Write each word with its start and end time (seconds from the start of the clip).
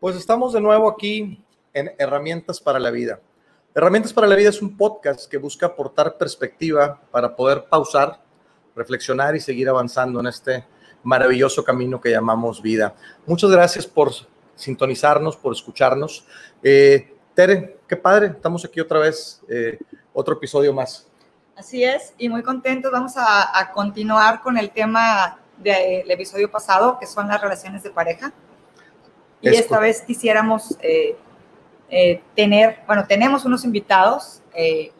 Pues 0.00 0.16
estamos 0.16 0.54
de 0.54 0.62
nuevo 0.62 0.88
aquí 0.88 1.44
en 1.74 1.92
Herramientas 1.98 2.58
para 2.58 2.78
la 2.78 2.90
Vida. 2.90 3.20
Herramientas 3.74 4.14
para 4.14 4.26
la 4.26 4.34
Vida 4.34 4.48
es 4.48 4.62
un 4.62 4.74
podcast 4.74 5.30
que 5.30 5.36
busca 5.36 5.66
aportar 5.66 6.16
perspectiva 6.16 6.98
para 7.10 7.36
poder 7.36 7.66
pausar, 7.68 8.18
reflexionar 8.74 9.36
y 9.36 9.40
seguir 9.40 9.68
avanzando 9.68 10.18
en 10.20 10.28
este 10.28 10.64
maravilloso 11.02 11.62
camino 11.62 12.00
que 12.00 12.12
llamamos 12.12 12.62
vida. 12.62 12.94
Muchas 13.26 13.50
gracias 13.50 13.86
por 13.86 14.10
sintonizarnos, 14.54 15.36
por 15.36 15.52
escucharnos. 15.52 16.24
Eh, 16.62 17.14
Tere, 17.34 17.80
qué 17.86 17.96
padre, 17.96 18.28
estamos 18.28 18.64
aquí 18.64 18.80
otra 18.80 19.00
vez, 19.00 19.42
eh, 19.50 19.78
otro 20.14 20.32
episodio 20.32 20.72
más. 20.72 21.06
Así 21.56 21.84
es, 21.84 22.14
y 22.16 22.30
muy 22.30 22.42
contentos. 22.42 22.90
Vamos 22.90 23.12
a, 23.18 23.70
continuar 23.74 24.40
con 24.40 24.56
el 24.56 24.70
tema 24.70 25.38
del 25.58 26.10
episodio 26.10 26.50
pasado, 26.50 26.98
que 26.98 27.06
son 27.06 27.28
las 27.28 27.38
relaciones 27.38 27.82
de 27.82 27.90
pareja. 27.90 28.32
Y 29.40 29.48
esta 29.48 29.78
vez 29.78 30.02
quisiéramos 30.02 30.76
eh, 30.82 31.16
eh, 31.88 32.22
tener, 32.36 32.80
bueno, 32.86 33.06
tenemos 33.06 33.44
unos 33.44 33.64
invitados 33.64 34.42
eh, 34.54 34.92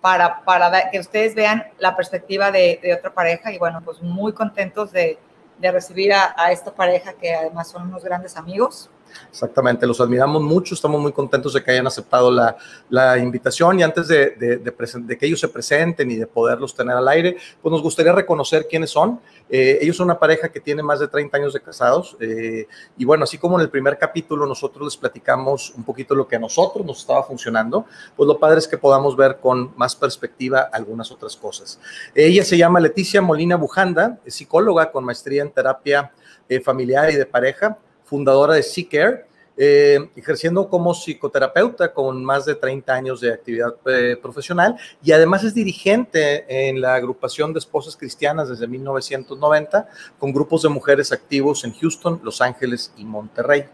para, 0.00 0.42
para 0.42 0.90
que 0.90 1.00
ustedes 1.00 1.34
vean 1.34 1.64
la 1.78 1.96
perspectiva 1.96 2.50
de, 2.50 2.80
otra 2.96 3.12
pareja 3.12 3.52
y 3.52 3.58
bueno, 3.58 3.82
pues 3.84 4.00
muy 4.00 4.32
contentos 4.32 4.92
de, 4.92 5.18
de 5.58 5.72
recibir 5.72 6.12
a, 6.12 6.34
a, 6.36 6.52
esta 6.52 6.74
pareja 6.74 7.12
que 7.14 7.34
además 7.34 7.68
son 7.68 7.88
unos 7.88 8.04
grandes 8.04 8.36
amigos. 8.36 8.90
Exactamente, 9.30 9.86
los 9.86 10.00
admiramos 10.00 10.42
mucho, 10.42 10.74
estamos 10.74 11.00
muy 11.00 11.12
contentos 11.12 11.54
de 11.54 11.62
que 11.62 11.70
hayan 11.70 11.86
aceptado 11.86 12.30
la, 12.30 12.56
la 12.88 13.18
invitación 13.18 13.78
y 13.78 13.82
antes 13.82 14.08
de, 14.08 15.16
que 15.18 15.26
ellos 15.26 15.40
se 15.40 15.48
presenten 15.48 16.10
y 16.10 16.16
de 16.16 16.26
poderlos 16.26 16.74
tener 16.74 16.96
al 16.96 17.08
aire, 17.08 17.36
pues 17.62 17.72
nos 17.72 17.82
gustaría 17.82 18.12
reconocer 18.12 18.66
quiénes 18.68 18.90
son. 18.90 19.20
Eh, 19.48 19.78
ellos 19.80 19.96
son 19.96 20.04
una 20.04 20.18
pareja 20.18 20.48
que 20.48 20.60
tiene 20.60 20.82
más 20.82 21.00
de 21.00 21.08
30 21.08 21.36
años 21.36 21.52
de 21.52 21.60
casados 21.60 22.16
eh, 22.20 22.66
y 22.96 23.04
bueno, 23.04 23.24
así 23.24 23.38
como 23.38 23.56
en 23.56 23.62
el 23.62 23.70
primer 23.70 23.98
capítulo 23.98 24.46
nosotros 24.46 24.84
les 24.84 24.96
platicamos 24.96 25.72
un 25.76 25.84
poquito 25.84 26.14
lo 26.14 26.28
que 26.28 26.36
a 26.36 26.38
nosotros 26.38 26.84
nos 26.86 27.00
estaba 27.00 27.22
funcionando, 27.24 27.86
pues 28.16 28.26
lo 28.26 28.38
padre 28.38 28.58
es 28.58 28.68
que 28.68 28.78
podamos 28.78 29.16
ver 29.16 29.38
con 29.40 29.72
más 29.76 29.96
perspectiva 29.96 30.68
algunas 30.72 31.10
otras 31.10 31.36
cosas. 31.36 31.80
Ella 32.14 32.44
se 32.44 32.56
llama 32.56 32.80
Leticia 32.80 33.20
Molina 33.20 33.56
Bujanda, 33.56 34.18
es 34.24 34.34
psicóloga 34.34 34.90
con 34.90 35.04
maestría 35.04 35.42
en 35.42 35.50
terapia 35.50 36.12
eh, 36.48 36.60
familiar 36.60 37.10
y 37.10 37.16
de 37.16 37.26
pareja 37.26 37.78
fundadora 38.10 38.54
de 38.54 38.64
Seacare, 38.64 39.24
eh, 39.56 39.98
ejerciendo 40.16 40.68
como 40.68 40.92
psicoterapeuta 40.94 41.92
con 41.94 42.24
más 42.24 42.44
de 42.44 42.56
30 42.56 42.92
años 42.92 43.20
de 43.20 43.32
actividad 43.32 43.74
eh, 43.86 44.16
profesional 44.20 44.76
y 45.02 45.12
además 45.12 45.44
es 45.44 45.54
dirigente 45.54 46.44
en 46.48 46.80
la 46.80 46.94
agrupación 46.94 47.52
de 47.52 47.60
esposas 47.60 47.96
cristianas 47.96 48.48
desde 48.48 48.66
1990 48.66 49.88
con 50.18 50.32
grupos 50.32 50.62
de 50.62 50.70
mujeres 50.70 51.12
activos 51.12 51.62
en 51.64 51.72
Houston, 51.74 52.20
Los 52.24 52.40
Ángeles 52.40 52.92
y 52.96 53.04
Monterrey. 53.04 53.66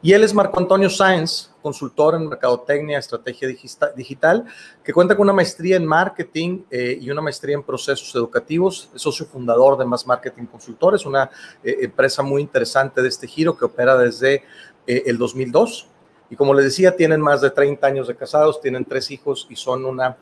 Y 0.00 0.12
él 0.12 0.22
es 0.22 0.32
Marco 0.32 0.60
Antonio 0.60 0.88
Sáenz, 0.88 1.50
consultor 1.60 2.14
en 2.14 2.28
mercadotecnia, 2.28 2.98
estrategia 2.98 3.48
digital, 3.96 4.44
que 4.84 4.92
cuenta 4.92 5.16
con 5.16 5.24
una 5.24 5.32
maestría 5.32 5.76
en 5.76 5.84
marketing 5.84 6.62
eh, 6.70 6.96
y 7.00 7.10
una 7.10 7.20
maestría 7.20 7.56
en 7.56 7.64
procesos 7.64 8.14
educativos. 8.14 8.90
Es 8.94 9.02
socio 9.02 9.26
fundador 9.26 9.76
de 9.76 9.84
Más 9.84 10.06
Marketing 10.06 10.44
Consultores, 10.44 11.04
una 11.04 11.28
eh, 11.64 11.78
empresa 11.80 12.22
muy 12.22 12.42
interesante 12.42 13.02
de 13.02 13.08
este 13.08 13.26
giro 13.26 13.56
que 13.56 13.64
opera 13.64 13.96
desde 13.96 14.44
eh, 14.86 15.02
el 15.06 15.18
2002. 15.18 15.88
Y 16.30 16.36
como 16.36 16.54
les 16.54 16.66
decía, 16.66 16.94
tienen 16.94 17.20
más 17.20 17.40
de 17.40 17.50
30 17.50 17.84
años 17.84 18.06
de 18.06 18.14
casados, 18.14 18.60
tienen 18.60 18.84
tres 18.84 19.10
hijos 19.10 19.48
y 19.50 19.56
son 19.56 19.84
una, 19.84 20.16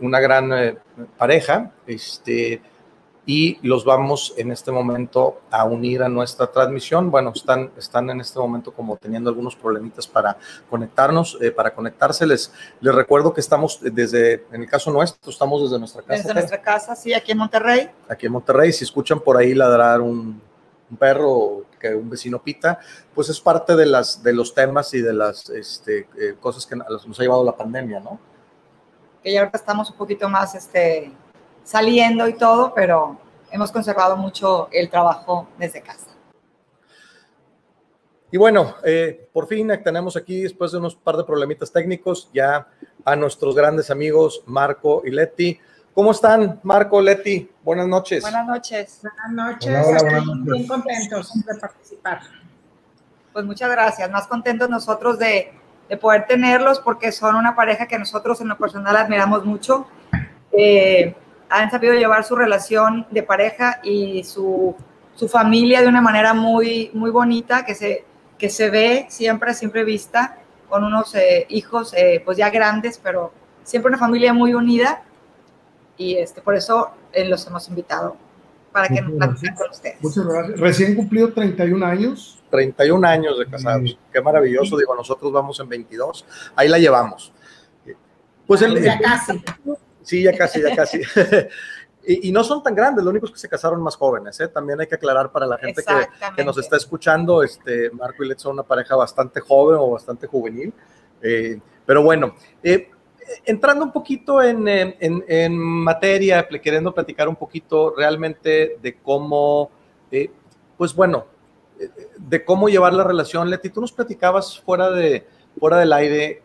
una 0.00 0.20
gran 0.20 0.78
pareja. 1.18 1.72
Este, 1.86 2.62
y 3.26 3.58
los 3.66 3.84
vamos 3.84 4.32
en 4.36 4.52
este 4.52 4.70
momento 4.70 5.40
a 5.50 5.64
unir 5.64 6.04
a 6.04 6.08
nuestra 6.08 6.46
transmisión. 6.46 7.10
Bueno, 7.10 7.32
están, 7.34 7.72
están 7.76 8.08
en 8.08 8.20
este 8.20 8.38
momento 8.38 8.72
como 8.72 8.96
teniendo 8.96 9.28
algunos 9.28 9.56
problemitas 9.56 10.06
para 10.06 10.38
conectarnos, 10.70 11.36
eh, 11.42 11.50
para 11.50 11.74
conectarse. 11.74 12.24
Les, 12.24 12.52
les 12.80 12.94
recuerdo 12.94 13.34
que 13.34 13.40
estamos 13.40 13.80
desde, 13.82 14.46
en 14.52 14.62
el 14.62 14.70
caso 14.70 14.92
nuestro, 14.92 15.30
estamos 15.30 15.60
desde 15.62 15.78
nuestra 15.80 16.02
casa. 16.02 16.22
Desde 16.22 16.34
nuestra 16.34 16.62
casa, 16.62 16.94
sí, 16.94 17.12
aquí 17.12 17.32
en 17.32 17.38
Monterrey. 17.38 17.90
Aquí 18.08 18.26
en 18.26 18.32
Monterrey, 18.32 18.72
si 18.72 18.84
escuchan 18.84 19.18
por 19.18 19.36
ahí 19.36 19.54
ladrar 19.54 20.00
un, 20.00 20.40
un 20.88 20.96
perro 20.96 21.64
que 21.80 21.94
un 21.94 22.08
vecino 22.08 22.40
pita, 22.40 22.78
pues 23.12 23.28
es 23.28 23.40
parte 23.40 23.74
de, 23.74 23.86
las, 23.86 24.22
de 24.22 24.32
los 24.32 24.54
temas 24.54 24.94
y 24.94 25.00
de 25.00 25.12
las 25.12 25.50
este, 25.50 26.08
eh, 26.18 26.36
cosas 26.40 26.64
que 26.64 26.76
nos 26.76 27.18
ha 27.18 27.22
llevado 27.22 27.44
la 27.44 27.56
pandemia, 27.56 27.98
¿no? 27.98 28.20
Que 29.22 29.32
ya 29.32 29.40
ahorita 29.40 29.58
estamos 29.58 29.90
un 29.90 29.96
poquito 29.96 30.28
más, 30.28 30.54
este, 30.54 31.12
saliendo 31.66 32.28
y 32.28 32.34
todo, 32.34 32.72
pero 32.72 33.18
hemos 33.50 33.72
conservado 33.72 34.16
mucho 34.16 34.68
el 34.70 34.88
trabajo 34.88 35.48
desde 35.58 35.82
casa. 35.82 36.06
Y 38.30 38.38
bueno, 38.38 38.76
eh, 38.84 39.28
por 39.32 39.48
fin 39.48 39.70
tenemos 39.82 40.16
aquí, 40.16 40.42
después 40.42 40.72
de 40.72 40.78
unos 40.78 40.94
par 40.94 41.16
de 41.16 41.24
problemitas 41.24 41.72
técnicos, 41.72 42.30
ya 42.32 42.68
a 43.04 43.16
nuestros 43.16 43.54
grandes 43.54 43.90
amigos 43.90 44.42
Marco 44.46 45.02
y 45.04 45.10
Leti. 45.10 45.58
¿Cómo 45.92 46.12
están, 46.12 46.60
Marco, 46.62 47.00
Leti? 47.00 47.50
Buenas 47.64 47.88
noches. 47.88 48.22
Buenas 48.22 48.46
noches. 48.46 49.00
Buenas 49.02 49.32
noches. 49.32 50.44
Bien 50.44 50.66
contentos 50.66 51.32
de 51.34 51.54
participar. 51.54 52.20
Pues 53.32 53.44
muchas 53.44 53.70
gracias. 53.70 54.10
Más 54.10 54.26
contentos 54.28 54.68
nosotros 54.70 55.18
de, 55.18 55.52
de, 55.88 55.96
poder 55.96 56.26
tenerlos 56.26 56.78
porque 56.80 57.10
son 57.12 57.34
una 57.34 57.56
pareja 57.56 57.88
que 57.88 57.98
nosotros 57.98 58.40
en 58.40 58.48
lo 58.48 58.58
personal 58.58 58.96
admiramos 58.96 59.44
mucho. 59.44 59.86
Eh, 60.52 61.14
han 61.48 61.70
sabido 61.70 61.94
llevar 61.94 62.24
su 62.24 62.36
relación 62.36 63.06
de 63.10 63.22
pareja 63.22 63.80
y 63.82 64.24
su, 64.24 64.74
su 65.14 65.28
familia 65.28 65.82
de 65.82 65.88
una 65.88 66.00
manera 66.00 66.34
muy, 66.34 66.90
muy 66.92 67.10
bonita, 67.10 67.64
que 67.64 67.74
se, 67.74 68.04
que 68.38 68.50
se 68.50 68.70
ve 68.70 69.06
siempre, 69.08 69.54
siempre 69.54 69.84
vista, 69.84 70.38
con 70.68 70.84
unos 70.84 71.14
eh, 71.14 71.46
hijos 71.48 71.94
eh, 71.94 72.22
pues 72.24 72.36
ya 72.36 72.50
grandes, 72.50 72.98
pero 73.02 73.32
siempre 73.62 73.88
una 73.88 73.98
familia 73.98 74.32
muy 74.32 74.54
unida. 74.54 75.02
Y 75.96 76.16
este, 76.16 76.42
por 76.42 76.54
eso 76.54 76.90
eh, 77.12 77.26
los 77.26 77.46
hemos 77.46 77.68
invitado 77.68 78.16
para 78.70 78.88
que 78.88 79.00
nos 79.00 79.12
platiquen 79.12 79.54
con 79.54 79.70
ustedes. 79.70 80.02
Muchas 80.02 80.26
gracias. 80.26 80.60
Recién 80.60 80.94
cumplido 80.94 81.32
31 81.32 81.86
años. 81.86 82.42
31 82.50 83.06
años 83.06 83.38
de 83.38 83.46
casados. 83.46 83.98
Qué 84.12 84.20
maravilloso. 84.20 84.76
Digo, 84.76 84.94
nosotros 84.94 85.32
vamos 85.32 85.58
en 85.60 85.68
22. 85.68 86.26
Ahí 86.54 86.68
la 86.68 86.78
llevamos. 86.78 87.32
Pues 88.46 88.62
el, 88.62 88.80
ya 88.82 88.98
casi. 89.00 89.42
Sí, 90.06 90.22
ya 90.22 90.32
casi, 90.36 90.62
ya 90.62 90.74
casi. 90.74 91.00
y, 92.06 92.30
no 92.30 92.44
son 92.44 92.62
tan 92.62 92.76
grandes, 92.76 93.04
lo 93.04 93.10
único 93.10 93.26
es 93.26 93.32
que 93.32 93.38
se 93.38 93.48
casaron 93.48 93.82
más 93.82 93.96
jóvenes. 93.96 94.38
¿eh? 94.38 94.46
También 94.46 94.80
hay 94.80 94.86
que 94.86 94.94
aclarar 94.94 95.32
para 95.32 95.46
la 95.46 95.58
gente 95.58 95.82
que, 96.36 96.44
nos 96.44 96.56
está 96.58 96.76
escuchando, 96.76 97.42
este, 97.42 97.90
Marco 97.90 98.22
y 98.22 98.28
Let 98.28 98.38
son 98.38 98.52
una 98.52 98.62
pareja 98.62 98.94
bastante 98.94 99.40
joven 99.40 99.78
o 99.80 99.90
bastante 99.90 100.28
juvenil. 100.28 100.72
Eh, 101.20 101.58
pero 101.84 102.04
bueno, 102.04 102.36
eh, 102.62 102.88
entrando 103.44 103.84
un 103.84 103.90
poquito 103.90 104.40
en, 104.40 104.68
en, 104.68 105.24
en, 105.26 105.58
materia, 105.58 106.46
queriendo 106.46 106.94
platicar 106.94 107.28
un 107.28 107.34
poquito 107.34 107.92
realmente 107.96 108.78
de 108.80 108.98
cómo, 108.98 109.72
eh, 110.12 110.30
pues 110.78 110.94
bueno, 110.94 111.26
de 112.16 112.44
cómo 112.44 112.68
llevar 112.68 112.92
la 112.92 113.02
relación. 113.02 113.50
Leti, 113.50 113.70
tú 113.70 113.80
nos 113.80 113.90
platicabas 113.90 114.60
fuera, 114.60 114.88
de, 114.92 115.26
fuera 115.58 115.78
del 115.78 115.92
aire 115.92 116.42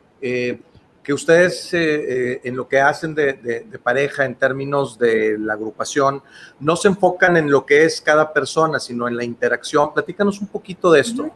que 1.03 1.13
ustedes 1.13 1.73
eh, 1.73 1.79
eh, 1.81 2.41
en 2.43 2.55
lo 2.55 2.67
que 2.67 2.79
hacen 2.79 3.15
de, 3.15 3.67
pareja 3.83 4.25
en 4.25 4.35
términos 4.35 4.99
de 4.99 5.37
la 5.39 5.53
agrupación 5.53 6.21
no 6.59 6.75
se 6.75 6.89
enfocan 6.89 7.37
en 7.37 7.49
lo 7.49 7.65
que 7.65 7.85
es 7.85 8.01
cada 8.01 8.31
persona, 8.31 8.79
sino 8.79 9.07
en 9.07 9.17
la 9.17 9.23
interacción. 9.23 9.93
Platícanos 9.93 10.39
un 10.41 10.47
poquito 10.47 10.91
de 10.91 11.01
esto. 11.01 11.31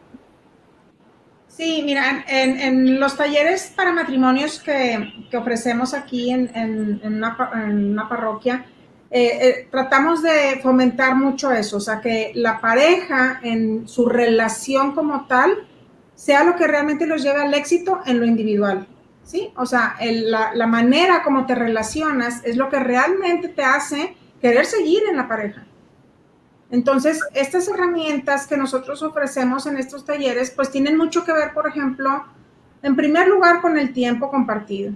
Sí, 1.48 1.82
mira, 1.84 2.24
en, 2.28 3.00
los 3.00 3.16
talleres 3.16 3.72
para 3.74 3.90
matrimonios 3.90 4.60
que, 4.60 5.26
ofrecemos 5.36 5.94
aquí 5.94 6.30
en, 6.30 7.00
una, 7.02 8.08
parroquia, 8.08 8.66
eh, 9.10 9.66
tratamos 9.70 10.22
de 10.22 10.60
fomentar 10.62 11.16
mucho 11.16 11.50
eso, 11.50 11.78
o 11.78 11.80
sea, 11.80 12.00
que 12.00 12.32
la 12.34 12.60
pareja 12.60 13.40
en 13.42 13.88
su 13.88 14.06
relación 14.06 14.94
como 14.94 15.26
tal 15.26 15.66
sea 16.14 16.44
lo 16.44 16.56
que 16.56 16.66
realmente 16.66 17.06
los 17.06 17.22
lleve 17.22 17.40
al 17.40 17.54
éxito 17.54 18.00
en 18.04 18.20
lo 18.20 18.26
individual. 18.26 18.86
¿Sí? 19.26 19.52
O 19.56 19.66
sea, 19.66 19.96
la, 20.00 20.66
manera 20.66 21.22
como 21.22 21.44
te 21.44 21.54
relacionas 21.54 22.42
es 22.44 22.56
lo 22.56 22.70
que 22.70 22.78
realmente 22.78 23.48
te 23.48 23.64
hace 23.64 24.16
querer 24.40 24.64
seguir 24.64 25.02
en 25.10 25.16
la 25.16 25.28
pareja. 25.28 25.66
Entonces, 26.70 27.20
estas 27.34 27.68
herramientas 27.68 28.46
que 28.46 28.56
nosotros 28.56 29.02
ofrecemos 29.02 29.66
en 29.66 29.76
estos 29.76 30.04
talleres, 30.04 30.50
pues 30.50 30.70
tienen 30.70 30.96
mucho 30.96 31.24
que 31.24 31.32
ver, 31.32 31.52
por 31.52 31.68
ejemplo, 31.68 32.24
en 32.82 32.96
primer 32.96 33.28
lugar, 33.28 33.60
con 33.60 33.76
el 33.78 33.92
tiempo 33.92 34.30
compartido. 34.30 34.92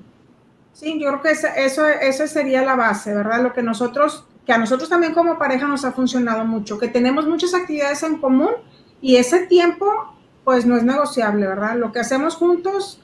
Sí, 0.73 0.99
yo 1.01 1.09
creo 1.09 1.23
que 1.23 1.31
eso, 1.31 1.87
eso, 1.87 2.27
sería 2.27 2.63
la 2.63 2.77
base, 2.77 3.15
¿verdad? 3.15 3.43
Lo 3.43 3.53
que 3.53 3.63
nosotros, 3.63 4.27
que 4.47 4.53
a 4.53 4.59
nosotros 4.59 4.89
también 4.89 5.13
como 5.13 5.39
pareja 5.39 5.67
nos 5.67 5.85
ha 5.85 5.93
funcionado 5.93 6.45
mucho, 6.45 6.79
que 6.79 6.89
tenemos 6.89 7.27
muchas 7.27 7.55
actividades 7.55 8.03
en 8.03 8.19
común 8.19 8.51
y 9.01 9.17
ese 9.17 9.47
tiempo, 9.47 9.87
pues 10.45 10.67
no 10.67 10.77
es 10.77 10.85
negociable, 10.85 11.47
¿verdad? 11.47 11.77
Lo 11.77 11.93
que 11.93 12.01
hacemos 12.01 12.37
juntos 12.37 13.01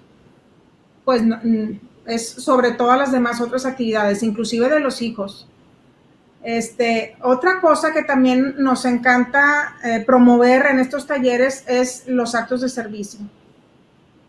pues 1.06 1.22
mm, 1.22 1.78
es 2.04 2.28
sobre 2.28 2.72
todas 2.72 2.98
las 2.98 3.12
demás 3.12 3.40
otras 3.40 3.64
actividades, 3.64 4.22
inclusive 4.22 4.68
de 4.68 4.80
los 4.80 5.00
hijos. 5.00 5.48
Este, 6.42 7.16
otra 7.22 7.60
cosa 7.60 7.92
que 7.92 8.02
también 8.02 8.56
nos 8.58 8.84
encanta 8.84 9.76
eh, 9.82 10.04
promover 10.04 10.66
en 10.66 10.80
estos 10.80 11.06
talleres 11.06 11.64
es 11.66 12.06
los 12.06 12.34
actos 12.34 12.60
de 12.60 12.68
servicio. 12.68 13.20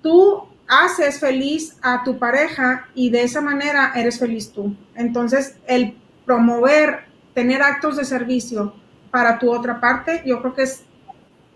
Tú 0.01 0.47
haces 0.67 1.19
feliz 1.19 1.77
a 1.81 2.03
tu 2.03 2.17
pareja 2.17 2.87
y 2.95 3.09
de 3.09 3.23
esa 3.23 3.41
manera 3.41 3.91
eres 3.95 4.19
feliz 4.19 4.51
tú. 4.51 4.75
Entonces, 4.95 5.57
el 5.67 5.97
promover, 6.25 7.05
tener 7.33 7.61
actos 7.61 7.97
de 7.97 8.05
servicio 8.05 8.73
para 9.11 9.39
tu 9.39 9.51
otra 9.51 9.79
parte, 9.79 10.21
yo 10.25 10.41
creo 10.41 10.53
que 10.53 10.63
es 10.63 10.83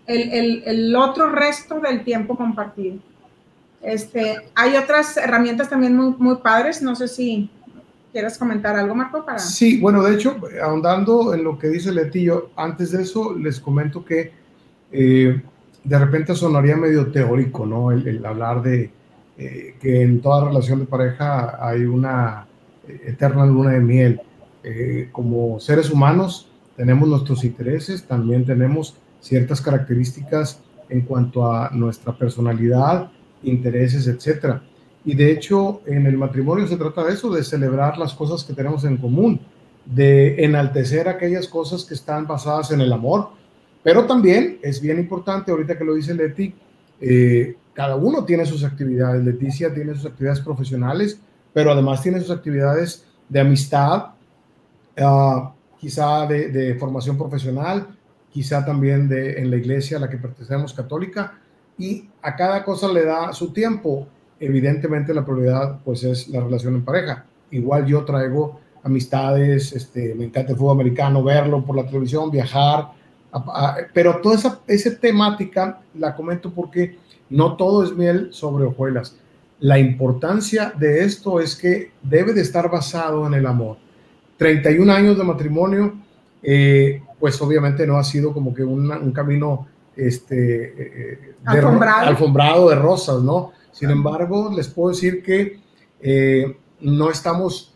el, 0.06 0.94
otro 0.96 1.30
resto 1.30 1.80
del 1.80 2.04
tiempo 2.04 2.36
compartido. 2.36 2.98
Este, 3.82 4.36
hay 4.54 4.76
otras 4.76 5.16
herramientas 5.16 5.68
también 5.68 5.96
muy, 5.96 6.14
muy 6.18 6.36
padres, 6.36 6.82
no 6.82 6.94
sé 6.94 7.08
si 7.08 7.50
quieres 8.12 8.38
comentar 8.38 8.76
algo, 8.76 8.94
Marco. 8.94 9.24
Para... 9.24 9.38
Sí, 9.38 9.80
bueno, 9.80 10.02
de 10.02 10.14
hecho, 10.14 10.36
ahondando 10.62 11.34
en 11.34 11.44
lo 11.44 11.58
que 11.58 11.68
dice 11.68 11.92
Letillo, 11.92 12.50
antes 12.56 12.92
de 12.92 13.02
eso 13.02 13.34
les 13.34 13.58
comento 13.58 14.04
que 14.04 14.32
eh, 14.92 15.42
de 15.82 15.98
repente 15.98 16.34
sonaría 16.34 16.76
medio 16.76 17.10
teórico, 17.10 17.66
¿no? 17.66 17.90
el 17.90 18.24
hablar 18.24 18.62
de, 18.62 18.92
eh, 19.38 19.76
que 19.80 20.02
en 20.02 20.20
toda 20.20 20.44
relación 20.44 20.80
de 20.80 20.86
pareja 20.86 21.58
hay 21.60 21.84
una 21.84 22.46
eterna 22.86 23.46
luna 23.46 23.70
de 23.70 23.80
miel. 23.80 24.20
Eh, 24.62 25.08
como 25.10 25.58
seres 25.58 25.90
humanos 25.90 26.48
tenemos 26.76 27.08
nuestros 27.08 27.42
intereses, 27.42 28.04
también 28.04 28.44
tenemos 28.44 28.96
ciertas 29.20 29.60
características 29.60 30.60
en 30.88 31.02
cuanto 31.02 31.50
a 31.50 31.70
nuestra 31.70 32.12
personalidad, 32.16 33.10
intereses, 33.44 34.06
etc. 34.06 34.56
Y 35.04 35.14
de 35.14 35.32
hecho, 35.32 35.82
en 35.86 36.06
el 36.06 36.16
matrimonio 36.16 36.66
se 36.66 36.76
trata 36.76 37.04
de 37.04 37.14
eso, 37.14 37.32
de 37.32 37.42
celebrar 37.42 37.98
las 37.98 38.14
cosas 38.14 38.44
que 38.44 38.52
tenemos 38.52 38.84
en 38.84 38.96
común, 38.96 39.40
de 39.84 40.44
enaltecer 40.44 41.08
aquellas 41.08 41.48
cosas 41.48 41.84
que 41.84 41.94
están 41.94 42.26
basadas 42.26 42.70
en 42.70 42.80
el 42.80 42.92
amor, 42.92 43.30
pero 43.82 44.06
también 44.06 44.58
es 44.62 44.80
bien 44.80 44.98
importante, 44.98 45.50
ahorita 45.50 45.76
que 45.76 45.84
lo 45.84 45.94
dice 45.94 46.14
Leti, 46.14 46.54
eh, 47.00 47.56
cada 47.74 47.96
uno 47.96 48.24
tiene 48.24 48.46
sus 48.46 48.64
actividades. 48.64 49.24
Leticia 49.24 49.72
tiene 49.74 49.94
sus 49.94 50.06
actividades 50.06 50.40
profesionales, 50.40 51.18
pero 51.52 51.72
además 51.72 52.02
tiene 52.02 52.20
sus 52.20 52.30
actividades 52.30 53.06
de 53.28 53.40
amistad, 53.40 54.08
ah, 54.98 55.52
quizá 55.78 56.26
de, 56.26 56.76
formación 56.78 57.18
profesional, 57.18 57.88
quizá 58.30 58.64
también 58.64 59.08
de, 59.08 59.40
en 59.40 59.50
la 59.50 59.56
iglesia 59.56 59.96
a 59.96 60.00
la 60.00 60.08
que 60.08 60.16
pertenecemos 60.16 60.72
católica, 60.72 61.40
y 61.78 62.08
a 62.22 62.36
cada 62.36 62.64
cosa 62.64 62.92
le 62.92 63.04
da 63.04 63.32
su 63.32 63.52
tiempo. 63.52 64.06
Evidentemente 64.38 65.14
la 65.14 65.24
prioridad 65.24 65.80
pues 65.84 66.04
es 66.04 66.28
la 66.28 66.40
relación 66.40 66.74
en 66.74 66.84
pareja. 66.84 67.24
Igual 67.50 67.86
yo 67.86 68.04
traigo 68.04 68.60
amistades, 68.82 69.72
este, 69.72 70.14
me 70.14 70.24
encanta 70.24 70.52
el 70.52 70.58
fútbol 70.58 70.80
americano, 70.80 71.22
verlo 71.22 71.64
por 71.64 71.76
la 71.76 71.86
televisión, 71.86 72.30
viajar, 72.30 72.88
pero 73.94 74.20
toda 74.20 74.34
esa, 74.34 74.60
esa 74.66 74.98
temática 74.98 75.80
la 75.94 76.14
comento 76.14 76.50
porque 76.52 76.98
no 77.30 77.56
todo 77.56 77.84
es 77.84 77.94
miel 77.96 78.28
sobre 78.32 78.64
hojuelas. 78.64 79.16
La 79.60 79.78
importancia 79.78 80.72
de 80.76 81.04
esto 81.04 81.40
es 81.40 81.54
que 81.54 81.92
debe 82.02 82.32
de 82.32 82.42
estar 82.42 82.70
basado 82.70 83.26
en 83.26 83.34
el 83.34 83.46
amor. 83.46 83.76
31 84.36 84.92
años 84.92 85.16
de 85.16 85.24
matrimonio, 85.24 85.94
eh, 86.42 87.00
pues 87.20 87.40
obviamente 87.40 87.86
no 87.86 87.96
ha 87.96 88.04
sido 88.04 88.32
como 88.32 88.52
que 88.52 88.64
un 88.64 89.12
camino 89.12 89.68
este, 89.96 91.12
eh, 91.12 91.34
alfombrado. 91.44 92.68
De, 92.68 92.76
rosas, 92.76 93.22
¿no? 93.22 93.52
Sin 93.72 93.90
embargo, 93.90 94.52
les 94.54 94.68
puedo 94.68 94.90
decir 94.90 95.22
que 95.22 95.60
eh, 96.00 96.56
no 96.80 97.10
estamos 97.10 97.74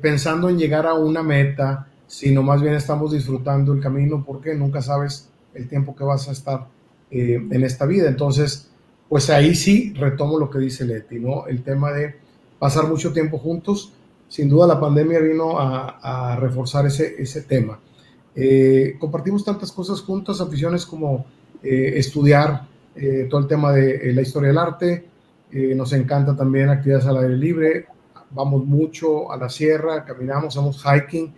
pensando 0.00 0.48
en 0.48 0.58
llegar 0.58 0.86
a 0.86 0.94
una 0.94 1.22
meta, 1.22 1.86
sino 2.06 2.42
más 2.42 2.60
bien 2.60 2.74
estamos 2.74 3.12
disfrutando 3.12 3.72
el 3.72 3.80
camino 3.80 4.24
porque 4.26 4.54
nunca 4.54 4.82
sabes 4.82 5.30
el 5.54 5.68
tiempo 5.68 5.94
que 5.94 6.02
vas 6.02 6.28
a 6.28 6.32
estar 6.32 6.66
en 7.10 7.62
esta 7.62 7.86
vida. 7.86 8.08
Entonces, 8.08 8.68
pues 9.08 9.30
ahí 9.30 9.54
sí 9.54 9.94
retomo 9.94 10.38
lo 10.38 10.50
que 10.50 10.58
dice 10.58 10.84
Leti, 10.84 11.18
¿no? 11.18 11.46
El 11.46 11.62
tema 11.62 11.92
de 11.92 12.16
pasar 12.58 12.86
mucho 12.88 13.12
tiempo 13.12 13.38
juntos. 13.38 13.92
Sin 14.28 14.48
duda 14.50 14.66
la 14.66 14.78
pandemia 14.78 15.20
vino 15.20 15.58
a, 15.58 16.36
reforzar 16.38 16.86
ese, 16.86 17.14
ese 17.18 17.42
tema. 17.42 17.80
Eh, 18.34 18.96
compartimos 19.00 19.44
tantas 19.44 19.72
cosas 19.72 20.02
juntas, 20.02 20.40
aficiones 20.40 20.84
como 20.84 21.24
eh, 21.62 21.92
estudiar 21.96 22.66
eh, 22.94 23.26
todo 23.28 23.40
el 23.40 23.46
tema 23.46 23.72
de 23.72 24.12
la 24.12 24.22
historia 24.22 24.48
del 24.48 24.58
arte, 24.58 25.04
nos 25.50 25.94
encanta 25.94 26.36
también 26.36 26.68
actividades 26.68 27.06
al 27.06 27.16
aire 27.16 27.36
libre, 27.36 27.86
vamos 28.30 28.66
mucho 28.66 29.32
a 29.32 29.36
la 29.38 29.48
sierra, 29.48 30.04
caminamos, 30.04 30.54
hacemos 30.54 30.84
hiking 30.84 31.32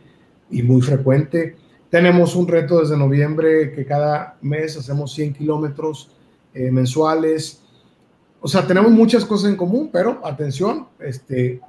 y 0.51 0.65
muy 0.65 0.83
frecuente. 0.83 1.55
Tenemos 1.89 2.35
un 2.35 2.49
reto 2.49 2.81
desde 2.81 2.97
noviembre 2.97 3.71
que 3.71 3.87
cada 3.87 4.37
mes 4.43 4.77
hacemos 4.77 5.13
100 5.13 5.35
kilómetros 5.35 6.11
mensuales, 6.53 7.63
o 8.41 8.49
sea, 8.49 8.67
tenemos 8.67 8.91
muchas 8.91 9.25
cosas 9.25 9.51
en 9.51 9.57
común, 9.57 9.91
pero 9.93 10.21
atención, 10.25 10.89
este, 10.99 11.61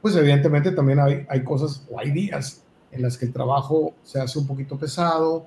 pues 0.00 0.14
evidentemente 0.14 0.70
también 0.70 1.00
hay, 1.00 1.26
hay 1.28 1.42
cosas 1.42 1.84
o 1.90 1.98
hay 1.98 2.12
días 2.12 2.62
en 2.92 3.02
las 3.02 3.18
que 3.18 3.26
el 3.26 3.32
trabajo 3.32 3.94
se 4.04 4.20
hace 4.20 4.38
un 4.38 4.46
poquito 4.46 4.78
pesado, 4.78 5.46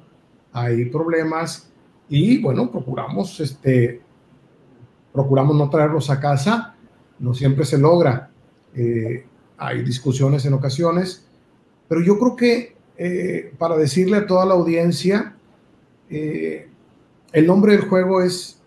hay 0.51 0.85
problemas 0.85 1.71
y 2.09 2.41
bueno, 2.41 2.69
procuramos, 2.71 3.39
este, 3.39 4.01
procuramos 5.11 5.55
no 5.55 5.69
traerlos 5.69 6.09
a 6.09 6.19
casa, 6.19 6.75
no 7.19 7.33
siempre 7.33 7.65
se 7.65 7.77
logra, 7.77 8.31
eh, 8.75 9.25
hay 9.57 9.83
discusiones 9.83 10.45
en 10.45 10.53
ocasiones, 10.53 11.25
pero 11.87 12.01
yo 12.01 12.17
creo 12.17 12.35
que 12.35 12.75
eh, 12.97 13.53
para 13.57 13.77
decirle 13.77 14.17
a 14.17 14.27
toda 14.27 14.45
la 14.45 14.55
audiencia, 14.55 15.35
eh, 16.09 16.67
el 17.31 17.47
nombre 17.47 17.73
del 17.73 17.87
juego 17.87 18.21
es 18.21 18.61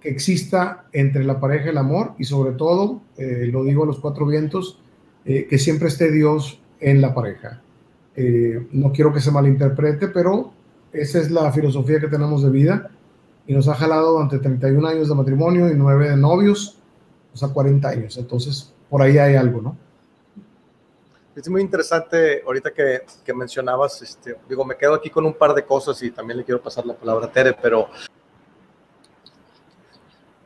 que 0.00 0.08
exista 0.08 0.86
entre 0.92 1.24
la 1.24 1.40
pareja 1.40 1.70
el 1.70 1.78
amor 1.78 2.14
y 2.18 2.24
sobre 2.24 2.52
todo, 2.52 3.02
lo 3.16 3.64
digo 3.64 3.82
a 3.82 3.86
los 3.86 3.98
cuatro 3.98 4.26
vientos, 4.26 4.80
que 5.24 5.58
siempre 5.58 5.88
esté 5.88 6.12
Dios 6.12 6.60
en 6.78 7.00
la 7.00 7.14
pareja. 7.14 7.62
No 8.70 8.92
quiero 8.92 9.12
que 9.12 9.20
se 9.20 9.32
malinterprete, 9.32 10.08
pero 10.08 10.52
esa 10.92 11.18
es 11.18 11.30
la 11.30 11.52
filosofía 11.52 12.00
que 12.00 12.08
tenemos 12.08 12.42
de 12.42 12.50
vida 12.50 12.90
y 13.46 13.54
nos 13.54 13.68
ha 13.68 13.74
jalado 13.74 14.12
durante 14.12 14.38
31 14.38 14.86
años 14.86 15.08
de 15.08 15.14
matrimonio 15.14 15.68
y 15.68 15.74
9 15.74 16.10
de 16.10 16.16
novios, 16.16 16.78
o 17.32 17.36
sea, 17.36 17.48
40 17.48 17.88
años. 17.88 18.16
Entonces, 18.18 18.72
por 18.88 19.02
ahí 19.02 19.18
hay 19.18 19.36
algo, 19.36 19.60
¿no? 19.60 19.76
Es 21.34 21.48
muy 21.48 21.62
interesante 21.62 22.42
ahorita 22.44 22.72
que, 22.72 23.02
que 23.24 23.32
mencionabas, 23.32 24.02
este, 24.02 24.36
digo, 24.48 24.64
me 24.64 24.76
quedo 24.76 24.94
aquí 24.94 25.08
con 25.08 25.24
un 25.24 25.34
par 25.34 25.54
de 25.54 25.64
cosas 25.64 26.02
y 26.02 26.10
también 26.10 26.38
le 26.38 26.44
quiero 26.44 26.60
pasar 26.60 26.84
la 26.84 26.94
palabra 26.94 27.26
a 27.26 27.32
Tere, 27.32 27.56
pero 27.62 27.88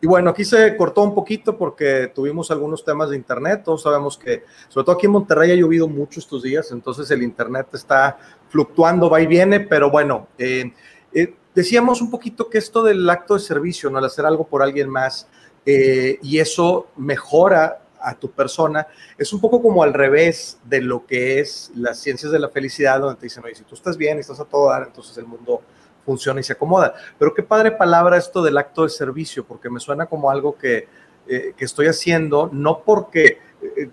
y 0.02 0.06
bueno, 0.08 0.30
aquí 0.30 0.44
se 0.44 0.76
cortó 0.76 1.04
un 1.04 1.14
poquito 1.14 1.56
porque 1.56 2.10
tuvimos 2.12 2.50
algunos 2.50 2.84
temas 2.84 3.10
de 3.10 3.16
internet. 3.16 3.62
Todos 3.64 3.82
sabemos 3.82 4.18
que, 4.18 4.42
sobre 4.68 4.84
todo 4.84 4.96
aquí 4.96 5.06
en 5.06 5.12
Monterrey, 5.12 5.52
ha 5.52 5.54
llovido 5.54 5.86
mucho 5.86 6.18
estos 6.18 6.42
días, 6.42 6.72
entonces 6.72 7.08
el 7.12 7.22
internet 7.22 7.68
está 7.72 8.18
fluctuando, 8.52 9.08
va 9.08 9.22
y 9.22 9.26
viene, 9.26 9.60
pero 9.60 9.90
bueno, 9.90 10.28
eh, 10.36 10.72
eh, 11.14 11.34
decíamos 11.54 12.02
un 12.02 12.10
poquito 12.10 12.50
que 12.50 12.58
esto 12.58 12.84
del 12.84 13.08
acto 13.08 13.34
de 13.34 13.40
servicio, 13.40 13.88
¿no? 13.88 13.98
El 13.98 14.04
hacer 14.04 14.26
algo 14.26 14.46
por 14.46 14.62
alguien 14.62 14.90
más 14.90 15.26
eh, 15.64 16.18
y 16.22 16.38
eso 16.38 16.88
mejora 16.96 17.80
a 17.98 18.14
tu 18.14 18.30
persona, 18.30 18.86
es 19.16 19.32
un 19.32 19.40
poco 19.40 19.62
como 19.62 19.82
al 19.82 19.94
revés 19.94 20.58
de 20.64 20.82
lo 20.82 21.06
que 21.06 21.40
es 21.40 21.70
las 21.74 21.98
ciencias 21.98 22.30
de 22.30 22.38
la 22.38 22.50
felicidad, 22.50 23.00
donde 23.00 23.18
te 23.18 23.26
dicen, 23.26 23.42
oye, 23.44 23.54
si 23.54 23.62
tú 23.62 23.74
estás 23.74 23.96
bien 23.96 24.18
estás 24.18 24.40
a 24.40 24.44
todo 24.44 24.68
dar, 24.68 24.82
entonces 24.82 25.16
el 25.16 25.24
mundo 25.24 25.62
funciona 26.04 26.40
y 26.40 26.42
se 26.42 26.52
acomoda. 26.52 26.94
Pero 27.18 27.32
qué 27.32 27.42
padre 27.42 27.70
palabra 27.70 28.18
esto 28.18 28.42
del 28.42 28.58
acto 28.58 28.82
de 28.82 28.90
servicio, 28.90 29.46
porque 29.46 29.70
me 29.70 29.80
suena 29.80 30.06
como 30.06 30.30
algo 30.30 30.58
que, 30.58 30.88
que 31.26 31.64
estoy 31.64 31.86
haciendo, 31.86 32.50
no 32.52 32.80
porque 32.80 33.38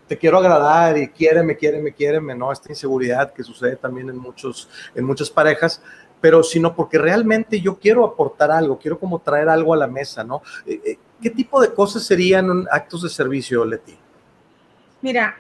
te 0.08 0.18
quiero 0.18 0.38
agradar 0.38 0.98
y 0.98 1.10
quiéreme, 1.10 1.56
quiéreme, 1.56 1.94
quiéreme, 1.94 2.36
¿no? 2.36 2.52
Esta 2.52 2.72
inseguridad 2.72 3.34
que 3.34 3.44
sucede 3.44 3.76
también 3.76 4.10
en, 4.10 4.18
muchos, 4.18 4.70
en 4.96 5.06
muchas 5.06 5.30
parejas, 5.30 5.82
pero 6.22 6.44
sino 6.44 6.76
porque 6.76 6.98
realmente 6.98 7.62
yo 7.62 7.78
quiero 7.80 8.06
aportar 8.06 8.52
algo, 8.52 8.78
quiero 8.78 9.00
como 9.00 9.20
traer 9.20 9.50
algo 9.50 9.74
a 9.74 9.78
la 9.78 9.88
mesa, 9.88 10.24
¿no? 10.24 10.42
Eh, 10.66 10.98
¿Qué 11.22 11.30
tipo 11.30 11.62
de 11.62 11.74
cosas 11.74 12.04
serían 12.04 12.66
actos 12.72 13.04
de 13.04 13.10
servicio, 13.10 13.66
Leti? 13.66 13.98
Mira, 15.02 15.38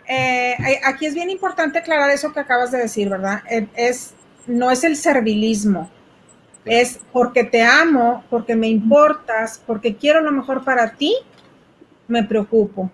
aquí 0.85 1.05
es 1.05 1.13
bien 1.13 1.29
importante 1.29 1.79
aclarar 1.79 2.09
eso 2.11 2.31
que 2.31 2.39
acabas 2.39 2.71
de 2.71 2.77
decir, 2.77 3.09
¿verdad? 3.09 3.43
Es, 3.75 4.13
no 4.47 4.71
es 4.71 4.83
el 4.85 4.95
servilismo, 4.95 5.89
es 6.63 6.99
porque 7.11 7.43
te 7.43 7.61
amo, 7.61 8.23
porque 8.29 8.55
me 8.55 8.67
importas, 8.67 9.61
porque 9.65 9.95
quiero 9.95 10.21
lo 10.21 10.31
mejor 10.31 10.63
para 10.63 10.93
ti, 10.93 11.13
me 12.07 12.23
preocupo. 12.23 12.89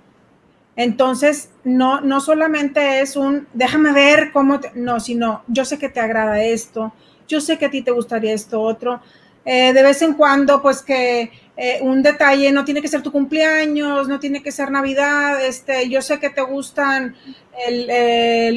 Entonces, 0.75 1.49
no, 1.63 2.01
no 2.01 2.19
solamente 2.19 2.99
es 3.01 3.15
un, 3.15 3.47
déjame 3.53 3.93
ver 3.93 4.31
cómo, 4.31 4.59
no, 4.73 4.99
sino 4.99 5.43
yo 5.47 5.63
sé 5.63 5.79
que 5.79 5.89
te 5.89 5.99
agrada 5.99 6.43
esto, 6.43 6.93
yo 7.27 7.39
sé 7.39 7.57
que 7.57 7.65
a 7.65 7.71
ti 7.71 7.81
te 7.81 7.91
gustaría 7.91 8.33
esto 8.33 8.61
otro. 8.61 9.01
Eh, 9.45 9.73
de 9.73 9.83
vez 9.83 10.01
en 10.01 10.15
cuando, 10.15 10.61
pues 10.61 10.81
que 10.81 11.31
eh, 11.55 11.79
un 11.81 12.01
detalle 12.01 12.51
no 12.51 12.65
tiene 12.65 12.81
que 12.81 12.87
ser 12.87 13.03
tu 13.03 13.11
cumpleaños, 13.11 14.07
no 14.07 14.19
tiene 14.19 14.41
que 14.41 14.51
ser 14.51 14.71
Navidad, 14.71 15.45
este, 15.45 15.87
yo 15.87 16.01
sé 16.01 16.19
que 16.19 16.31
te 16.31 16.41
gustan 16.41 17.15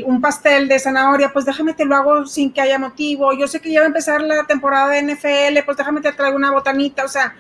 un 0.07 0.21
pastel 0.21 0.67
de 0.67 0.79
zanahoria, 0.79 1.31
pues 1.33 1.45
déjame 1.45 1.75
te 1.75 1.85
lo 1.85 1.95
hago 1.95 2.27
sin 2.27 2.53
que 2.53 2.61
haya 2.63 2.79
motivo, 2.79 3.33
yo 3.33 3.47
sé 3.47 3.61
que 3.61 3.71
ya 3.71 3.81
va 3.81 3.85
a 3.85 3.89
empezar 3.89 4.21
la 4.23 4.45
temporada 4.45 4.89
de 4.89 5.03
NFL, 5.03 5.63
pues 5.65 5.77
déjame 5.77 6.01
te 6.01 6.13
traigo 6.13 6.37
una 6.37 6.51
botanita, 6.51 7.05
o 7.05 7.09
sea, 7.09 7.37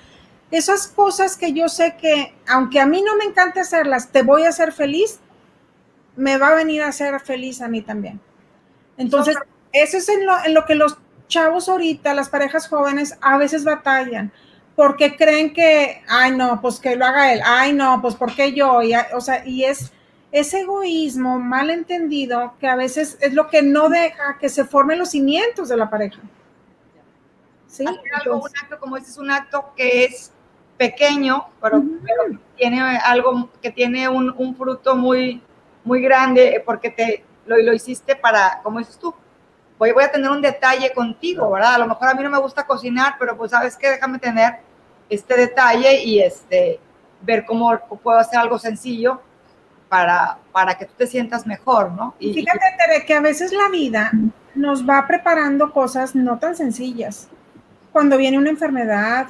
esas 0.50 0.88
cosas 0.88 1.36
que 1.36 1.52
yo 1.52 1.68
sé 1.68 1.96
que, 2.00 2.34
aunque 2.46 2.80
a 2.80 2.86
mí 2.86 3.02
no 3.02 3.16
me 3.16 3.24
encanta 3.24 3.60
hacerlas, 3.60 4.10
te 4.10 4.22
voy 4.22 4.44
a 4.44 4.48
hacer 4.48 4.72
feliz, 4.72 5.20
me 6.16 6.38
va 6.38 6.48
a 6.48 6.54
venir 6.54 6.82
a 6.82 6.88
hacer 6.88 7.18
feliz 7.20 7.60
a 7.60 7.68
mí 7.68 7.82
también. 7.82 8.20
Entonces, 8.96 9.36
eso 9.72 9.98
es 9.98 10.08
en 10.08 10.26
lo, 10.26 10.44
en 10.44 10.54
lo 10.54 10.64
que 10.64 10.74
los 10.74 10.98
chavos 11.28 11.68
ahorita, 11.68 12.14
las 12.14 12.28
parejas 12.28 12.68
jóvenes, 12.68 13.16
a 13.20 13.36
veces 13.36 13.64
batallan 13.64 14.32
porque 14.78 15.16
creen 15.16 15.52
que, 15.52 16.04
ay, 16.06 16.30
no, 16.36 16.60
pues 16.60 16.78
que 16.78 16.94
lo 16.94 17.04
haga 17.04 17.32
él, 17.32 17.40
ay, 17.44 17.72
no, 17.72 18.00
pues 18.00 18.14
porque 18.14 18.52
yo, 18.52 18.80
y, 18.80 18.94
o 19.12 19.20
sea, 19.20 19.44
y 19.44 19.64
es 19.64 19.90
ese 20.30 20.60
egoísmo 20.60 21.40
mal 21.40 21.70
entendido 21.70 22.54
que 22.60 22.68
a 22.68 22.76
veces 22.76 23.18
es 23.20 23.32
lo 23.32 23.48
que 23.48 23.60
no 23.62 23.88
deja 23.88 24.38
que 24.38 24.48
se 24.48 24.64
formen 24.64 25.00
los 25.00 25.10
cimientos 25.10 25.68
de 25.68 25.76
la 25.76 25.90
pareja. 25.90 26.20
¿Sí? 27.66 27.84
algo, 28.14 28.36
un 28.36 28.50
acto 28.62 28.78
como 28.78 28.96
este 28.96 29.10
es 29.10 29.18
un 29.18 29.32
acto 29.32 29.72
que 29.76 30.04
es 30.04 30.32
pequeño, 30.78 31.44
pero, 31.61 31.82
tiene 32.56 32.80
algo 32.80 33.50
que 33.61 33.70
tiene 33.70 34.08
un, 34.08 34.35
un, 34.37 34.56
fruto 34.56 34.97
muy, 34.97 35.42
muy 35.85 36.00
grande 36.00 36.62
porque 36.64 36.90
te 36.90 37.25
lo, 37.47 37.56
lo 37.58 37.73
hiciste 37.73 38.16
para, 38.16 38.61
como 38.62 38.78
dices 38.78 38.99
tú, 38.99 39.14
voy, 39.78 39.92
voy 39.92 40.04
a 40.04 40.11
tener 40.11 40.30
un 40.30 40.40
detalle 40.40 40.92
contigo, 40.92 41.50
¿verdad? 41.50 41.75
A 41.75 41.78
lo 41.78 41.87
mejor 41.87 42.08
a 42.08 42.14
mí 42.14 42.23
no 42.23 42.30
me 42.30 42.38
gusta 42.38 42.66
cocinar, 42.66 43.16
pero 43.18 43.37
pues 43.37 43.50
sabes 43.50 43.76
que 43.76 43.90
déjame 43.90 44.18
tener 44.18 44.61
este 45.11 45.37
detalle 45.37 46.02
y 46.02 46.20
este, 46.20 46.80
ver 47.20 47.44
cómo 47.44 47.78
puedo 48.02 48.18
hacer 48.18 48.38
algo 48.38 48.58
sencillo 48.58 49.20
para, 49.88 50.38
para 50.52 50.76
que 50.76 50.87
tú 50.87 50.92
te 50.97 51.06
sientas 51.06 51.47
mejor, 51.47 51.92
¿no? 51.92 52.14
Y, 52.18 52.35
Fíjate, 52.35 52.61
Tere, 52.78 53.06
que 53.06 53.14
a 53.14 53.20
veces 53.20 53.52
la 53.52 53.68
vida 53.68 54.11
nos 54.54 54.88
va 54.88 55.06
preparando 55.06 55.73
cosas 55.73 56.14
no 56.14 56.38
tan 56.38 56.56
sencillas. 56.56 57.28
Cuando 57.92 58.16
viene 58.16 58.38
una 58.38 58.50
enfermedad, 58.50 59.28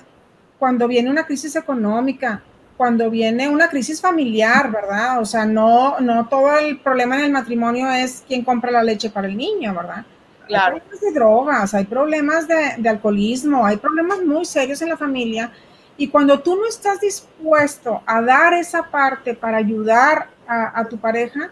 cuando 0.58 0.88
viene 0.88 1.10
una 1.10 1.24
crisis 1.24 1.56
económica, 1.56 2.42
cuando 2.76 3.10
viene 3.10 3.48
una 3.48 3.68
crisis 3.68 4.00
familiar, 4.00 4.70
¿verdad? 4.70 5.20
O 5.20 5.24
sea, 5.24 5.44
no, 5.44 5.98
no 6.00 6.28
todo 6.28 6.58
el 6.58 6.78
problema 6.78 7.16
en 7.16 7.24
el 7.24 7.32
matrimonio 7.32 7.90
es 7.90 8.24
quién 8.26 8.44
compra 8.44 8.70
la 8.70 8.82
leche 8.82 9.10
para 9.10 9.26
el 9.26 9.36
niño, 9.36 9.74
¿verdad? 9.74 10.04
Claro. 10.46 10.76
Hay 10.76 10.80
problemas 10.80 11.00
de 11.00 11.12
drogas, 11.12 11.74
hay 11.74 11.84
problemas 11.84 12.48
de, 12.48 12.74
de 12.78 12.88
alcoholismo, 12.88 13.66
hay 13.66 13.76
problemas 13.76 14.20
muy 14.24 14.44
serios 14.44 14.80
en 14.82 14.88
la 14.90 14.96
familia 14.96 15.52
y 15.98 16.08
cuando 16.08 16.38
tú 16.38 16.54
no 16.54 16.66
estás 16.66 17.00
dispuesto 17.00 18.02
a 18.06 18.22
dar 18.22 18.54
esa 18.54 18.84
parte 18.84 19.34
para 19.34 19.58
ayudar 19.58 20.28
a, 20.46 20.84
tu 20.86 20.96
pareja 20.96 21.50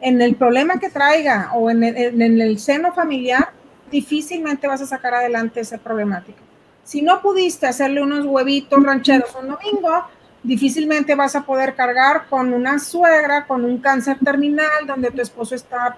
en 0.00 0.22
el 0.22 0.36
problema 0.36 0.78
que 0.78 0.88
traiga 0.88 1.50
o 1.54 1.68
en 1.70 1.82
el, 1.82 2.58
seno 2.58 2.94
familiar, 2.94 3.50
difícilmente 3.90 4.68
vas 4.68 4.80
a 4.80 4.86
sacar 4.86 5.12
adelante 5.12 5.60
esa 5.60 5.76
problemática. 5.76 6.38
Si 6.90 7.02
no 7.02 7.22
pudiste 7.22 7.68
hacerle 7.68 8.02
unos 8.02 8.26
huevitos 8.26 8.82
rancheros 8.82 9.32
un 9.40 9.46
domingo, 9.46 10.06
difícilmente 10.42 11.14
vas 11.14 11.36
a 11.36 11.46
poder 11.46 11.76
cargar 11.76 12.26
con 12.28 12.52
una 12.52 12.80
suegra, 12.80 13.46
con 13.46 13.64
un 13.64 13.78
cáncer 13.78 14.18
terminal, 14.24 14.88
donde 14.88 15.12
tu 15.12 15.22
esposo 15.22 15.54
está 15.54 15.96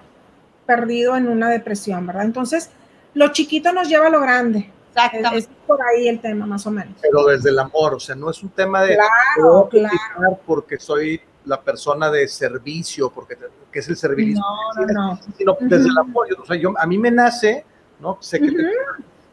perdido 0.67 1.17
en 1.17 1.27
una 1.29 1.49
depresión, 1.49 2.05
¿verdad? 2.05 2.25
Entonces, 2.25 2.69
lo 3.15 3.29
chiquito 3.29 3.73
nos 3.73 3.89
lleva 3.89 4.05
a 4.05 4.09
lo 4.11 4.21
grande. 4.21 4.69
Exactamente. 4.89 5.37
Es, 5.39 5.49
por 5.65 5.79
ahí 5.81 6.07
el 6.07 6.21
tema, 6.21 6.45
más 6.45 6.67
o 6.67 6.69
menos. 6.69 6.93
Pero 7.01 7.25
desde 7.25 7.49
el 7.49 7.57
amor, 7.57 7.95
o 7.95 7.99
sea, 7.99 8.13
no 8.13 8.29
es 8.29 8.43
un 8.43 8.49
tema 8.49 8.83
de 8.83 8.93
claro, 8.93 9.69
claro. 9.71 10.39
porque 10.45 10.77
soy 10.77 11.19
la 11.45 11.59
persona 11.59 12.11
de 12.11 12.27
servicio, 12.27 13.09
porque 13.09 13.35
que 13.71 13.79
es 13.79 13.89
el 13.89 13.97
servicio, 13.97 14.39
no, 14.39 14.85
no, 14.85 14.93
no. 14.93 15.19
sino 15.35 15.57
desde 15.59 15.89
el 15.89 15.97
amor. 15.97 16.27
o 16.39 16.45
sea, 16.45 16.55
yo, 16.55 16.71
a 16.77 16.85
mí 16.85 16.99
me 16.99 17.09
nace, 17.09 17.65
¿no? 17.99 18.19
Sé 18.21 18.39
que 18.39 18.51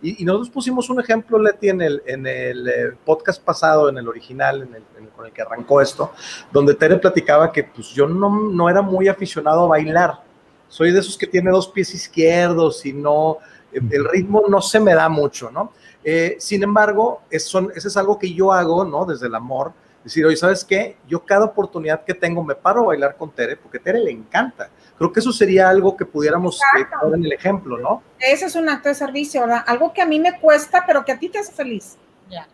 y, 0.02 0.24
nosotros 0.24 0.50
pusimos 0.50 0.88
un 0.90 1.00
ejemplo, 1.00 1.38
Leti, 1.38 1.68
en 1.68 1.82
el, 1.82 2.02
en 2.06 2.26
el 2.26 2.68
eh, 2.68 2.92
podcast 3.04 3.42
pasado, 3.42 3.88
en 3.88 3.98
el 3.98 4.08
original, 4.08 4.62
en 4.62 4.74
el, 4.74 5.08
con 5.10 5.26
el 5.26 5.32
que 5.32 5.42
arrancó 5.42 5.80
esto, 5.80 6.12
donde 6.50 6.74
Tere 6.74 6.96
platicaba 6.96 7.52
que 7.52 7.64
pues 7.64 7.88
yo 7.88 8.06
no, 8.06 8.50
no 8.50 8.68
era 8.68 8.82
muy 8.82 9.08
aficionado 9.08 9.64
a 9.64 9.68
bailar. 9.68 10.22
Soy 10.68 10.92
de 10.92 11.00
esos 11.00 11.18
que 11.18 11.26
tiene 11.26 11.50
dos 11.50 11.68
pies 11.68 11.92
izquierdos 11.94 12.86
y 12.86 12.92
no, 12.92 13.38
el 13.72 14.04
ritmo 14.08 14.44
no 14.48 14.60
se 14.60 14.80
me 14.80 14.94
da 14.94 15.08
mucho, 15.08 15.50
¿no? 15.50 15.72
Eh, 16.02 16.36
sin 16.38 16.62
embargo, 16.62 17.22
eso, 17.30 17.70
es 17.74 17.96
algo 17.96 18.18
que 18.18 18.32
yo 18.32 18.52
hago, 18.52 18.84
¿no? 18.84 19.04
Desde 19.04 19.26
el 19.26 19.34
amor, 19.34 19.72
decir, 20.02 20.24
oye, 20.24 20.36
¿sabes 20.36 20.64
qué? 20.64 20.96
Yo 21.06 21.24
cada 21.24 21.44
oportunidad 21.44 22.04
que 22.04 22.14
tengo 22.14 22.42
me 22.42 22.54
paro 22.54 22.82
a 22.82 22.86
bailar 22.86 23.16
con 23.16 23.30
Tere, 23.30 23.56
porque 23.56 23.78
Tere 23.78 24.00
le 24.00 24.10
encanta. 24.10 24.70
Creo 25.00 25.14
que 25.14 25.20
eso 25.20 25.32
sería 25.32 25.70
algo 25.70 25.96
que 25.96 26.04
pudiéramos 26.04 26.60
eh, 26.78 26.84
poner 27.00 27.20
en 27.20 27.24
el 27.24 27.32
ejemplo, 27.32 27.78
¿no? 27.78 28.02
Ese 28.18 28.44
es 28.44 28.54
un 28.54 28.68
acto 28.68 28.90
de 28.90 28.94
servicio, 28.94 29.40
¿verdad? 29.40 29.64
Algo 29.66 29.94
que 29.94 30.02
a 30.02 30.04
mí 30.04 30.20
me 30.20 30.38
cuesta, 30.38 30.84
pero 30.86 31.06
que 31.06 31.12
a 31.12 31.18
ti 31.18 31.30
te 31.30 31.38
hace 31.38 31.52
feliz. 31.52 31.96
Ya. 32.28 32.46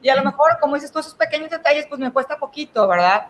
Y 0.00 0.08
a 0.08 0.16
lo 0.16 0.24
mejor, 0.24 0.56
como 0.58 0.74
dices 0.74 0.90
tú, 0.90 1.00
esos 1.00 1.14
pequeños 1.14 1.50
detalles, 1.50 1.84
pues 1.86 2.00
me 2.00 2.10
cuesta 2.10 2.38
poquito, 2.38 2.88
¿verdad? 2.88 3.26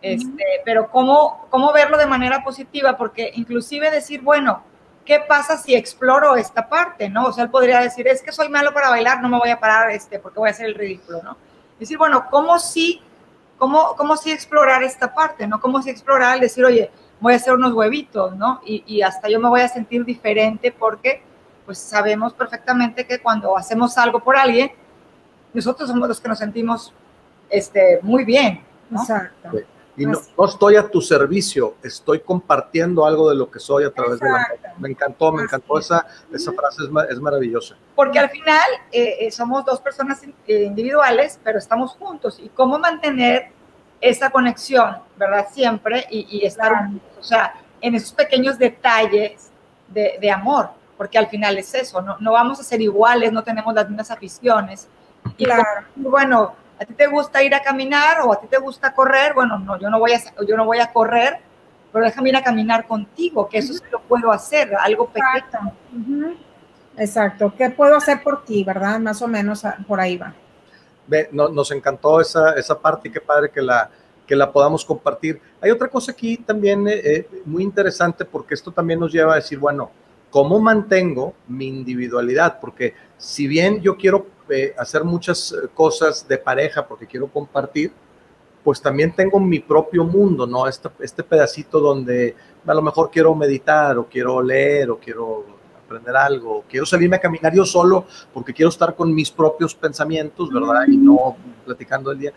Este, 0.00 0.42
Pero 0.64 0.90
¿cómo, 0.90 1.46
cómo 1.50 1.74
verlo 1.74 1.98
de 1.98 2.06
manera 2.06 2.42
positiva, 2.42 2.96
porque 2.96 3.32
inclusive 3.34 3.90
decir, 3.90 4.22
bueno, 4.22 4.62
¿qué 5.04 5.20
pasa 5.20 5.58
si 5.58 5.74
exploro 5.74 6.36
esta 6.36 6.70
parte, 6.70 7.10
no? 7.10 7.26
O 7.26 7.32
sea, 7.34 7.44
él 7.44 7.50
podría 7.50 7.80
decir, 7.80 8.08
es 8.08 8.22
que 8.22 8.32
soy 8.32 8.48
malo 8.48 8.72
para 8.72 8.88
bailar, 8.88 9.20
no 9.20 9.28
me 9.28 9.38
voy 9.38 9.50
a 9.50 9.60
parar, 9.60 9.90
este, 9.90 10.20
porque 10.20 10.38
voy 10.38 10.48
a 10.48 10.52
hacer 10.52 10.64
el 10.64 10.74
ridículo, 10.74 11.22
¿no? 11.22 11.36
Decir, 11.78 11.98
bueno, 11.98 12.28
¿cómo 12.30 12.58
sí, 12.58 13.02
cómo, 13.58 13.94
cómo 13.94 14.16
sí 14.16 14.32
explorar 14.32 14.82
esta 14.82 15.12
parte, 15.12 15.46
no? 15.46 15.60
¿Cómo 15.60 15.82
sí 15.82 15.90
explorar, 15.90 16.40
decir, 16.40 16.64
oye, 16.64 16.90
voy 17.20 17.32
a 17.32 17.36
hacer 17.36 17.54
unos 17.54 17.72
huevitos, 17.72 18.36
¿no? 18.36 18.60
Y, 18.64 18.84
y 18.86 19.02
hasta 19.02 19.28
yo 19.28 19.40
me 19.40 19.48
voy 19.48 19.60
a 19.60 19.68
sentir 19.68 20.04
diferente 20.04 20.74
porque, 20.76 21.22
pues, 21.64 21.78
sabemos 21.78 22.32
perfectamente 22.32 23.06
que 23.06 23.18
cuando 23.20 23.56
hacemos 23.56 23.96
algo 23.98 24.20
por 24.20 24.36
alguien, 24.36 24.70
nosotros 25.52 25.88
somos 25.88 26.08
los 26.08 26.20
que 26.20 26.28
nos 26.28 26.38
sentimos, 26.38 26.92
este, 27.48 28.00
muy 28.02 28.24
bien, 28.24 28.62
¿no? 28.90 29.00
Exacto. 29.00 29.50
Y 29.96 30.04
no, 30.04 30.20
estoy 30.44 30.76
a 30.76 30.86
tu 30.88 31.00
servicio, 31.00 31.76
estoy 31.82 32.20
compartiendo 32.20 33.06
algo 33.06 33.30
de 33.30 33.36
lo 33.36 33.50
que 33.50 33.58
soy 33.58 33.84
a 33.84 33.90
través 33.90 34.20
de 34.20 34.28
la... 34.28 34.46
Me 34.78 34.90
encantó, 34.90 35.32
me 35.32 35.42
encantó 35.42 35.78
esa, 35.78 36.06
esa 36.30 36.52
frase, 36.52 36.82
es, 37.08 37.18
maravillosa. 37.18 37.76
Porque 37.94 38.18
al 38.18 38.28
final 38.28 38.68
eh, 38.92 39.16
eh, 39.20 39.30
somos 39.30 39.64
dos 39.64 39.80
personas 39.80 40.22
eh, 40.46 40.64
individuales, 40.64 41.40
pero 41.42 41.58
estamos 41.58 41.92
juntos. 41.92 42.38
¿Y 42.38 42.50
cómo 42.50 42.78
mantener 42.78 43.52
esa 44.00 44.30
conexión, 44.30 44.98
verdad? 45.16 45.46
Siempre 45.50 46.06
y, 46.10 46.44
estar, 46.44 46.90
o 47.18 47.22
sea, 47.22 47.54
en 47.80 47.94
esos 47.94 48.12
pequeños 48.12 48.58
detalles 48.58 49.50
de, 49.88 50.18
de, 50.20 50.30
amor, 50.30 50.70
porque 50.96 51.18
al 51.18 51.28
final 51.28 51.58
es 51.58 51.74
eso, 51.74 52.00
no, 52.02 52.16
no 52.18 52.32
vamos 52.32 52.60
a 52.60 52.62
ser 52.62 52.80
iguales, 52.80 53.32
no 53.32 53.42
tenemos 53.42 53.74
las 53.74 53.88
mismas 53.88 54.10
aficiones. 54.10 54.88
Y 55.36 55.44
claro. 55.44 55.64
bueno, 55.96 56.54
¿A 56.78 56.84
ti 56.84 56.92
te 56.92 57.06
gusta 57.06 57.42
ir 57.42 57.54
a 57.54 57.62
caminar 57.62 58.20
o 58.20 58.32
a 58.32 58.40
ti 58.40 58.46
te 58.48 58.58
gusta 58.58 58.92
correr? 58.92 59.32
Bueno, 59.32 59.58
no, 59.58 59.78
yo 59.78 59.88
no 59.88 59.98
voy 59.98 60.12
a, 60.12 60.20
yo 60.46 60.56
no 60.56 60.66
voy 60.66 60.78
a 60.78 60.92
correr, 60.92 61.38
pero 61.90 62.04
déjame 62.04 62.28
ir 62.28 62.36
a 62.36 62.42
caminar 62.42 62.86
contigo, 62.86 63.48
que 63.48 63.58
eso 63.58 63.72
sí 63.72 63.82
lo 63.90 64.00
puedo 64.00 64.30
hacer, 64.30 64.74
algo 64.78 65.06
pequeño. 65.06 65.72
Exacto. 66.98 67.54
¿Qué 67.56 67.70
puedo 67.70 67.96
hacer 67.96 68.22
por 68.22 68.44
ti, 68.44 68.62
verdad? 68.62 68.98
Más 68.98 69.22
o 69.22 69.28
menos 69.28 69.64
ah, 69.64 69.76
por 69.86 70.00
ahí 70.00 70.18
va. 70.18 70.34
Nos 71.32 71.70
encantó 71.70 72.20
esa, 72.20 72.54
esa 72.54 72.78
parte 72.78 73.08
y 73.08 73.12
qué 73.12 73.20
padre 73.20 73.50
que 73.50 73.62
la, 73.62 73.90
que 74.26 74.36
la 74.36 74.50
podamos 74.50 74.84
compartir. 74.84 75.40
Hay 75.60 75.70
otra 75.70 75.88
cosa 75.88 76.12
aquí 76.12 76.36
también 76.36 76.86
eh, 76.88 77.00
eh, 77.04 77.28
muy 77.44 77.62
interesante 77.62 78.24
porque 78.24 78.54
esto 78.54 78.72
también 78.72 78.98
nos 78.98 79.12
lleva 79.12 79.32
a 79.32 79.36
decir, 79.36 79.58
bueno, 79.58 79.90
¿cómo 80.30 80.58
mantengo 80.58 81.34
mi 81.48 81.66
individualidad? 81.66 82.58
Porque 82.60 82.94
si 83.16 83.46
bien 83.46 83.80
yo 83.80 83.96
quiero 83.96 84.26
eh, 84.48 84.74
hacer 84.76 85.04
muchas 85.04 85.54
cosas 85.74 86.26
de 86.26 86.38
pareja 86.38 86.86
porque 86.86 87.06
quiero 87.06 87.28
compartir, 87.28 87.92
pues 88.64 88.82
también 88.82 89.14
tengo 89.14 89.38
mi 89.38 89.60
propio 89.60 90.02
mundo, 90.02 90.44
¿no? 90.44 90.66
Este, 90.66 90.88
este 90.98 91.22
pedacito 91.22 91.78
donde 91.78 92.34
a 92.66 92.74
lo 92.74 92.82
mejor 92.82 93.10
quiero 93.12 93.32
meditar 93.32 93.96
o 93.96 94.06
quiero 94.06 94.42
leer 94.42 94.90
o 94.90 94.98
quiero 94.98 95.55
aprender 95.86 96.16
algo, 96.16 96.64
quiero 96.68 96.84
salirme 96.84 97.16
a 97.16 97.20
caminar 97.20 97.54
yo 97.54 97.64
solo 97.64 98.06
porque 98.34 98.52
quiero 98.52 98.68
estar 98.68 98.94
con 98.94 99.14
mis 99.14 99.30
propios 99.30 99.74
pensamientos, 99.74 100.52
¿verdad? 100.52 100.84
Y 100.88 100.96
no 100.96 101.36
platicando 101.64 102.10
el 102.10 102.18
día. 102.18 102.32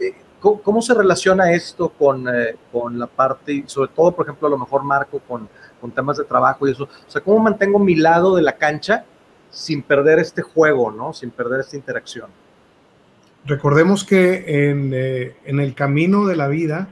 Eh, 0.00 0.14
¿Cómo, 0.40 0.80
se 0.80 0.94
relaciona 0.94 1.52
esto 1.52 1.88
con, 1.88 2.24
con 2.70 2.96
la 2.96 3.08
parte, 3.08 3.64
sobre 3.66 3.90
todo, 3.90 4.12
por 4.12 4.24
ejemplo, 4.24 4.46
a 4.46 4.50
lo 4.52 4.58
mejor 4.58 4.84
Marco 4.84 5.18
con, 5.26 5.48
con 5.80 5.90
temas 5.90 6.16
de 6.16 6.24
trabajo 6.24 6.68
y 6.68 6.70
eso? 6.70 6.84
O 6.84 7.10
sea, 7.10 7.20
¿cómo 7.20 7.40
mantengo 7.40 7.80
mi 7.80 7.96
lado 7.96 8.36
de 8.36 8.42
la 8.42 8.56
cancha 8.56 9.04
sin 9.50 9.82
perder 9.82 10.18
este 10.18 10.42
juego, 10.42 10.90
¿no? 10.90 11.12
Sin 11.12 11.30
perder 11.30 11.60
esta 11.60 11.76
interacción. 11.76 12.30
Recordemos 13.44 14.04
que 14.04 14.70
en, 14.70 14.92
eh, 14.94 15.36
el 15.44 15.74
camino 15.74 16.26
de 16.26 16.36
la 16.36 16.48
vida, 16.48 16.88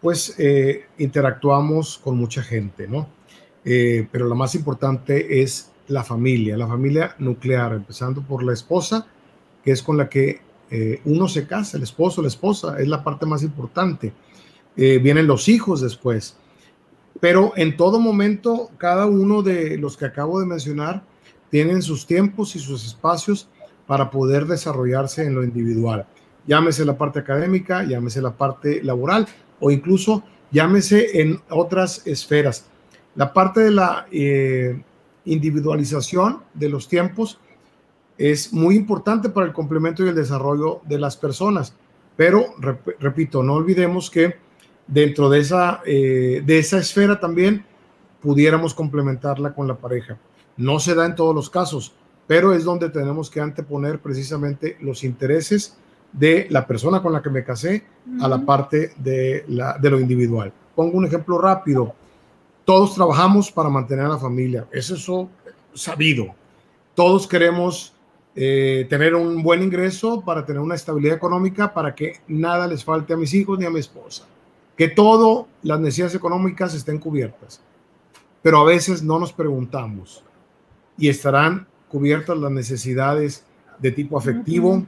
pues 0.00 0.34
eh, 0.38 0.86
interactuamos 0.98 1.98
con 1.98 2.16
mucha 2.16 2.42
gente, 2.42 2.86
¿no? 2.86 3.08
Eh, 3.64 4.06
pero 4.10 4.26
lo 4.26 4.34
más 4.34 4.54
importante 4.54 5.42
es 5.42 5.72
la 5.88 6.04
familia, 6.04 6.56
la 6.56 6.66
familia 6.66 7.14
nuclear, 7.18 7.72
empezando 7.72 8.22
por 8.22 8.42
la 8.42 8.52
esposa 8.52 9.06
que 9.64 9.72
es 9.72 9.82
con 9.82 9.96
la 9.96 10.08
que 10.08 10.40
eh, 10.70 11.00
uno 11.06 11.26
se 11.26 11.46
casa, 11.46 11.78
el 11.78 11.82
esposo, 11.82 12.20
la 12.20 12.28
esposa, 12.28 12.78
es 12.78 12.86
la 12.86 13.02
parte 13.02 13.24
más 13.26 13.42
importante. 13.42 14.12
Eh, 14.76 14.98
vienen 14.98 15.26
los 15.26 15.48
hijos 15.48 15.80
después. 15.80 16.36
Pero 17.20 17.52
en 17.56 17.76
todo 17.76 17.98
momento, 17.98 18.70
cada 18.76 19.06
uno 19.06 19.42
de 19.42 19.78
los 19.78 19.96
que 19.96 20.04
acabo 20.04 20.40
de 20.40 20.46
mencionar 20.46 21.02
tienen 21.50 21.80
sus 21.80 22.06
tiempos 22.06 22.54
y 22.56 22.58
sus 22.58 22.84
espacios 22.84 23.48
para 23.86 24.10
poder 24.10 24.46
desarrollarse 24.46 25.24
en 25.24 25.34
lo 25.34 25.44
individual. 25.44 26.06
Llámese 26.46 26.84
la 26.84 26.98
parte 26.98 27.20
académica, 27.20 27.84
llámese 27.84 28.20
la 28.20 28.36
parte 28.36 28.82
laboral 28.82 29.26
o 29.60 29.70
incluso 29.70 30.24
llámese 30.50 31.20
en 31.22 31.40
otras 31.48 32.06
esferas. 32.06 32.66
La 33.14 33.32
parte 33.32 33.60
de 33.60 33.70
la 33.70 34.06
eh, 34.10 34.82
individualización 35.24 36.42
de 36.54 36.68
los 36.68 36.88
tiempos 36.88 37.38
es 38.18 38.52
muy 38.52 38.76
importante 38.76 39.28
para 39.28 39.46
el 39.46 39.52
complemento 39.52 40.04
y 40.04 40.08
el 40.08 40.14
desarrollo 40.14 40.80
de 40.84 40.98
las 40.98 41.16
personas. 41.16 41.74
Pero, 42.16 42.54
repito, 43.00 43.42
no 43.42 43.54
olvidemos 43.54 44.10
que 44.10 44.36
dentro 44.86 45.28
de 45.28 45.40
esa, 45.40 45.80
eh, 45.84 46.42
de 46.44 46.58
esa 46.58 46.78
esfera 46.78 47.18
también 47.18 47.64
pudiéramos 48.20 48.74
complementarla 48.74 49.54
con 49.54 49.66
la 49.66 49.74
pareja. 49.74 50.18
No 50.56 50.78
se 50.78 50.94
da 50.94 51.06
en 51.06 51.14
todos 51.14 51.34
los 51.34 51.50
casos, 51.50 51.94
pero 52.26 52.52
es 52.52 52.64
donde 52.64 52.88
tenemos 52.90 53.28
que 53.30 53.40
anteponer 53.40 53.98
precisamente 53.98 54.76
los 54.80 55.02
intereses 55.04 55.76
de 56.12 56.46
la 56.50 56.66
persona 56.66 57.02
con 57.02 57.12
la 57.12 57.20
que 57.20 57.30
me 57.30 57.44
casé 57.44 57.84
a 58.20 58.28
la 58.28 58.38
parte 58.44 58.92
de, 58.96 59.44
la, 59.48 59.76
de 59.78 59.90
lo 59.90 59.98
individual. 59.98 60.52
Pongo 60.74 60.96
un 60.96 61.06
ejemplo 61.06 61.38
rápido. 61.38 61.94
Todos 62.64 62.94
trabajamos 62.94 63.50
para 63.50 63.68
mantener 63.68 64.06
a 64.06 64.10
la 64.10 64.18
familia. 64.18 64.66
Eso 64.72 64.94
es 64.94 65.80
sabido. 65.80 66.34
Todos 66.94 67.26
queremos 67.26 67.92
eh, 68.34 68.86
tener 68.88 69.14
un 69.14 69.42
buen 69.42 69.62
ingreso 69.62 70.22
para 70.22 70.44
tener 70.44 70.60
una 70.62 70.74
estabilidad 70.74 71.16
económica 71.16 71.72
para 71.74 71.94
que 71.94 72.20
nada 72.26 72.66
les 72.66 72.84
falte 72.84 73.12
a 73.12 73.16
mis 73.16 73.34
hijos 73.34 73.58
ni 73.58 73.66
a 73.66 73.70
mi 73.70 73.80
esposa. 73.80 74.24
Que 74.76 74.88
todas 74.88 75.46
las 75.62 75.78
necesidades 75.80 76.14
económicas 76.14 76.74
estén 76.74 76.98
cubiertas. 76.98 77.60
Pero 78.42 78.58
a 78.58 78.64
veces 78.64 79.02
no 79.02 79.18
nos 79.18 79.32
preguntamos 79.32 80.24
y 80.98 81.08
estarán 81.08 81.66
cubiertas 81.88 82.36
las 82.38 82.50
necesidades 82.50 83.44
de 83.78 83.90
tipo 83.90 84.18
afectivo, 84.18 84.84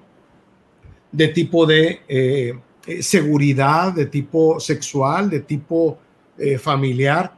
de 1.13 1.29
tipo 1.29 1.67
de 1.67 2.01
eh, 2.09 2.59
eh, 2.87 3.03
seguridad, 3.03 3.93
de 3.93 4.07
tipo 4.07 4.61
sexual, 4.61 5.31
de 5.31 5.41
tipo 5.41 5.99
eh, 6.39 6.59
familiar. 6.59 7.33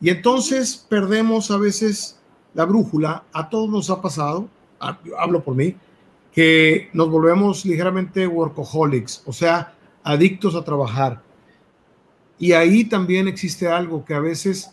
Y 0.00 0.10
entonces 0.10 0.86
perdemos 0.88 1.50
a 1.50 1.58
veces 1.58 2.18
la 2.54 2.64
brújula. 2.64 3.24
A 3.32 3.48
todos 3.48 3.68
nos 3.68 3.90
ha 3.90 4.00
pasado, 4.00 4.48
hablo 5.18 5.42
por 5.42 5.54
mí, 5.54 5.74
que 6.32 6.88
nos 6.92 7.10
volvemos 7.10 7.64
ligeramente 7.64 8.26
workaholics, 8.26 9.22
o 9.26 9.32
sea, 9.32 9.74
adictos 10.04 10.54
a 10.54 10.64
trabajar. 10.64 11.20
Y 12.38 12.52
ahí 12.52 12.84
también 12.84 13.26
existe 13.26 13.66
algo 13.66 14.04
que 14.04 14.14
a 14.14 14.20
veces 14.20 14.70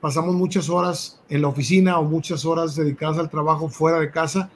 pasamos 0.00 0.34
muchas 0.34 0.68
horas 0.68 1.20
en 1.28 1.42
la 1.42 1.48
oficina 1.48 1.98
o 1.98 2.04
muchas 2.04 2.44
horas 2.44 2.74
dedicadas 2.74 3.18
al 3.18 3.30
trabajo 3.30 3.68
fuera 3.68 3.98
de 3.98 4.10
casa 4.10 4.50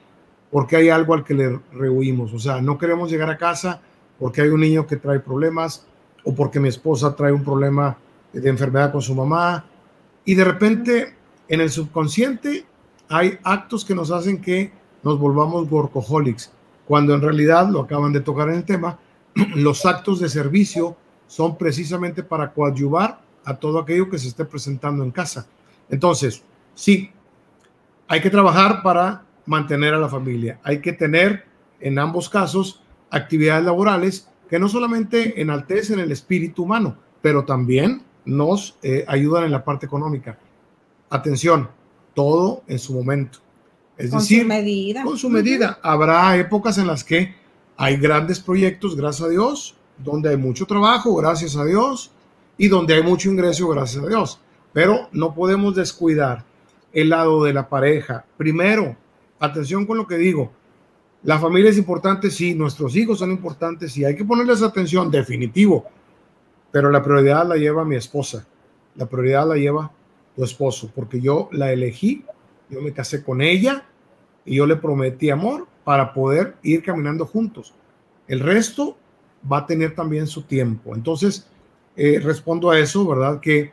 porque 0.51 0.75
hay 0.75 0.89
algo 0.89 1.13
al 1.13 1.23
que 1.23 1.33
le 1.33 1.59
rehuimos. 1.73 2.33
O 2.33 2.39
sea, 2.39 2.61
no 2.61 2.77
queremos 2.77 3.09
llegar 3.09 3.29
a 3.29 3.37
casa 3.37 3.81
porque 4.19 4.41
hay 4.41 4.49
un 4.49 4.61
niño 4.61 4.85
que 4.85 4.97
trae 4.97 5.19
problemas 5.19 5.85
o 6.23 6.35
porque 6.35 6.59
mi 6.59 6.69
esposa 6.69 7.15
trae 7.15 7.31
un 7.31 7.43
problema 7.43 7.97
de 8.41 8.49
enfermedad 8.49 8.91
con 8.91 9.01
su 9.01 9.15
mamá. 9.15 9.65
Y 10.25 10.35
de 10.35 10.43
repente 10.43 11.15
en 11.47 11.61
el 11.61 11.69
subconsciente 11.69 12.65
hay 13.09 13.37
actos 13.43 13.85
que 13.85 13.95
nos 13.95 14.11
hacen 14.11 14.41
que 14.41 14.71
nos 15.03 15.19
volvamos 15.19 15.71
workaholics, 15.71 16.51
cuando 16.85 17.13
en 17.13 17.21
realidad, 17.21 17.69
lo 17.69 17.81
acaban 17.81 18.11
de 18.13 18.21
tocar 18.21 18.49
en 18.49 18.55
el 18.55 18.65
tema, 18.65 18.99
los 19.55 19.85
actos 19.85 20.19
de 20.19 20.29
servicio 20.29 20.97
son 21.27 21.57
precisamente 21.57 22.23
para 22.23 22.51
coadyuvar 22.51 23.19
a 23.45 23.55
todo 23.55 23.79
aquello 23.79 24.09
que 24.09 24.17
se 24.17 24.27
esté 24.27 24.45
presentando 24.45 25.03
en 25.03 25.11
casa. 25.11 25.47
Entonces, 25.89 26.43
sí, 26.73 27.11
hay 28.07 28.21
que 28.21 28.29
trabajar 28.29 28.81
para 28.81 29.23
mantener 29.45 29.93
a 29.93 29.99
la 29.99 30.09
familia. 30.09 30.59
Hay 30.63 30.81
que 30.81 30.93
tener 30.93 31.45
en 31.79 31.99
ambos 31.99 32.29
casos 32.29 32.81
actividades 33.09 33.65
laborales 33.65 34.29
que 34.49 34.59
no 34.59 34.67
solamente 34.67 35.41
enaltecen 35.41 35.99
el 35.99 36.11
espíritu 36.11 36.63
humano, 36.63 36.97
pero 37.21 37.45
también 37.45 38.01
nos 38.27 38.77
eh, 38.83 39.05
ayudan 39.07 39.45
en 39.45 39.51
la 39.51 39.63
parte 39.63 39.85
económica. 39.85 40.37
Atención, 41.09 41.69
todo 42.13 42.63
en 42.67 42.77
su 42.77 42.93
momento. 42.93 43.39
Es 43.97 44.11
con 44.11 44.19
decir, 44.19 44.41
su 44.41 44.47
medida. 44.47 45.03
con 45.03 45.17
su 45.17 45.29
medida. 45.29 45.79
Habrá 45.81 46.37
épocas 46.37 46.77
en 46.77 46.87
las 46.87 47.03
que 47.03 47.33
hay 47.77 47.97
grandes 47.97 48.39
proyectos, 48.39 48.95
gracias 48.95 49.27
a 49.27 49.29
Dios, 49.29 49.75
donde 49.97 50.29
hay 50.29 50.37
mucho 50.37 50.65
trabajo, 50.65 51.15
gracias 51.15 51.55
a 51.55 51.63
Dios, 51.63 52.11
y 52.57 52.67
donde 52.67 52.95
hay 52.95 53.03
mucho 53.03 53.29
ingreso, 53.29 53.67
gracias 53.69 54.03
a 54.03 54.07
Dios. 54.07 54.39
Pero 54.73 55.07
no 55.11 55.33
podemos 55.33 55.73
descuidar 55.73 56.43
el 56.91 57.09
lado 57.09 57.43
de 57.43 57.53
la 57.53 57.69
pareja. 57.69 58.25
Primero, 58.35 58.95
atención 59.39 59.85
con 59.85 59.97
lo 59.97 60.05
que 60.05 60.17
digo. 60.17 60.51
La 61.23 61.39
familia 61.39 61.71
es 61.71 61.77
importante, 61.77 62.29
sí, 62.29 62.53
nuestros 62.53 62.95
hijos 62.95 63.19
son 63.19 63.31
importantes, 63.31 63.93
sí, 63.93 64.05
hay 64.05 64.15
que 64.15 64.25
ponerles 64.25 64.61
atención, 64.61 65.09
definitivo. 65.09 65.85
Pero 66.77 66.91
la 66.91 67.01
prioridad 67.01 67.47
la 67.47 67.55
lleva 67.55 67.83
mi 67.83 67.95
esposa, 67.95 68.45
la 68.97 69.07
prioridad 69.07 69.47
la 69.47 69.55
lleva 69.55 69.91
tu 70.35 70.43
esposo, 70.43 70.91
porque 70.93 71.19
yo 71.19 71.49
la 71.51 71.73
elegí, 71.73 72.23
yo 72.69 72.83
me 72.83 72.93
casé 72.93 73.23
con 73.23 73.41
ella 73.41 73.83
y 74.45 74.57
yo 74.57 74.67
le 74.67 74.75
prometí 74.75 75.31
amor 75.31 75.65
para 75.83 76.13
poder 76.13 76.55
ir 76.61 76.83
caminando 76.83 77.25
juntos. 77.25 77.73
El 78.27 78.41
resto 78.41 78.95
va 79.51 79.57
a 79.57 79.65
tener 79.65 79.95
también 79.95 80.27
su 80.27 80.43
tiempo. 80.43 80.93
Entonces, 80.93 81.47
eh, 81.95 82.19
respondo 82.23 82.69
a 82.69 82.77
eso, 82.77 83.07
¿verdad? 83.07 83.39
Que 83.39 83.71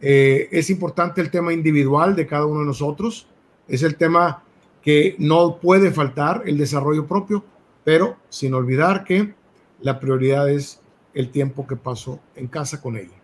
eh, 0.00 0.48
es 0.52 0.70
importante 0.70 1.20
el 1.20 1.32
tema 1.32 1.52
individual 1.52 2.14
de 2.14 2.28
cada 2.28 2.46
uno 2.46 2.60
de 2.60 2.66
nosotros, 2.66 3.26
es 3.66 3.82
el 3.82 3.96
tema 3.96 4.44
que 4.80 5.16
no 5.18 5.58
puede 5.58 5.90
faltar 5.90 6.44
el 6.46 6.56
desarrollo 6.56 7.04
propio, 7.08 7.42
pero 7.82 8.16
sin 8.28 8.54
olvidar 8.54 9.02
que 9.02 9.34
la 9.80 9.98
prioridad 9.98 10.48
es 10.48 10.83
el 11.14 11.30
tiempo 11.30 11.66
que 11.66 11.76
paso 11.76 12.20
en 12.34 12.48
casa 12.48 12.80
con 12.80 12.96
ella. 12.96 13.16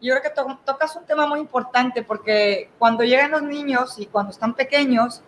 Yo 0.00 0.14
creo 0.14 0.22
que 0.22 0.42
tocas 0.64 0.94
un 0.96 1.04
tema 1.04 1.26
muy 1.26 1.40
importante 1.40 2.02
porque 2.02 2.70
cuando 2.78 3.02
llegan 3.02 3.30
los 3.30 3.42
niños 3.42 3.98
y 3.98 4.06
cuando 4.06 4.30
están 4.30 4.54
pequeños, 4.54 5.22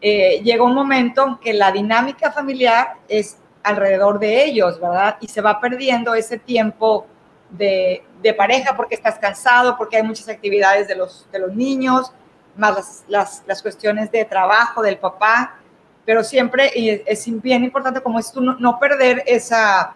eh, 0.00 0.40
llega 0.42 0.62
un 0.62 0.74
momento 0.74 1.26
en 1.26 1.36
que 1.38 1.52
la 1.52 1.70
dinámica 1.70 2.32
familiar 2.32 2.94
es 3.08 3.38
alrededor 3.62 4.18
de 4.18 4.44
ellos, 4.44 4.80
¿verdad? 4.80 5.16
Y 5.20 5.28
se 5.28 5.40
va 5.40 5.60
perdiendo 5.60 6.14
ese 6.14 6.38
tiempo 6.38 7.06
de, 7.50 8.02
pareja 8.36 8.74
porque 8.76 8.94
estás 8.94 9.18
cansado, 9.18 9.76
porque 9.76 9.96
hay 9.96 10.02
muchas 10.02 10.28
actividades 10.28 10.88
de 10.88 10.96
los, 10.96 11.26
de 11.30 11.38
los 11.38 11.54
niños, 11.54 12.12
más 12.56 12.74
las, 12.74 13.04
las, 13.08 13.42
las, 13.46 13.62
cuestiones 13.62 14.10
de 14.10 14.24
trabajo 14.24 14.82
del 14.82 14.98
papá, 14.98 15.58
pero 16.04 16.24
siempre 16.24 16.70
es 17.06 17.42
bien 17.42 17.64
importante 17.64 18.00
como 18.00 18.18
es 18.18 18.32
tú 18.32 18.40
no, 18.40 18.78
perder 18.78 19.22
esa, 19.26 19.94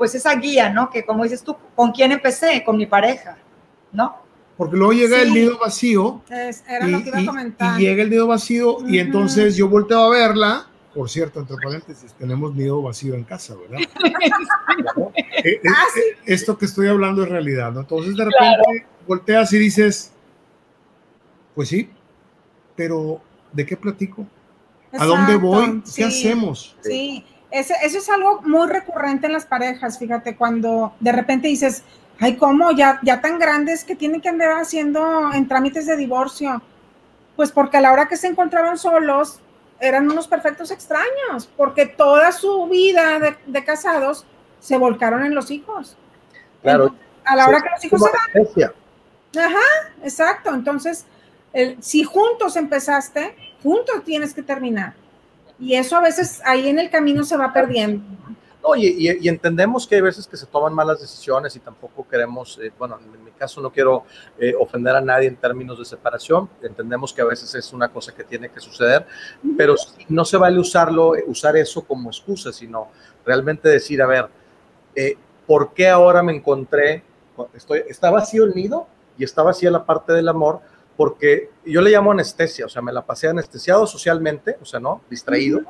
pues 0.00 0.14
esa 0.14 0.34
guía, 0.36 0.70
¿no? 0.70 0.88
Que 0.88 1.04
como 1.04 1.24
dices 1.24 1.42
tú, 1.42 1.54
¿con 1.76 1.92
quién 1.92 2.10
empecé? 2.10 2.64
Con 2.64 2.78
mi 2.78 2.86
pareja, 2.86 3.36
¿no? 3.92 4.16
Porque 4.56 4.74
luego 4.74 4.94
llega 4.94 5.18
sí. 5.18 5.22
el 5.24 5.34
nido 5.34 5.58
vacío. 5.58 6.22
Es, 6.30 6.64
era 6.66 6.88
y, 6.88 6.90
lo 6.90 7.02
que 7.02 7.10
iba 7.10 7.18
a 7.18 7.26
comentar. 7.26 7.78
Y, 7.78 7.84
y 7.84 7.86
llega 7.86 8.02
el 8.04 8.08
nido 8.08 8.26
vacío 8.26 8.78
uh 8.78 8.80
-huh. 8.80 8.90
y 8.94 8.98
entonces 8.98 9.56
yo 9.56 9.68
volteo 9.68 10.00
a 10.04 10.08
verla 10.08 10.66
por 10.94 11.08
cierto, 11.10 11.40
entre 11.40 11.56
paréntesis, 11.62 12.14
tenemos 12.14 12.54
nido 12.54 12.80
vacío 12.80 13.14
en 13.14 13.24
casa, 13.24 13.54
¿verdad? 13.54 13.78
Eh, 15.42 15.58
ah, 15.66 15.84
sí. 15.94 16.00
Esto 16.26 16.58
que 16.58 16.66
estoy 16.66 16.88
hablando 16.88 17.22
es 17.22 17.28
realidad, 17.28 17.72
¿no? 17.72 17.80
Entonces 17.80 18.14
de 18.14 18.24
repente 18.24 18.62
claro. 18.62 18.88
volteas 19.06 19.50
y 19.54 19.58
dices, 19.58 20.12
pues 21.54 21.70
sí, 21.70 21.88
pero 22.76 23.22
¿de 23.52 23.64
qué 23.64 23.74
platico? 23.76 24.26
Exacto, 24.92 25.02
¿A 25.02 25.06
dónde 25.06 25.36
voy? 25.36 25.80
¿Qué 25.82 25.90
sí, 25.90 26.02
hacemos? 26.02 26.76
Sí, 26.82 27.24
eso, 27.50 27.74
eso 27.82 27.98
es 27.98 28.08
algo 28.08 28.40
muy 28.42 28.68
recurrente 28.68 29.26
en 29.26 29.32
las 29.32 29.46
parejas, 29.46 29.98
fíjate, 29.98 30.36
cuando 30.36 30.94
de 31.00 31.12
repente 31.12 31.48
dices, 31.48 31.82
ay, 32.18 32.36
¿cómo? 32.36 32.70
Ya, 32.72 33.00
ya 33.02 33.20
tan 33.20 33.38
grandes 33.38 33.84
que 33.84 33.96
tienen 33.96 34.20
que 34.20 34.28
andar 34.28 34.50
haciendo 34.58 35.32
en 35.32 35.48
trámites 35.48 35.86
de 35.86 35.96
divorcio. 35.96 36.62
Pues 37.36 37.50
porque 37.52 37.78
a 37.78 37.80
la 37.80 37.92
hora 37.92 38.06
que 38.06 38.16
se 38.16 38.26
encontraron 38.26 38.76
solos, 38.76 39.40
eran 39.80 40.10
unos 40.10 40.28
perfectos 40.28 40.70
extraños, 40.70 41.48
porque 41.56 41.86
toda 41.86 42.32
su 42.32 42.66
vida 42.66 43.18
de, 43.18 43.36
de 43.46 43.64
casados 43.64 44.26
se 44.60 44.76
volcaron 44.76 45.24
en 45.24 45.34
los 45.34 45.50
hijos. 45.50 45.96
Claro. 46.62 46.84
Entonces, 46.84 47.06
a 47.24 47.36
la 47.36 47.48
hora 47.48 47.58
sí, 47.58 47.62
que 47.62 47.70
los 47.70 47.84
hijos 47.84 48.10
se 48.54 48.60
van. 48.60 48.72
Ajá, 49.38 49.92
exacto. 50.02 50.50
Entonces, 50.54 51.06
el, 51.52 51.82
si 51.82 52.04
juntos 52.04 52.56
empezaste, 52.56 53.34
juntos 53.62 54.04
tienes 54.04 54.34
que 54.34 54.42
terminar. 54.42 54.94
Y 55.60 55.74
eso 55.74 55.96
a 55.96 56.00
veces 56.00 56.40
ahí 56.44 56.68
en 56.68 56.78
el 56.78 56.90
camino 56.90 57.22
se 57.22 57.36
va 57.36 57.52
perdiendo. 57.52 58.02
No, 58.62 58.76
y, 58.76 59.08
entendemos 59.28 59.86
que 59.86 59.94
hay 59.94 60.00
veces 60.02 60.26
que 60.26 60.36
se 60.36 60.46
toman 60.46 60.74
malas 60.74 61.00
decisiones 61.00 61.56
y 61.56 61.60
tampoco 61.60 62.06
queremos, 62.06 62.58
eh, 62.62 62.70
bueno, 62.78 62.98
en 63.02 63.24
mi 63.24 63.30
caso 63.30 63.60
no 63.60 63.70
quiero 63.70 64.04
eh, 64.38 64.54
ofender 64.58 64.94
a 64.94 65.00
nadie 65.00 65.28
en 65.28 65.36
términos 65.36 65.78
de 65.78 65.84
separación, 65.86 66.48
entendemos 66.62 67.14
que 67.14 67.22
a 67.22 67.24
veces 67.24 67.54
es 67.54 67.72
una 67.72 67.88
cosa 67.88 68.14
que 68.14 68.22
tiene 68.22 68.50
que 68.50 68.60
suceder, 68.60 69.06
pero 69.56 69.76
no 70.08 70.26
se 70.26 70.36
vale 70.36 70.58
usarlo, 70.58 71.12
usar 71.26 71.56
eso 71.56 71.82
como 71.82 72.10
excusa, 72.10 72.52
sino 72.52 72.88
realmente 73.24 73.70
decir, 73.70 74.02
a 74.02 74.06
ver, 74.06 74.28
eh, 74.94 75.16
¿por 75.46 75.72
qué 75.72 75.88
ahora 75.88 76.22
me 76.22 76.36
encontré, 76.36 77.02
estoy, 77.54 77.82
está 77.88 78.10
vacío 78.10 78.44
el 78.44 78.54
nido 78.54 78.86
y 79.16 79.24
está 79.24 79.42
vacía 79.42 79.70
la 79.70 79.86
parte 79.86 80.12
del 80.12 80.28
amor? 80.28 80.60
Porque 81.00 81.48
yo 81.64 81.80
le 81.80 81.92
llamo 81.92 82.12
anestesia, 82.12 82.66
o 82.66 82.68
sea, 82.68 82.82
me 82.82 82.92
la 82.92 83.06
pasé 83.06 83.26
anestesiado 83.26 83.86
socialmente, 83.86 84.58
o 84.60 84.66
sea, 84.66 84.80
¿no? 84.80 85.00
Distraído, 85.08 85.62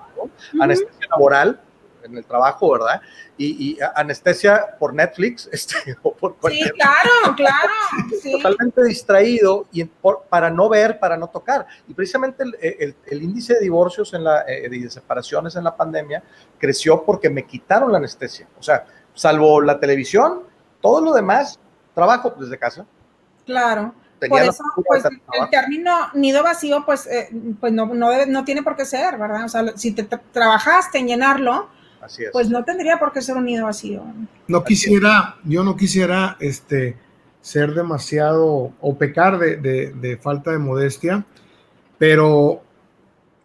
anestesia 0.61 1.07
laboral, 1.09 1.61
en 2.03 2.17
el 2.17 2.25
trabajo, 2.25 2.73
¿verdad? 2.73 3.01
Y, 3.39 3.79
anestesia 3.95 4.77
por 4.77 4.93
Netflix, 4.93 5.49
este, 5.53 5.97
o 6.03 6.17
por 6.17 6.35
Sí, 6.51 6.69
claro, 6.71 7.37
claro. 7.37 7.73
Totalmente 8.43 8.83
distraído 8.83 9.67
y 9.71 9.85
para 9.85 10.51
no 10.51 10.69
ver, 10.69 10.99
para 10.99 11.17
no 11.17 11.29
tocar. 11.29 11.65
Y 11.87 11.95
precisamente 11.95 12.43
el, 12.43 12.97
el, 13.07 13.23
índice 13.23 13.55
de 13.55 13.61
divorcios 13.61 14.13
en 14.15 14.25
la, 14.25 14.43
eh, 14.49 14.69
de 14.69 14.91
separaciones 14.91 15.55
en 15.55 15.63
la 15.63 15.77
pandemia 15.77 16.25
creció 16.59 17.05
porque 17.05 17.31
me 17.31 17.47
quitaron 17.47 17.93
la 17.93 17.99
anestesia. 17.99 18.49
O 18.59 18.65
sea, 18.65 18.85
salvo 19.15 19.61
la 19.61 19.79
televisión, 19.79 20.43
todo 20.81 21.01
lo 21.01 21.13
demás, 21.13 21.61
trabajo 21.95 22.35
desde 22.37 22.59
casa. 22.59 22.85
Claro. 23.47 23.95
Por 24.29 24.43
eso, 24.43 24.63
pues, 24.87 25.05
el 25.05 25.51
término 25.51 25.93
nido 26.15 26.43
vacío, 26.43 26.85
pues, 26.85 27.07
eh, 27.07 27.31
pues 27.59 27.73
no, 27.73 27.87
no, 27.87 28.27
no, 28.27 28.45
tiene 28.45 28.63
por 28.63 28.77
qué 28.77 28.85
ser, 28.85 29.17
¿verdad? 29.19 29.45
O 29.45 29.49
sea, 29.49 29.77
si 29.77 29.93
te 29.93 30.05
trabajaste 30.05 30.99
en 30.99 31.09
llenarlo, 31.09 31.69
pues 32.33 32.49
no 32.49 32.65
tendría 32.65 32.99
por 32.99 33.13
qué 33.13 33.23
ser 33.23 33.37
un 33.37 33.45
nido 33.45 33.67
vacío. 33.67 34.03
No 34.49 34.65
quisiera, 34.65 35.37
yo 35.45 35.65
no 35.65 35.77
quisiera 35.77 36.37
este, 36.41 36.97
ser 37.41 37.75
demasiado 37.75 38.73
o 38.81 38.99
pecar 38.99 39.39
de, 39.39 40.19
falta 40.23 40.53
de 40.53 40.59
modestia, 40.59 41.25
pero 41.99 42.63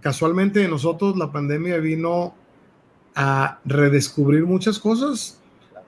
casualmente 0.02 0.68
nosotros 0.68 1.18
la 1.18 1.32
pandemia 1.32 1.78
vino 1.78 2.34
a 3.16 3.60
redescubrir 3.66 4.46
muchas 4.46 4.80
cosas 4.80 5.40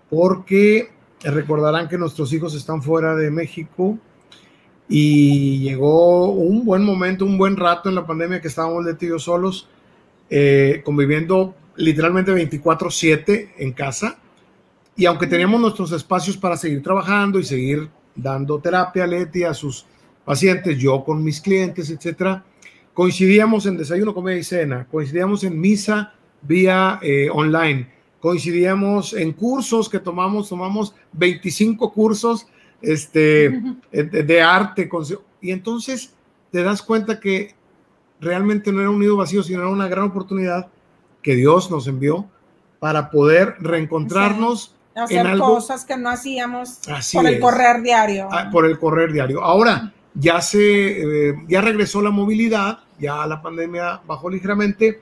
porque 0.09 0.91
recordarán 1.21 1.89
que 1.89 1.97
nuestros 1.97 2.31
hijos 2.31 2.55
están 2.55 2.81
fuera 2.81 3.15
de 3.15 3.29
México 3.29 3.97
y 4.89 5.59
llegó 5.59 6.31
un 6.31 6.63
buen 6.63 6.83
momento, 6.83 7.25
un 7.25 7.37
buen 7.37 7.57
rato 7.57 7.89
en 7.89 7.95
la 7.95 8.05
pandemia 8.05 8.41
que 8.41 8.47
estábamos 8.47 8.85
de 8.85 8.93
tíos 8.93 9.23
solos, 9.23 9.67
eh, 10.29 10.81
conviviendo 10.85 11.55
literalmente 11.75 12.31
24/7 12.31 13.53
en 13.57 13.73
casa. 13.73 14.17
Y 14.95 15.05
aunque 15.05 15.27
teníamos 15.27 15.59
nuestros 15.59 15.91
espacios 15.91 16.37
para 16.37 16.57
seguir 16.57 16.81
trabajando 16.81 17.39
y 17.39 17.43
seguir 17.43 17.89
dando 18.15 18.59
terapia 18.59 19.03
a 19.03 19.07
Leti, 19.07 19.43
a 19.43 19.53
sus 19.53 19.85
pacientes, 20.25 20.77
yo 20.77 21.03
con 21.03 21.23
mis 21.23 21.39
clientes, 21.39 21.89
etcétera, 21.89 22.43
coincidíamos 22.93 23.65
en 23.65 23.77
desayuno, 23.77 24.13
comida 24.13 24.35
y 24.37 24.43
cena, 24.43 24.87
coincidíamos 24.89 25.43
en 25.43 25.59
misa 25.59 26.13
vía 26.41 26.99
eh, 27.01 27.29
online, 27.31 27.87
coincidíamos 28.19 29.13
en 29.13 29.33
cursos 29.33 29.87
que 29.87 29.99
tomamos, 29.99 30.49
tomamos 30.49 30.95
25 31.13 31.93
cursos 31.93 32.47
este, 32.81 33.61
de, 33.91 34.41
arte, 34.41 34.89
y 35.41 35.51
entonces 35.51 36.13
te 36.51 36.63
das 36.63 36.81
cuenta 36.81 37.19
que 37.19 37.55
realmente 38.19 38.71
no 38.71 38.81
era 38.81 38.89
un 38.89 38.99
nido 38.99 39.17
vacío, 39.17 39.43
sino 39.43 39.59
era 39.59 39.69
una 39.69 39.87
gran 39.87 40.05
oportunidad 40.05 40.67
que 41.21 41.35
Dios 41.35 41.69
nos 41.69 41.87
envió 41.87 42.27
para 42.79 43.09
poder 43.09 43.55
reencontrarnos. 43.59 44.73
Hacer 44.95 45.27
en 45.27 45.37
cosas 45.37 45.85
que 45.85 45.95
no 45.95 46.09
hacíamos 46.09 46.79
por 47.13 47.27
el 47.27 47.39
correr 47.39 47.83
diario. 47.83 48.29
Ah, 48.31 48.49
por 48.51 48.65
el 48.65 48.79
correr 48.79 49.11
diario. 49.11 49.43
Ahora 49.43 49.93
ya 50.15 50.41
se, 50.41 51.29
eh, 51.29 51.35
ya 51.47 51.61
regresó 51.61 52.01
la 52.01 52.09
movilidad, 52.09 52.79
ya 52.99 53.27
la 53.27 53.41
pandemia 53.41 54.01
bajó 54.07 54.29
ligeramente 54.29 55.01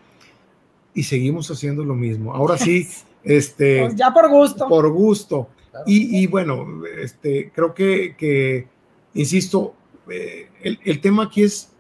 y 0.94 1.04
seguimos 1.04 1.50
haciendo 1.50 1.86
lo 1.86 1.96
mismo. 1.96 2.34
Ahora 2.34 2.58
sí, 2.58 2.90
este. 3.24 3.84
Pues 3.84 3.96
ya 3.96 4.14
por 4.14 4.30
gusto. 4.30 4.68
Por 4.68 4.90
gusto. 4.90 5.50
Y, 5.86 6.28
bueno, 6.28 6.84
este, 6.98 7.52
creo 7.54 7.74
que, 7.74 8.16
que 8.18 8.68
insisto, 9.14 9.76
eh, 10.10 10.50
el, 10.62 10.80
el, 10.84 11.02
tema 11.02 11.24
aquí 11.24 11.44
es 11.44 11.72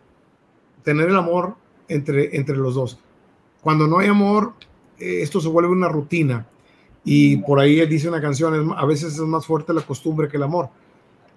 tener 0.83 1.09
el 1.09 1.15
amor 1.15 1.55
entre, 1.87 2.35
entre 2.35 2.57
los 2.57 2.75
dos. 2.75 2.99
Cuando 3.61 3.87
no 3.87 3.99
hay 3.99 4.07
amor, 4.07 4.53
eh, 4.99 5.21
esto 5.21 5.41
se 5.41 5.47
vuelve 5.47 5.71
una 5.71 5.89
rutina. 5.89 6.47
Y 7.03 7.37
por 7.37 7.59
ahí 7.59 7.85
dice 7.85 8.09
una 8.09 8.21
canción, 8.21 8.73
a 8.75 8.85
veces 8.85 9.13
es 9.13 9.19
más 9.19 9.45
fuerte 9.45 9.73
la 9.73 9.81
costumbre 9.81 10.27
que 10.27 10.37
el 10.37 10.43
amor. 10.43 10.69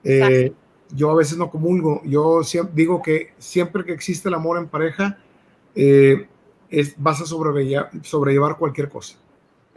Eh, 0.05 0.53
yo 0.95 1.11
a 1.11 1.15
veces 1.15 1.37
no 1.37 1.51
comulgo. 1.51 2.03
Yo 2.05 2.41
digo 2.73 3.03
que 3.03 3.33
siempre 3.39 3.85
que 3.85 3.93
existe 3.93 4.29
el 4.29 4.35
amor 4.35 4.59
en 4.59 4.69
pareja, 4.69 5.19
eh, 5.75 6.27
vas 6.97 7.21
a 7.21 7.27
sobrellevar, 7.27 7.91
sobrellevar 8.03 8.57
cualquier 8.57 8.89
cosa. 8.89 9.17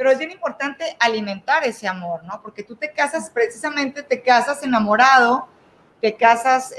Pero 0.02 0.14
es 0.14 0.18
bien 0.18 0.32
importante 0.32 0.98
alimentar 1.00 1.64
ese 1.64 1.88
amor, 1.88 2.24
¿no? 2.24 2.42
Porque 2.42 2.64
tú 2.64 2.76
te 2.76 2.92
casas, 2.92 3.30
precisamente 3.30 4.02
te 4.02 4.24
casas 4.24 4.64
enamorado, 4.64 5.48
te 6.02 6.16
casas 6.16 6.74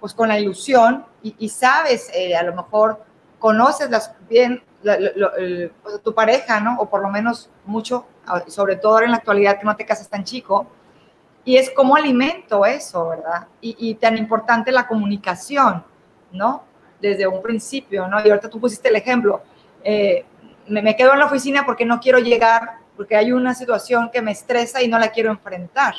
pues 0.00 0.14
con 0.14 0.28
la 0.28 0.38
ilusión 0.38 1.04
y, 1.22 1.46
sabes 1.50 2.10
a 2.34 2.42
lo 2.42 2.54
mejor 2.54 3.04
conoces 3.38 3.90
las, 3.90 4.14
bien 4.30 4.62
pues, 4.82 6.02
tu 6.02 6.14
pareja, 6.14 6.58
¿no? 6.58 6.78
O 6.78 6.88
por 6.88 7.02
lo 7.02 7.10
menos 7.10 7.50
mucho, 7.66 8.06
sobre 8.46 8.76
todo 8.76 8.92
ahora 8.92 9.04
en 9.04 9.10
la 9.10 9.18
actualidad 9.18 9.58
que 9.58 9.66
no 9.66 9.76
te 9.76 9.84
casas 9.84 10.08
tan 10.08 10.24
chico. 10.24 10.66
Y 11.44 11.58
es 11.58 11.68
como 11.68 11.96
alimento 11.96 12.64
eso, 12.64 13.10
¿verdad? 13.10 13.46
Y, 13.60 13.94
tan 13.96 14.16
importante 14.16 14.72
la 14.72 14.86
comunicación, 14.86 15.84
¿no? 16.32 16.64
Desde 16.98 17.26
un 17.26 17.42
principio, 17.42 18.08
¿no? 18.08 18.24
Y 18.24 18.30
ahorita 18.30 18.48
tú 18.48 18.58
pusiste 18.58 18.88
el 18.88 18.96
ejemplo. 18.96 19.42
Eh, 19.84 20.24
me, 20.68 20.96
quedo 20.96 21.12
en 21.12 21.18
la 21.18 21.26
oficina 21.26 21.64
porque 21.64 21.84
no 21.84 22.00
quiero 22.00 22.18
llegar, 22.18 22.78
porque 22.96 23.16
hay 23.16 23.32
una 23.32 23.54
situación 23.54 24.10
que 24.10 24.22
me 24.22 24.32
estresa 24.32 24.82
y 24.82 24.88
no 24.88 24.98
la 24.98 25.10
quiero 25.10 25.30
enfrentar. 25.30 25.94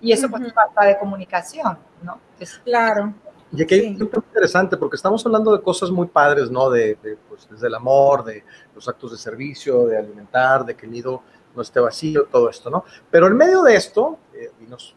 Y 0.00 0.12
eso 0.12 0.28
pues 0.28 0.52
falta 0.52 0.84
de 0.84 0.98
comunicación, 0.98 1.78
¿no? 2.02 2.20
claro. 2.64 3.14
Y 3.52 3.62
aquí 3.62 3.74
hay 3.74 3.86
un 3.88 4.10
tema 4.10 4.24
interesante 4.26 4.76
porque 4.76 4.96
estamos 4.96 5.24
hablando 5.24 5.56
de 5.56 5.62
cosas 5.62 5.90
muy 5.90 6.08
padres, 6.08 6.50
¿no? 6.50 6.68
De, 6.68 6.98
pues, 7.28 7.48
desde 7.48 7.68
el 7.68 7.74
amor, 7.74 8.24
de 8.24 8.44
los 8.74 8.88
actos 8.88 9.12
de 9.12 9.18
servicio, 9.18 9.86
de 9.86 9.96
alimentar, 9.96 10.64
de 10.64 10.74
que 10.74 10.86
el 10.86 10.92
nido 10.92 11.22
no 11.54 11.62
esté 11.62 11.80
vacío, 11.80 12.24
todo 12.30 12.50
esto, 12.50 12.68
¿no? 12.68 12.84
Pero 13.10 13.28
en 13.28 13.36
medio 13.36 13.62
de 13.62 13.76
esto, 13.76 14.18
eh, 14.34 14.50
y 14.60 14.64
nos, 14.64 14.94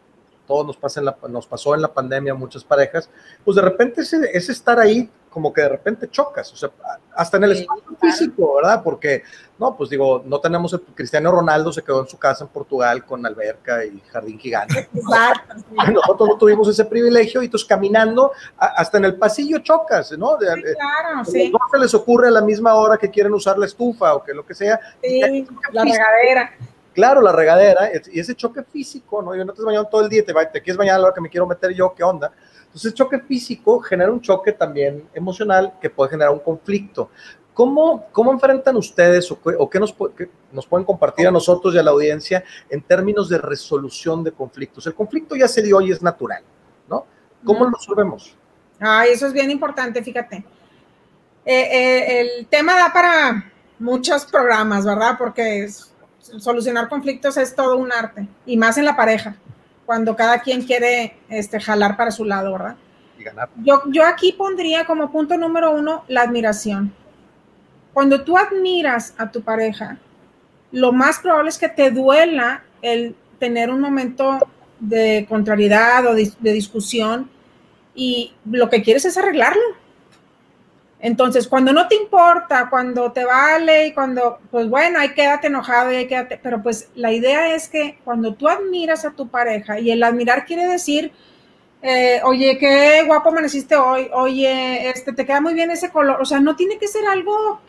todo 0.50 0.64
nos, 0.64 0.78
pasa 0.78 1.00
en 1.00 1.06
la, 1.06 1.16
nos 1.30 1.46
pasó 1.46 1.76
en 1.76 1.82
la 1.84 1.94
pandemia 1.94 2.34
a 2.34 2.36
muchas 2.36 2.64
parejas, 2.64 3.08
pues 3.46 3.56
de 3.56 3.62
repente 3.62 4.02
ese, 4.02 4.18
ese 4.34 4.52
estar 4.52 4.80
ahí 4.80 5.08
como 5.30 5.54
que 5.54 5.62
de 5.62 5.70
repente 5.70 6.10
chocas, 6.10 6.52
o 6.52 6.56
sea, 6.56 6.72
hasta 7.16 7.38
en 7.38 7.44
el 7.44 7.52
espacio 7.52 7.96
físico, 8.02 8.56
¿verdad? 8.56 8.82
Porque, 8.84 9.22
no, 9.60 9.78
pues 9.78 9.92
digo, 9.92 10.24
no 10.26 10.40
tenemos 10.40 10.74
el 10.74 10.82
Cristiano 10.82 11.32
Ronaldo 11.32 11.72
se 11.72 11.84
quedó 11.84 12.02
en 12.02 12.08
su 12.08 12.18
casa 12.18 12.46
en 12.46 12.50
Portugal 12.50 13.06
con 13.06 13.24
alberca 13.24 13.86
y 13.86 14.02
jardín 14.12 14.40
gigante. 14.40 14.90
Nosotros 15.94 16.30
no 16.30 16.38
tuvimos 16.38 16.68
ese 16.68 16.86
privilegio 16.86 17.44
y 17.44 17.46
entonces 17.46 17.68
caminando 17.68 18.32
hasta 18.58 18.98
en 18.98 19.06
el 19.06 19.16
pasillo 19.18 19.60
chocas, 19.60 20.12
¿no? 20.18 20.38
Sí, 20.40 20.46
claro, 20.46 21.26
sí. 21.26 21.52
No 21.52 21.60
se 21.72 21.78
les 21.78 21.94
ocurre 21.94 22.30
a 22.30 22.32
la 22.32 22.42
misma 22.42 22.74
hora 22.74 22.98
que 22.98 23.12
quieren 23.12 23.34
usar 23.34 23.58
la 23.60 23.68
estufa 23.68 24.16
o 24.16 24.24
que 24.24 24.34
lo 24.34 24.44
que 24.44 24.56
sea. 24.56 24.80
Sí, 25.04 25.46
la 25.72 25.84
regadera. 25.84 26.52
Claro, 26.94 27.22
la 27.22 27.32
regadera 27.32 27.90
y 28.12 28.20
ese 28.20 28.36
choque 28.36 28.64
físico, 28.64 29.22
¿no? 29.22 29.36
Yo 29.36 29.46
no 29.46 29.54
te 29.54 29.62
has 29.62 29.66
bañado 29.66 29.86
todo 29.86 30.02
el 30.02 30.10
día, 30.10 30.26
te, 30.26 30.34
te 30.34 30.62
quieres 30.62 30.78
bañar 30.78 30.96
a 30.96 31.00
la 31.00 31.06
hora 31.06 31.14
que 31.14 31.22
me 31.22 31.30
quiero 31.30 31.46
meter 31.46 31.72
yo, 31.74 31.94
¿qué 31.94 32.04
onda? 32.04 32.32
Entonces, 32.66 32.92
el 32.92 32.94
choque 32.94 33.20
físico 33.20 33.80
genera 33.80 34.12
un 34.12 34.22
choque 34.22 34.52
también 34.52 35.08
emocional 35.14 35.74
que 35.82 35.90
puede 35.90 36.12
generar 36.12 36.32
un 36.32 36.40
conflicto. 36.40 37.10
¿Cómo, 37.54 38.08
cómo 38.12 38.32
enfrentan 38.32 38.78
ustedes 38.78 39.32
o, 39.32 39.42
qué, 39.42 39.56
o 39.58 39.70
qué, 39.70 39.80
nos, 39.80 39.96
nos, 40.52 40.68
pueden 40.68 40.86
compartir 40.86 41.28
a 41.28 41.32
nosotros 41.32 41.74
y 41.76 41.78
a 41.78 41.84
la 41.84 41.92
audiencia 41.92 42.44
en 42.70 42.82
términos 42.82 43.28
de 43.28 43.38
resolución 43.38 44.24
de 44.24 44.32
conflictos? 44.32 44.86
El 44.88 44.94
conflicto 44.94 45.36
ya 45.36 45.48
se 45.48 45.62
dio 45.62 45.82
y 45.82 45.92
es 45.92 46.02
natural, 46.02 46.44
¿no? 46.88 47.06
¿Cómo 47.44 47.66
lo 47.66 47.72
resolvemos? 47.72 48.36
Ah, 48.80 49.06
eso 49.08 49.28
es 49.28 49.34
bien 49.34 49.52
importante, 49.52 50.02
fíjate. 50.04 50.38
Eh, 51.46 51.62
eh, 51.62 52.22
el 52.22 52.48
tema 52.48 52.76
da 52.76 52.94
para 52.94 53.52
muchos 53.80 54.26
programas, 54.26 54.86
¿verdad? 54.86 55.16
Porque 55.18 55.68
solucionar 56.38 56.90
conflictos 56.90 57.38
es 57.38 57.56
todo 57.56 57.78
un 57.78 57.92
arte, 57.92 58.28
y 58.46 58.58
más 58.58 58.78
en 58.78 58.86
la 58.86 58.96
pareja 58.96 59.36
cuando 59.90 60.16
cada 60.16 60.40
quien 60.40 60.62
quiere 60.62 61.18
este, 61.30 61.60
jalar 61.60 61.98
para 61.98 62.12
su 62.12 62.24
lado, 62.24 62.52
¿verdad? 62.52 62.76
Yo, 63.64 63.82
yo 63.88 64.06
aquí 64.06 64.34
pondría 64.34 64.86
como 64.86 65.12
punto 65.12 65.36
número 65.36 65.72
uno 65.72 66.04
la 66.08 66.22
admiración. 66.22 66.94
Cuando 67.92 68.24
tú 68.24 68.38
admiras 68.38 69.16
a 69.18 69.32
tu 69.32 69.42
pareja, 69.42 69.98
lo 70.72 70.92
más 70.92 71.18
probable 71.18 71.50
es 71.50 71.58
que 71.58 71.70
te 71.70 71.90
duela 71.90 72.62
el 72.84 73.16
tener 73.40 73.72
un 73.72 73.82
momento 73.82 74.38
de 74.80 75.26
contrariedad 75.28 76.06
o 76.06 76.14
de, 76.14 76.54
discusión 76.54 77.28
y 77.96 78.36
lo 78.46 78.70
que 78.70 78.84
quieres 78.84 79.06
es 79.06 79.18
arreglarlo. 79.18 79.62
Entonces, 81.02 81.48
cuando 81.48 81.72
no 81.72 81.88
te 81.88 81.96
importa, 81.96 82.70
cuando 82.70 83.12
te 83.14 83.24
vale 83.24 83.88
y 83.88 83.94
cuando, 83.94 84.40
pues 84.52 84.68
bueno, 84.70 85.00
ahí 85.00 85.14
quédate 85.14 85.48
enojado 85.48 85.92
y 85.92 85.96
ahí 85.96 86.08
quédate, 86.08 86.38
pero 86.42 86.62
pues 86.62 86.90
la 86.96 87.14
idea 87.14 87.56
es 87.56 87.70
que 87.70 88.00
cuando 88.04 88.34
tú 88.34 88.50
admiras 88.50 89.06
a 89.06 89.12
tu 89.12 89.30
pareja 89.30 89.80
y 89.80 89.92
el 89.92 90.04
admirar 90.04 90.46
quiere 90.46 90.68
decir, 90.68 91.14
eh, 91.82 92.20
oye, 92.26 92.58
qué 92.58 93.04
guapo 93.06 93.30
amaneciste 93.30 93.78
hoy, 93.78 94.10
oye, 94.12 94.90
este, 94.90 95.14
te 95.14 95.26
queda 95.26 95.40
muy 95.40 95.54
bien 95.54 95.72
ese 95.72 95.90
color, 95.90 96.22
o 96.22 96.26
sea, 96.26 96.42
no 96.42 96.58
tiene 96.58 96.78
que 96.78 96.90
ser 96.90 97.06
algo, 97.08 97.62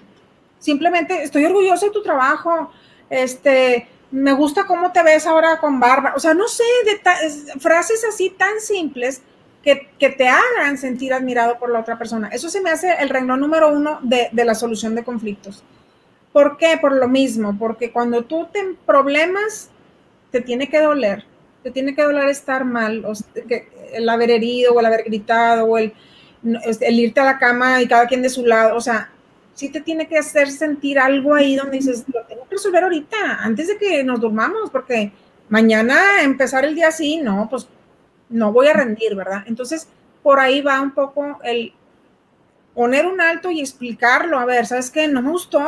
simplemente 0.59 1.23
estoy 1.23 1.45
orgulloso 1.45 1.87
de 1.87 1.93
tu 1.93 2.03
trabajo, 2.03 2.73
este, 3.09 3.87
me 4.11 4.33
gusta 4.33 4.67
cómo 4.67 4.91
te 4.91 5.05
ves 5.05 5.29
ahora 5.29 5.61
con 5.61 5.79
barba, 5.79 6.15
o 6.17 6.19
sea, 6.19 6.35
no 6.35 6.49
sé, 6.49 6.65
de 6.85 7.61
frases 7.61 8.05
así 8.05 8.31
tan 8.31 8.59
simples 8.59 9.23
que, 9.63 9.87
te 9.99 10.29
hagan 10.29 10.79
sentir 10.79 11.13
admirado 11.13 11.59
por 11.59 11.71
la 11.71 11.81
otra 11.81 11.99
persona. 11.99 12.29
Eso 12.29 12.49
se 12.49 12.61
me 12.61 12.71
hace 12.71 12.95
el 13.01 13.09
renglón 13.09 13.41
número 13.41 13.73
uno 13.73 13.99
de, 14.03 14.29
de, 14.33 14.45
la 14.45 14.55
solución 14.55 14.95
de 14.95 15.05
conflictos. 15.05 15.63
¿Por 16.33 16.57
qué? 16.57 16.79
Por 16.81 16.97
lo 16.97 17.09
mismo, 17.09 17.57
porque 17.59 17.93
cuando 17.93 18.25
tú 18.25 18.49
te 18.53 18.61
problemas, 18.87 19.71
te 20.31 20.41
tiene 20.41 20.69
que 20.69 20.81
doler, 20.81 21.25
te 21.63 21.71
tiene 21.71 21.95
que 21.95 22.03
doler 22.03 22.29
estar 22.29 22.65
mal, 22.65 23.05
o 23.05 23.13
el 23.93 24.09
haber 24.09 24.31
herido 24.31 24.73
o 24.73 24.81
el 24.81 24.87
haber 24.87 25.05
gritado 25.05 25.65
o 25.65 25.77
el, 25.77 25.93
el 26.43 27.01
irte 27.01 27.21
a 27.21 27.25
la 27.25 27.39
cama 27.39 27.83
y 27.83 27.89
cada 27.89 28.07
quien 28.07 28.23
de 28.23 28.31
su 28.31 28.47
lado, 28.47 28.77
o 28.77 28.81
sea, 28.81 29.11
sí 29.55 29.69
te 29.69 29.81
tiene 29.81 30.09
que 30.09 30.17
hacer 30.17 30.51
sentir 30.51 30.99
algo 30.99 31.35
ahí 31.35 31.57
donde 31.57 31.79
dices, 31.79 32.05
lo 32.13 32.25
tengo 32.25 32.45
que 32.49 32.55
resolver 32.55 32.85
ahorita, 32.85 33.41
antes 33.41 33.69
de 33.69 33.77
que 33.77 34.03
nos 34.05 34.21
durmamos, 34.21 34.71
porque 34.71 35.13
mañana 35.49 36.23
empezar 36.23 36.65
el 36.65 36.75
día 36.75 36.89
así, 36.89 37.19
no, 37.19 37.49
pues 37.51 37.69
no 38.31 38.53
voy 38.53 38.69
a 38.69 38.73
rendir, 38.73 39.15
¿verdad? 39.15 39.45
Entonces, 39.47 39.89
por 40.23 40.41
ahí 40.41 40.63
va 40.63 40.81
un 40.81 40.93
poco 40.93 41.39
el 41.43 41.73
poner 42.75 43.07
un 43.07 43.21
alto 43.21 43.51
y 43.51 43.61
explicarlo, 43.61 44.39
a 44.39 44.45
ver, 44.45 44.67
¿sabes 44.67 44.91
qué? 44.91 45.07
No 45.09 45.21
me 45.21 45.31
gustó. 45.31 45.63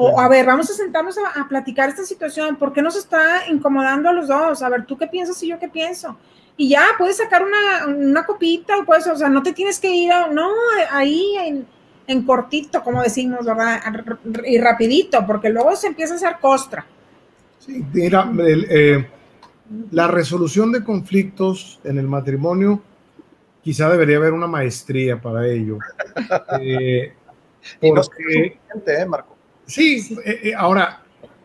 O 0.00 0.20
a 0.20 0.28
ver, 0.28 0.46
vamos 0.46 0.70
a 0.70 0.74
sentarnos 0.74 1.16
a, 1.18 1.48
platicar 1.48 1.88
esta 1.88 2.04
situación, 2.04 2.54
¿por 2.54 2.72
qué 2.72 2.80
nos 2.80 2.94
está 2.94 3.48
incomodando 3.50 4.08
a 4.08 4.12
los 4.12 4.28
dos? 4.28 4.62
A 4.62 4.68
ver, 4.68 4.86
¿tú 4.86 4.96
qué 4.96 5.08
piensas 5.08 5.42
y 5.42 5.48
yo 5.48 5.58
qué 5.58 5.68
pienso? 5.68 6.16
Y 6.56 6.68
ya, 6.68 6.84
puedes 6.96 7.16
sacar 7.16 7.42
una, 7.44 7.86
una 7.86 8.24
copita, 8.24 8.74
puedes, 8.86 9.08
o 9.08 9.16
sea, 9.16 9.28
no 9.28 9.42
te 9.42 9.52
tienes 9.52 9.80
que 9.80 9.92
ir, 9.92 10.12
a, 10.12 10.28
no, 10.28 10.50
ahí 10.92 11.36
en, 11.36 11.66
en 12.06 12.22
cortito, 12.22 12.82
como 12.84 13.02
decimos, 13.02 13.44
¿verdad? 13.44 13.82
Y 14.46 14.58
rapidito, 14.58 15.26
porque 15.26 15.50
luego 15.50 15.74
se 15.74 15.88
empieza 15.88 16.14
a 16.14 16.16
hacer 16.16 16.36
costra. 16.40 16.86
Sí, 17.58 17.84
mira, 17.92 18.30
eh, 18.38 19.04
la 19.90 20.08
resolución 20.08 20.72
de 20.72 20.84
conflictos 20.84 21.80
en 21.84 21.98
el 21.98 22.06
matrimonio, 22.06 22.82
quizá 23.62 23.90
debería 23.90 24.16
haber 24.16 24.32
una 24.32 24.46
maestría 24.46 25.20
para 25.20 25.46
ello. 25.46 25.78
Eh, 27.80 27.90
porque, 27.92 28.58
¿eh, 28.86 29.06
Marco? 29.06 29.36
Sí, 29.66 30.16
eh, 30.24 30.54
ahora, 30.56 31.02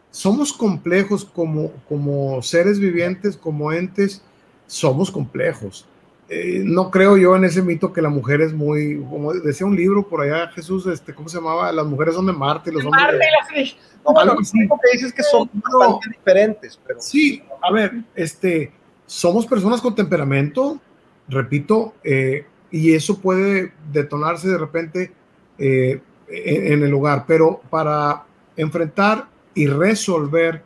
somos 0.10 0.54
complejos 0.54 1.26
como, 1.26 1.72
como 1.90 2.42
seres 2.42 2.80
vivientes, 2.80 3.36
como 3.36 3.74
entes, 3.74 4.24
somos 4.68 5.12
complejos. 5.12 5.86
No 6.30 6.90
creo 6.90 7.18
yo 7.18 7.36
en 7.36 7.44
ese 7.44 7.62
mito 7.62 7.94
que 7.94 8.02
la 8.02 8.10
mujer 8.10 8.42
es 8.42 8.54
muy, 8.54 9.04
como 9.10 9.34
decía 9.34 9.68
un 9.68 9.76
libro 9.76 10.08
por 10.08 10.22
allá, 10.22 10.48
Jesús, 10.48 10.88
este, 10.88 11.14
¿cómo 11.14 11.30
se 11.30 11.38
llamaba? 11.38 11.72
Las 11.72 11.86
mujeres 11.86 12.16
son 12.16 12.26
de 12.26 12.34
Marte 12.34 12.72
y 12.72 12.74
los 12.74 12.86
hombres 12.86 13.04
de... 13.12 13.20
Marte, 13.20 13.76
no, 14.06 14.26
lo 14.26 14.36
que 14.36 14.92
dices 14.94 15.08
es 15.08 15.14
que 15.14 15.24
son 15.24 15.50
bastante 15.54 16.10
diferentes. 16.10 16.80
Pero... 16.86 17.00
Sí, 17.00 17.44
a 17.62 17.72
ver, 17.72 18.04
este, 18.16 18.72
somos 19.06 19.46
personas 19.46 19.82
con 19.82 19.96
temperamento, 19.96 20.80
repito, 21.28 21.94
eh, 22.04 22.46
y 22.72 22.94
eso 22.94 23.20
puede 23.20 23.74
detonarse 23.92 24.50
de 24.50 24.58
repente 24.58 25.12
eh, 25.58 26.02
en, 26.28 26.84
el 26.84 26.94
hogar, 26.94 27.26
pero 27.28 27.62
para 27.70 28.24
enfrentar 28.56 29.28
y 29.54 29.68
resolver 29.68 30.64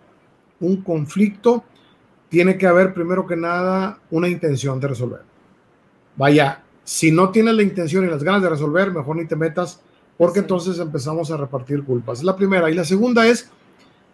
un 0.60 0.82
conflicto, 0.82 1.64
tiene 2.30 2.58
que 2.58 2.68
haber 2.68 2.94
primero 2.94 3.28
que 3.28 3.36
nada 3.36 4.00
una 4.10 4.30
intención 4.30 4.80
de 4.80 4.88
resolver. 4.88 5.22
Vaya, 6.18 6.64
si 6.84 7.12
no 7.12 7.30
tienes 7.30 7.54
la 7.54 7.64
intención 7.64 8.06
y 8.06 8.10
las 8.10 8.24
ganas 8.24 8.42
de 8.42 8.50
resolver, 8.50 8.92
mejor 8.92 9.16
ni 9.16 9.26
te 9.26 9.36
metas 9.36 9.82
porque 10.18 10.40
entonces 10.40 10.80
empezamos 10.80 11.30
a 11.32 11.38
repartir 11.38 11.84
culpas. 11.84 12.20
Es 12.20 12.24
la 12.26 12.36
primera. 12.36 12.70
Y 12.70 12.74
la 12.74 12.84
segunda 12.84 13.26
es, 13.28 13.50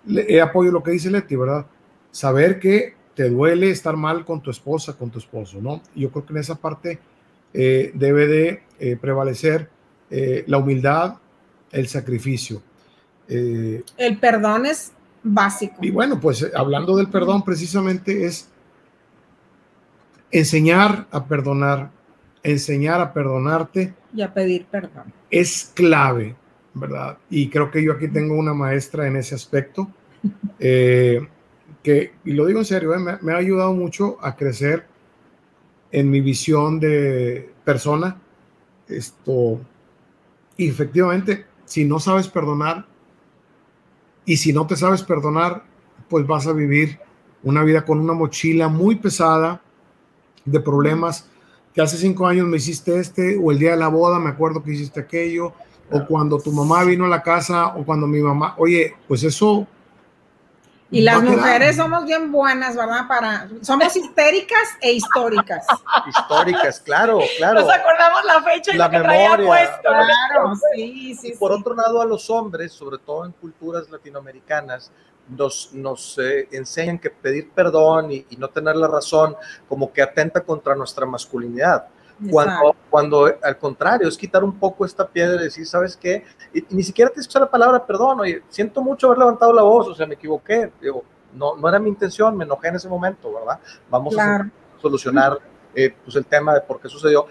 le, 0.06 0.42
apoyo 0.42 0.72
lo 0.72 0.84
que 0.84 0.92
dice 0.92 1.10
Leti, 1.10 1.36
¿verdad? 1.36 1.66
Saber 2.12 2.60
que 2.60 2.94
te 3.16 3.30
duele 3.30 3.70
estar 3.70 3.96
mal 3.96 4.26
con 4.26 4.42
tu 4.42 4.52
esposa, 4.52 4.94
con 4.94 5.10
tu 5.10 5.20
esposo, 5.20 5.62
¿no? 5.62 5.82
yo 5.96 6.10
creo 6.10 6.26
que 6.26 6.34
en 6.34 6.40
esa 6.40 6.56
parte 6.56 7.00
eh, 7.54 7.92
debe 7.94 8.28
de 8.28 8.64
eh, 8.80 8.98
prevalecer 9.00 9.70
eh, 10.10 10.44
la 10.48 10.58
humildad, 10.58 11.18
el 11.72 11.88
sacrificio. 11.88 12.62
el 13.28 14.18
perdón 14.20 14.66
es 14.66 14.92
básico. 15.22 15.76
Y 15.82 15.92
bueno, 15.92 16.20
pues 16.20 16.52
hablando 16.56 16.98
del 16.98 17.08
perdón, 17.08 17.44
precisamente 17.44 18.26
es 18.26 18.50
enseñar 20.34 21.08
a 21.12 21.26
perdonar, 21.26 21.92
enseñar 22.42 23.00
a 23.00 23.14
perdonarte. 23.14 23.94
Y 24.14 24.22
a 24.22 24.34
pedir 24.34 24.66
perdón. 24.66 25.14
Es 25.30 25.72
clave, 25.74 26.36
¿verdad? 26.74 27.18
Y 27.30 27.50
creo 27.50 27.72
que 27.72 27.84
yo 27.84 27.94
aquí 27.94 28.08
tengo 28.08 28.36
una 28.36 28.54
maestra 28.54 29.08
en 29.08 29.16
ese 29.16 29.36
aspecto, 29.36 29.88
eh, 30.60 31.26
que, 31.84 32.14
y 32.26 32.34
lo 32.34 32.46
digo 32.46 32.60
en 32.60 32.66
serio, 32.66 32.94
eh, 32.96 33.18
me, 33.22 33.32
ha 33.32 33.38
ayudado 33.38 33.74
mucho 33.74 34.18
a 34.22 34.36
crecer 34.36 34.88
en 35.92 36.10
mi 36.10 36.20
visión 36.20 36.80
de 36.80 37.52
persona. 37.64 38.20
Esto, 38.88 39.62
y 40.58 40.68
efectivamente, 40.68 41.46
si 41.66 41.86
no 41.86 42.00
sabes 42.00 42.28
perdonar 42.28 42.86
y 44.26 44.38
si 44.38 44.52
no 44.52 44.66
te 44.66 44.76
sabes 44.76 45.04
perdonar, 45.04 45.64
pues 46.10 46.26
vas 46.26 46.48
a 46.48 46.54
vivir 46.54 47.00
una 47.44 47.64
vida 47.64 47.86
con 47.86 48.00
una 48.00 48.14
mochila 48.14 48.68
muy 48.68 48.96
pesada 48.96 49.63
de 50.46 50.60
problemas 50.60 51.28
que 51.74 51.82
hace 51.82 51.98
cinco 51.98 52.28
años 52.28 52.48
me 52.48 52.58
hiciste 52.58 53.00
este, 53.00 53.38
o 53.42 53.52
el 53.52 53.60
día 53.60 53.72
de 53.72 53.78
la 53.78 53.88
boda 53.88 54.20
me 54.20 54.30
acuerdo 54.30 54.64
que 54.64 54.74
hiciste 54.74 55.00
aquello, 55.00 55.54
o 55.92 56.06
cuando 56.06 56.40
tu 56.40 56.52
mamá 56.52 56.84
vino 56.84 57.06
a 57.06 57.10
la 57.10 57.22
casa, 57.22 57.68
o 57.76 57.84
cuando 57.84 58.08
mi 58.08 58.20
mamá, 58.20 58.56
oye, 58.58 58.94
pues 59.08 59.24
eso. 59.24 59.68
Y 60.94 61.02
las 61.02 61.24
mujeres 61.24 61.76
somos 61.76 62.06
bien 62.06 62.32
buenas, 62.32 62.76
¿verdad? 62.76 63.08
Para, 63.08 63.50
somos 63.62 63.96
histéricas 63.96 64.78
e 64.80 64.94
históricas. 64.94 65.66
históricas, 66.08 66.80
claro, 66.80 67.20
claro. 67.38 67.62
Nos 67.62 67.74
acordamos 67.74 68.24
la 68.26 68.44
fecha 68.44 68.72
y 68.74 68.78
la 68.78 68.90
memoria. 68.90 69.38
Puesto, 69.38 69.90
claro, 69.90 70.54
sí, 70.76 71.16
sí. 71.16 71.30
Y 71.30 71.38
por 71.38 71.52
otro 71.52 71.74
lado, 71.74 72.00
a 72.00 72.06
los 72.06 72.30
hombres, 72.30 72.72
sobre 72.74 73.00
todo 73.00 73.26
en 73.26 73.32
culturas 73.32 73.90
latinoamericanas, 73.90 74.92
nos, 75.30 75.74
nos 75.74 76.18
eh, 76.20 76.48
enseñan 76.52 77.00
que 77.00 77.10
pedir 77.10 77.50
perdón 77.52 78.12
y, 78.12 78.26
no 78.38 78.50
tener 78.50 78.76
la 78.76 78.88
razón 78.88 79.36
como 79.68 79.92
que 79.92 80.02
atenta 80.02 80.42
contra 80.42 80.76
nuestra 80.76 81.08
masculinidad. 81.08 81.88
Cuando, 82.30 82.76
cuando, 82.90 83.34
al 83.42 83.58
contrario 83.58 84.08
es 84.08 84.18
quitar 84.18 84.44
un 84.44 84.58
poco 84.58 84.86
esta 84.86 85.08
piedra 85.08 85.42
y 85.42 85.46
decir, 85.46 85.66
¿sabes 85.66 85.98
qué? 85.98 86.24
Y, 86.54 86.64
ni 86.70 86.84
siquiera 86.84 87.12
te 87.12 87.20
escucha 87.20 87.40
la 87.40 87.50
palabra 87.50 87.86
perdón, 87.86 88.20
oye, 88.20 88.44
siento 88.50 88.82
mucho 88.82 89.08
haber 89.08 89.20
levantado 89.20 89.54
la 89.54 89.64
voz, 89.64 89.88
o 89.88 89.96
sea, 89.96 90.06
me 90.06 90.16
equivoqué, 90.16 90.72
digo, 90.82 91.04
no, 91.34 91.56
no 91.56 91.70
era 91.70 91.80
mi 91.80 91.90
intención, 91.90 92.36
me 92.38 92.44
enojé 92.44 92.68
en 92.68 92.76
ese 92.76 92.88
momento, 92.88 93.34
¿verdad? 93.34 93.60
Vamos 93.90 94.18
a 94.18 94.50
solucionar 94.82 95.40
eh, 95.76 95.94
pues 96.04 96.16
el 96.16 96.26
tema 96.26 96.54
de 96.54 96.62
por 96.62 96.80
qué 96.80 96.90
sucedió. 96.90 97.26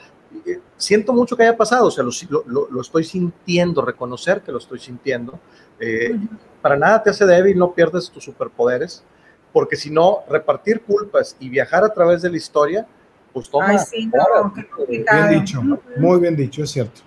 Eh, 0.47 0.61
siento 0.77 1.13
mucho 1.13 1.37
que 1.37 1.45
haya 1.45 1.57
pasado, 1.57 1.87
o 1.87 1.91
sea, 1.91 2.03
lo, 2.03 2.11
lo, 2.47 2.69
lo, 2.71 2.81
estoy 2.81 3.05
sintiendo, 3.05 3.83
reconocer 3.83 4.41
que 4.41 4.51
lo 4.51 4.59
estoy 4.59 4.81
sintiendo. 4.81 5.39
Eh, 5.79 6.19
para 6.61 6.77
nada 6.77 7.03
te 7.03 7.11
hace 7.11 7.27
débil, 7.27 7.59
no 7.59 7.73
pierdes 7.73 8.11
tus 8.11 8.25
superpoderes, 8.25 9.05
porque 9.53 9.77
si 9.77 9.91
no, 9.91 10.21
repartir 10.29 10.83
culpas 10.83 11.37
y 11.39 11.49
viajar 11.49 11.85
a 11.85 11.93
través 11.93 12.23
de 12.23 12.31
la 12.31 12.37
historia, 12.37 12.87
pues 13.33 13.49
toma. 13.49 13.69
Ay, 13.69 13.79
sí, 13.79 14.07
no, 14.07 14.53
bien 14.89 15.29
dicho, 15.31 15.63
muy 15.97 16.21
bien 16.21 16.37
dicho, 16.37 16.63
es 16.63 16.71
cierto. 16.71 17.01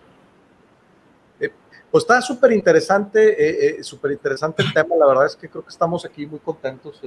Eh, 1.39 1.51
pues 1.91 2.03
está 2.03 2.21
súper 2.21 2.51
interesante, 2.51 3.77
eh, 3.77 3.83
súper 3.83 4.11
interesante 4.11 4.63
el 4.63 4.73
tema. 4.73 4.95
La 4.95 5.05
verdad 5.05 5.25
es 5.27 5.35
que 5.35 5.49
creo 5.49 5.63
que 5.63 5.69
estamos 5.69 6.05
aquí 6.05 6.25
muy 6.25 6.39
contentos, 6.39 7.01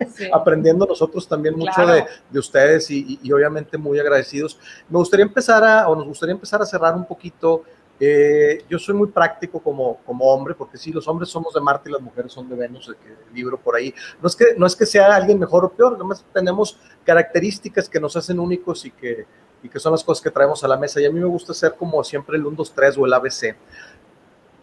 aprendiendo 0.32 0.86
nosotros 0.86 1.28
también 1.28 1.56
mucho 1.56 1.86
de, 1.86 2.04
de, 2.30 2.38
ustedes 2.38 2.90
y, 2.90 3.18
y, 3.22 3.32
obviamente 3.32 3.76
muy 3.76 3.98
agradecidos. 3.98 4.58
Me 4.88 4.98
gustaría 4.98 5.26
empezar 5.26 5.62
a, 5.62 5.88
o 5.88 5.96
nos 5.96 6.06
gustaría 6.06 6.34
empezar 6.34 6.62
a 6.62 6.66
cerrar 6.66 6.94
un 6.94 7.04
poquito 7.04 7.64
eh, 8.02 8.64
yo 8.66 8.78
soy 8.78 8.94
muy 8.94 9.08
práctico 9.08 9.60
como, 9.60 9.98
como 10.06 10.24
hombre, 10.24 10.54
porque 10.54 10.78
sí, 10.78 10.90
los 10.90 11.06
hombres 11.06 11.28
somos 11.28 11.52
de 11.52 11.60
Marte 11.60 11.90
y 11.90 11.92
las 11.92 12.00
mujeres 12.00 12.32
son 12.32 12.48
de 12.48 12.56
Venus, 12.56 12.88
el, 12.88 13.34
libro 13.34 13.58
por 13.58 13.76
ahí. 13.76 13.94
No 14.22 14.26
es, 14.26 14.34
que, 14.34 14.54
no 14.56 14.66
es 14.66 14.74
que 14.74 14.86
sea 14.86 15.14
alguien 15.14 15.38
mejor 15.38 15.66
o 15.66 15.68
peor, 15.68 15.98
nomás 15.98 16.24
tenemos 16.32 16.78
características 17.04 17.90
que 17.90 18.00
nos 18.00 18.16
hacen 18.16 18.40
únicos 18.40 18.86
y 18.86 18.90
que, 18.90 19.26
y 19.62 19.68
que 19.68 19.78
son 19.78 19.92
las 19.92 20.02
cosas 20.02 20.22
que 20.22 20.30
traemos 20.30 20.64
a 20.64 20.68
la 20.68 20.78
mesa. 20.78 20.98
Y 20.98 21.04
a 21.04 21.10
mí 21.10 21.20
me 21.20 21.26
gusta 21.26 21.52
ser 21.52 21.74
como 21.74 22.02
siempre 22.02 22.38
el 22.38 22.46
1, 22.46 22.56
2, 22.56 22.72
3 22.74 22.96
o 22.96 23.04
el 23.04 23.12
ABC. 23.12 23.54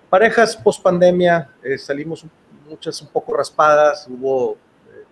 Parejas 0.10 0.58
post 0.58 0.82
pandemia, 0.82 1.52
eh, 1.62 1.78
salimos 1.78 2.26
muchas 2.68 3.00
un 3.04 3.10
poco 3.10 3.36
raspadas, 3.36 4.08
hubo 4.10 4.54
eh, 4.54 5.06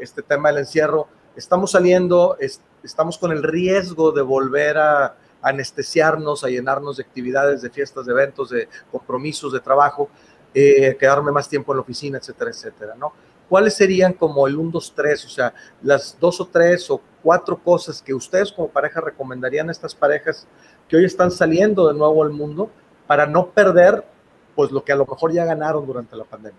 este 0.00 0.20
tema 0.22 0.48
del 0.48 0.58
encierro. 0.58 1.06
Estamos 1.36 1.70
saliendo, 1.70 2.36
estamos 2.82 3.18
con 3.18 3.30
el 3.30 3.44
riesgo 3.44 4.10
de 4.10 4.22
volver 4.22 4.78
a 4.78 5.16
anestesiarnos, 5.42 6.44
a 6.44 6.48
llenarnos 6.48 6.96
de 6.96 7.02
actividades, 7.02 7.62
de 7.62 7.70
fiestas, 7.70 8.06
de 8.06 8.12
eventos, 8.12 8.50
de 8.50 8.68
compromisos, 8.90 9.52
de 9.52 9.60
trabajo, 9.60 10.08
eh, 10.54 10.96
quedarme 10.98 11.30
más 11.30 11.48
tiempo 11.48 11.72
en 11.72 11.76
la 11.76 11.82
oficina, 11.82 12.18
etcétera, 12.18 12.50
etcétera, 12.50 12.94
¿no? 12.96 13.12
¿Cuáles 13.48 13.74
serían 13.74 14.12
como 14.12 14.46
el 14.46 14.56
1, 14.56 14.70
2, 14.72 14.92
3? 14.94 15.24
O 15.24 15.28
sea, 15.28 15.54
las 15.82 16.18
dos 16.20 16.38
o 16.40 16.46
tres 16.46 16.90
o 16.90 17.00
cuatro 17.22 17.56
cosas 17.56 18.02
que 18.02 18.12
ustedes 18.12 18.52
como 18.52 18.68
pareja 18.68 19.00
recomendarían 19.00 19.68
a 19.68 19.72
estas 19.72 19.94
parejas 19.94 20.46
que 20.86 20.96
hoy 20.96 21.04
están 21.06 21.30
saliendo 21.30 21.88
de 21.88 21.94
nuevo 21.94 22.22
al 22.22 22.30
mundo 22.30 22.70
para 23.06 23.26
no 23.26 23.50
perder 23.50 24.04
pues 24.54 24.70
lo 24.70 24.84
que 24.84 24.92
a 24.92 24.96
lo 24.96 25.06
mejor 25.06 25.32
ya 25.32 25.44
ganaron 25.44 25.86
durante 25.86 26.16
la 26.16 26.24
pandemia. 26.24 26.58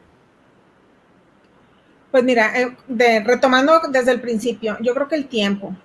Pues 2.11 2.23
mira, 2.23 2.53
eh, 2.57 3.23
retomando 3.23 3.79
desde 3.91 4.11
el 4.11 4.21
principio, 4.21 4.77
yo 4.81 4.93
creo 4.95 5.07
que 5.07 5.15
el 5.15 5.27
tiempo, 5.27 5.75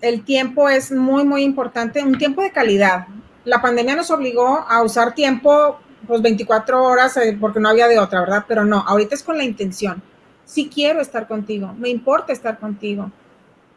el 0.00 0.24
tiempo 0.24 0.68
es 0.68 0.92
muy, 0.92 1.24
muy 1.24 1.42
importante, 1.42 2.02
un 2.02 2.18
tiempo 2.18 2.42
de 2.42 2.52
calidad. 2.52 3.06
La 3.44 3.60
pandemia 3.60 3.96
nos 3.96 4.10
obligó 4.10 4.64
a 4.68 4.82
usar 4.82 5.14
tiempo, 5.14 5.78
pues 6.06 6.22
24 6.22 6.82
horas, 6.84 7.16
eh, 7.16 7.36
porque 7.40 7.60
no 7.60 7.68
había 7.68 7.88
de 7.88 7.98
otra, 7.98 8.20
¿verdad? 8.20 8.44
Pero 8.46 8.64
no, 8.64 8.84
ahorita 8.86 9.14
es 9.14 9.22
con 9.22 9.36
la 9.36 9.44
intención. 9.44 10.02
Si 10.44 10.68
quiero 10.68 11.00
estar 11.00 11.26
contigo, 11.26 11.74
me 11.78 11.88
importa 11.88 12.32
estar 12.32 12.58
contigo, 12.58 13.10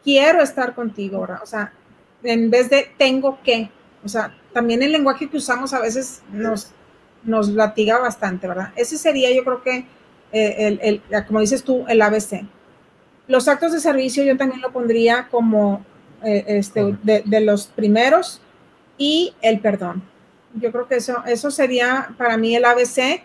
quiero 0.02 0.42
estar 0.42 0.74
contigo, 0.74 1.20
¿verdad? 1.20 1.40
O 1.42 1.46
sea, 1.46 1.72
en 2.22 2.50
vez 2.50 2.70
de 2.70 2.88
tengo 2.96 3.38
que, 3.42 3.70
o 4.04 4.08
sea, 4.08 4.34
también 4.52 4.82
el 4.82 4.92
lenguaje 4.92 5.28
que 5.28 5.36
usamos 5.36 5.72
a 5.72 5.80
veces 5.80 6.22
nos, 6.32 6.70
nos 7.24 7.48
latiga 7.48 7.98
bastante, 7.98 8.46
¿verdad? 8.46 8.72
Ese 8.76 8.96
sería, 8.96 9.34
yo 9.34 9.44
creo 9.44 9.62
que, 9.62 9.86
eh, 10.32 10.78
el, 11.10 11.24
como 11.26 11.40
dices 11.40 11.62
tú, 11.64 11.84
el 11.88 12.00
ABC. 12.00 12.44
Los 13.28 13.48
actos 13.48 13.72
de 13.72 13.80
servicio 13.80 14.24
yo 14.24 14.36
también 14.36 14.60
lo 14.60 14.72
pondría 14.72 15.28
como 15.30 15.84
eh, 16.24 16.44
este, 16.48 16.96
de, 17.02 17.40
los 17.40 17.66
primeros 17.66 18.40
y 18.98 19.34
el 19.42 19.60
perdón. 19.60 20.02
Yo 20.54 20.70
creo 20.70 20.86
que 20.86 20.96
eso, 20.96 21.22
eso 21.26 21.50
sería 21.50 22.14
para 22.18 22.36
mí 22.36 22.54
el 22.54 22.64
ABC. 22.64 23.22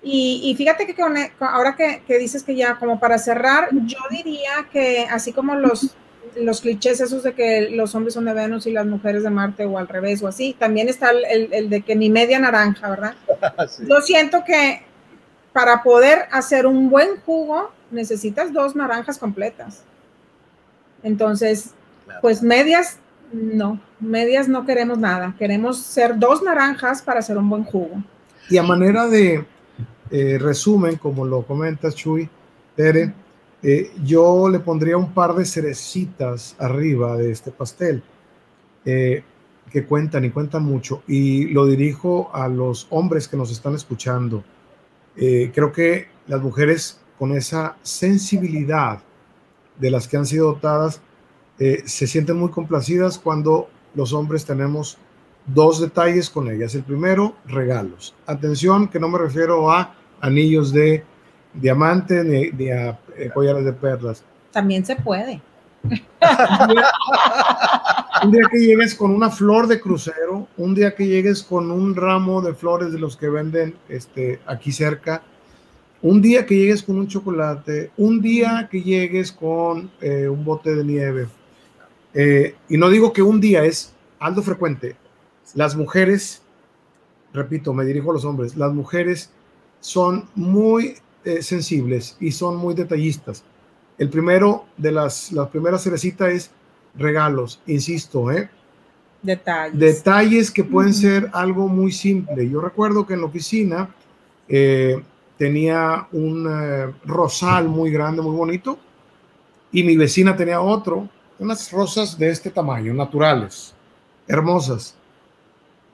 Y, 0.00 0.54
fíjate 0.56 0.86
que 0.86 1.02
ahora 1.40 1.74
que, 1.74 2.02
que, 2.06 2.18
dices 2.18 2.44
que 2.44 2.54
ya 2.54 2.76
como 2.76 3.00
para 3.00 3.18
cerrar, 3.18 3.68
yo 3.72 3.98
diría 4.10 4.68
que 4.72 5.06
así 5.10 5.32
como 5.32 5.56
los, 5.56 5.96
los 6.36 6.60
clichés 6.60 7.00
esos 7.00 7.24
de 7.24 7.34
que 7.34 7.70
los 7.70 7.96
hombres 7.96 8.14
son 8.14 8.24
de 8.24 8.32
Venus 8.32 8.66
y 8.68 8.70
las 8.70 8.86
mujeres 8.86 9.24
de 9.24 9.30
Marte 9.30 9.64
o 9.64 9.76
al 9.76 9.88
revés 9.88 10.22
o 10.22 10.28
así, 10.28 10.54
también 10.56 10.88
está 10.88 11.10
el, 11.10 11.52
el 11.52 11.68
de 11.68 11.82
que 11.82 11.96
mi 11.96 12.10
media 12.10 12.38
naranja, 12.38 12.88
¿verdad? 12.88 13.14
Yo 13.88 14.00
siento 14.00 14.44
que 14.44 14.82
para 15.52 15.82
poder 15.82 16.26
hacer 16.30 16.66
un 16.66 16.88
buen 16.88 17.16
jugo 17.26 17.72
necesitas 17.90 18.52
dos 18.52 18.76
naranjas 18.76 19.18
completas. 19.18 19.82
Entonces, 21.02 21.74
pues 22.20 22.42
medias, 22.42 22.98
no, 23.32 23.80
medias 24.00 24.48
no 24.48 24.64
queremos 24.64 24.98
nada. 24.98 25.34
Queremos 25.38 25.78
ser 25.78 26.18
dos 26.18 26.42
naranjas 26.42 27.02
para 27.02 27.20
hacer 27.20 27.36
un 27.36 27.48
buen 27.48 27.64
jugo. 27.64 28.02
Y 28.50 28.56
a 28.56 28.62
manera 28.62 29.06
de 29.06 29.44
eh, 30.10 30.38
resumen, 30.40 30.96
como 30.96 31.26
lo 31.26 31.42
comentas, 31.42 31.94
Chuy, 31.94 32.28
Tere, 32.74 33.12
eh, 33.62 33.90
yo 34.04 34.48
le 34.48 34.60
pondría 34.60 34.96
un 34.96 35.12
par 35.12 35.34
de 35.34 35.44
cerecitas 35.44 36.54
arriba 36.58 37.16
de 37.16 37.32
este 37.32 37.50
pastel 37.50 38.02
eh, 38.84 39.22
que 39.70 39.84
cuentan 39.84 40.24
y 40.24 40.30
cuentan 40.30 40.64
mucho. 40.64 41.02
Y 41.06 41.46
lo 41.48 41.66
dirijo 41.66 42.30
a 42.32 42.48
los 42.48 42.86
hombres 42.90 43.28
que 43.28 43.36
nos 43.36 43.50
están 43.50 43.74
escuchando. 43.74 44.44
creo 45.14 45.72
que 45.72 46.08
las 46.28 46.40
mujeres 46.40 47.00
con 47.18 47.32
esa 47.32 47.76
sensibilidad 47.82 49.00
de 49.78 49.90
las 49.90 50.06
que 50.06 50.16
han 50.16 50.26
sido 50.26 50.52
dotadas 50.52 51.00
eh, 51.58 51.82
se 51.86 52.06
sienten 52.06 52.36
muy 52.36 52.50
complacidas 52.50 53.18
cuando 53.18 53.68
los 53.94 54.12
hombres 54.12 54.44
tenemos 54.44 54.98
dos 55.46 55.80
detalles 55.80 56.30
con 56.30 56.50
ellas. 56.50 56.74
El 56.74 56.84
primero, 56.84 57.34
regalos. 57.46 58.14
Atención, 58.26 58.88
que 58.88 59.00
no 59.00 59.08
me 59.08 59.18
refiero 59.18 59.70
a 59.70 59.94
anillos 60.20 60.72
de 60.72 61.04
diamante 61.54 62.24
ni, 62.24 62.70
a 62.70 62.98
eh, 63.16 63.30
collares 63.32 63.64
de 63.64 63.72
perlas. 63.72 64.24
También 64.52 64.84
se 64.84 64.96
puede. 64.96 65.40
un 68.22 68.30
día 68.32 68.42
que 68.50 68.58
llegues 68.58 68.94
con 68.94 69.10
una 69.12 69.30
flor 69.30 69.66
de 69.68 69.80
crucero, 69.80 70.48
un 70.56 70.74
día 70.74 70.94
que 70.94 71.06
llegues 71.06 71.42
con 71.42 71.70
un 71.70 71.94
ramo 71.94 72.42
de 72.42 72.52
flores 72.54 72.92
de 72.92 72.98
los 72.98 73.16
que 73.16 73.28
venden 73.28 73.76
este, 73.88 74.40
aquí 74.46 74.72
cerca, 74.72 75.22
un 76.02 76.20
día 76.20 76.44
que 76.46 76.56
llegues 76.56 76.82
con 76.82 76.98
un 76.98 77.08
chocolate, 77.08 77.90
un 77.96 78.20
día 78.20 78.68
que 78.70 78.82
llegues 78.82 79.32
con 79.32 79.90
eh, 80.00 80.28
un 80.28 80.44
bote 80.44 80.74
de 80.74 80.84
nieve, 80.84 81.28
eh, 82.20 82.56
y 82.68 82.76
no 82.76 82.90
digo 82.90 83.12
que 83.12 83.22
un 83.22 83.40
día 83.40 83.62
es 83.62 83.94
algo 84.18 84.42
frecuente. 84.42 84.96
Las 85.54 85.76
mujeres, 85.76 86.42
repito, 87.32 87.72
me 87.72 87.84
dirijo 87.84 88.10
a 88.10 88.14
los 88.14 88.24
hombres, 88.24 88.56
las 88.56 88.72
mujeres 88.72 89.30
son 89.78 90.28
muy 90.34 90.96
eh, 91.24 91.42
sensibles 91.42 92.16
y 92.18 92.32
son 92.32 92.56
muy 92.56 92.74
detallistas. 92.74 93.44
El 93.98 94.10
primero 94.10 94.64
de 94.76 94.90
las, 94.90 95.30
la 95.30 95.48
primera 95.48 95.78
cerecita 95.78 96.28
es 96.28 96.50
regalos, 96.96 97.62
insisto, 97.68 98.32
¿eh? 98.32 98.50
Detalles. 99.22 99.78
Detalles 99.78 100.50
que 100.50 100.64
pueden 100.64 100.94
ser 100.94 101.30
algo 101.32 101.68
muy 101.68 101.92
simple. 101.92 102.50
Yo 102.50 102.60
recuerdo 102.60 103.06
que 103.06 103.14
en 103.14 103.20
la 103.20 103.26
oficina 103.26 103.94
eh, 104.48 105.00
tenía 105.36 106.08
un 106.10 106.48
rosal 107.04 107.68
muy 107.68 107.92
grande, 107.92 108.22
muy 108.22 108.34
bonito, 108.34 108.76
y 109.70 109.84
mi 109.84 109.96
vecina 109.96 110.36
tenía 110.36 110.60
otro 110.60 111.08
unas 111.38 111.70
rosas 111.70 112.18
de 112.18 112.30
este 112.30 112.50
tamaño, 112.50 112.92
naturales, 112.94 113.74
hermosas. 114.26 114.94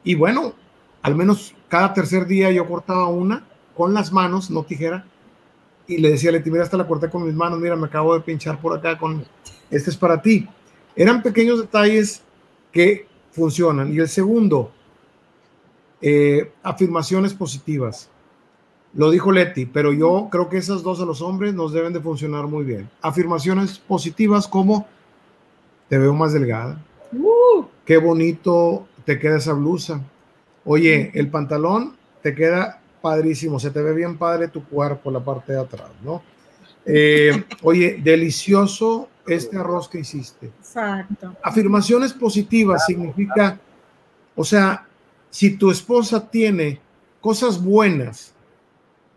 Y 0.02 0.14
bueno, 0.14 0.54
al 1.02 1.14
menos 1.14 1.54
cada 1.68 1.92
tercer 1.92 2.26
día 2.26 2.50
yo 2.50 2.66
cortaba 2.66 3.08
una 3.08 3.46
con 3.76 3.92
las 3.92 4.12
manos, 4.12 4.50
no 4.50 4.64
tijera, 4.64 5.04
y 5.86 5.98
le 5.98 6.10
decía 6.10 6.30
a 6.30 6.32
Leti, 6.32 6.50
mira, 6.50 6.62
hasta 6.62 6.76
la 6.76 6.86
corté 6.86 7.10
con 7.10 7.24
mis 7.24 7.34
manos, 7.34 7.58
mira, 7.58 7.76
me 7.76 7.86
acabo 7.86 8.14
de 8.14 8.20
pinchar 8.20 8.60
por 8.60 8.76
acá 8.76 8.96
con, 8.96 9.24
este 9.70 9.90
es 9.90 9.96
para 9.96 10.22
ti. 10.22 10.48
Eran 10.96 11.22
pequeños 11.22 11.60
detalles 11.60 12.22
que 12.72 13.06
funcionan. 13.32 13.92
Y 13.92 13.98
el 13.98 14.08
segundo, 14.08 14.72
eh, 16.00 16.52
afirmaciones 16.62 17.34
positivas. 17.34 18.08
Lo 18.94 19.10
dijo 19.10 19.32
Leti, 19.32 19.66
pero 19.66 19.92
yo 19.92 20.28
creo 20.30 20.48
que 20.48 20.56
esas 20.56 20.82
dos 20.82 21.00
a 21.00 21.04
los 21.04 21.20
hombres 21.20 21.52
nos 21.52 21.72
deben 21.72 21.92
de 21.92 22.00
funcionar 22.00 22.46
muy 22.46 22.64
bien. 22.64 22.88
Afirmaciones 23.02 23.78
positivas 23.78 24.46
como 24.46 24.86
te 25.88 25.98
veo 25.98 26.14
más 26.14 26.32
delgada. 26.32 26.82
Uh. 27.12 27.64
Qué 27.84 27.98
bonito 27.98 28.86
te 29.04 29.18
queda 29.18 29.36
esa 29.36 29.52
blusa. 29.52 30.02
Oye, 30.64 31.10
el 31.14 31.28
pantalón 31.28 31.96
te 32.22 32.34
queda 32.34 32.80
padrísimo, 33.02 33.60
se 33.60 33.70
te 33.70 33.82
ve 33.82 33.92
bien 33.92 34.16
padre 34.16 34.48
tu 34.48 34.64
cuerpo, 34.64 35.10
la 35.10 35.22
parte 35.22 35.52
de 35.52 35.60
atrás, 35.60 35.90
¿no? 36.02 36.22
Eh, 36.86 37.44
oye, 37.62 38.00
delicioso 38.02 39.08
este 39.26 39.58
arroz 39.58 39.88
que 39.88 40.00
hiciste. 40.00 40.46
Exacto. 40.46 41.36
Afirmaciones 41.42 42.12
positivas 42.12 42.86
significa, 42.86 43.58
o 44.34 44.44
sea, 44.44 44.86
si 45.30 45.56
tu 45.56 45.70
esposa 45.70 46.30
tiene 46.30 46.80
cosas 47.20 47.62
buenas, 47.62 48.34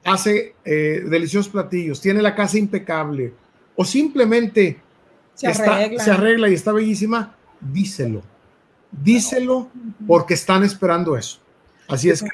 hace 0.04 0.56
eh, 0.64 1.04
deliciosos 1.10 1.52
platillos, 1.52 2.02
tiene 2.02 2.22
la 2.22 2.36
casa 2.36 2.58
impecable, 2.58 3.34
o 3.76 3.86
simplemente 3.86 4.80
se 5.38 6.12
arregla. 6.12 6.50
y 6.50 6.54
está 6.54 6.72
bellísima, 6.72 7.36
díselo. 7.62 8.22
Díselo 8.92 9.70
porque 10.08 10.34
están 10.34 10.64
esperando 10.64 11.16
eso. 11.16 11.40
Así 11.88 12.10
es 12.10 12.24
que 12.24 12.30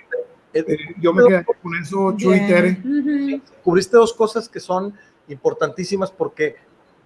eh, 0.53 0.65
yo 0.99 1.13
me 1.13 1.25
quedé 1.27 1.45
con 1.45 1.75
eso, 1.75 2.15
Chuy 2.17 2.47
Tere. 2.47 2.81
Cubriste 3.63 3.97
dos 3.97 4.13
cosas 4.13 4.47
que 4.47 4.59
son 4.59 4.93
importantísimas 5.27 6.11
porque 6.11 6.55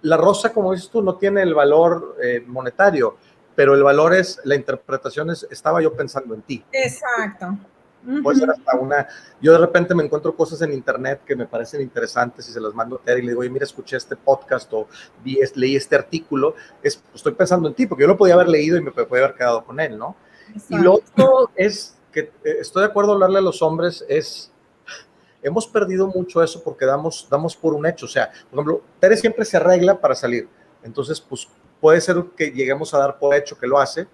la 0.02 0.16
rosa, 0.16 0.52
como 0.52 0.72
dices 0.72 0.90
tú, 0.90 1.02
no 1.02 1.16
tiene 1.16 1.42
el 1.42 1.54
valor 1.54 2.16
eh, 2.22 2.42
monetario, 2.46 3.16
pero 3.54 3.74
el 3.74 3.82
valor 3.82 4.14
es, 4.14 4.40
la 4.44 4.54
interpretación 4.54 5.30
es, 5.30 5.46
estaba 5.50 5.82
yo 5.82 5.92
pensando 5.94 6.34
en 6.34 6.42
ti. 6.42 6.64
Exacto. 6.72 7.58
Puede 8.22 8.38
ser 8.38 8.50
hasta 8.50 8.76
una. 8.76 9.06
Yo 9.40 9.52
de 9.52 9.58
repente 9.58 9.94
me 9.94 10.02
encuentro 10.02 10.34
cosas 10.34 10.62
en 10.62 10.72
internet 10.72 11.20
que 11.26 11.36
me 11.36 11.46
parecen 11.46 11.82
interesantes 11.82 12.48
y 12.48 12.52
se 12.52 12.60
las 12.60 12.72
mando 12.74 12.96
a 12.96 12.98
Terry 13.00 13.20
y 13.20 13.24
le 13.24 13.28
digo, 13.32 13.40
oye, 13.40 13.50
mira, 13.50 13.64
escuché 13.64 13.96
este 13.96 14.16
podcast 14.16 14.72
o 14.72 14.88
vi, 15.22 15.38
leí 15.54 15.76
este 15.76 15.96
artículo. 15.96 16.54
Es, 16.82 17.02
estoy 17.14 17.32
pensando 17.32 17.68
en 17.68 17.74
ti, 17.74 17.86
porque 17.86 18.02
yo 18.02 18.08
lo 18.08 18.16
podía 18.16 18.34
haber 18.34 18.48
leído 18.48 18.76
y 18.76 18.82
me 18.82 18.90
podía 18.92 19.24
haber 19.24 19.36
quedado 19.36 19.64
con 19.64 19.78
él, 19.78 19.98
¿no? 19.98 20.16
Y 20.70 20.78
lo 20.78 20.94
otro 20.94 21.50
es 21.54 21.96
que 22.10 22.20
eh, 22.20 22.56
estoy 22.60 22.82
de 22.82 22.88
acuerdo 22.88 23.12
hablarle 23.12 23.38
a 23.38 23.42
los 23.42 23.62
hombres, 23.62 24.04
es. 24.08 24.52
Hemos 25.40 25.68
perdido 25.68 26.08
mucho 26.08 26.42
eso 26.42 26.62
porque 26.64 26.84
damos, 26.84 27.28
damos 27.30 27.56
por 27.56 27.72
un 27.72 27.86
hecho. 27.86 28.06
O 28.06 28.08
sea, 28.08 28.30
por 28.50 28.58
ejemplo, 28.58 28.82
Tere 28.98 29.16
siempre 29.16 29.44
se 29.44 29.56
arregla 29.56 30.00
para 30.00 30.16
salir. 30.16 30.48
Entonces, 30.82 31.20
pues 31.20 31.46
puede 31.80 32.00
ser 32.00 32.24
que 32.36 32.50
lleguemos 32.50 32.92
a 32.94 32.98
dar 32.98 33.18
por 33.18 33.34
hecho 33.34 33.56
que 33.56 33.66
lo 33.66 33.78
hace, 33.78 34.08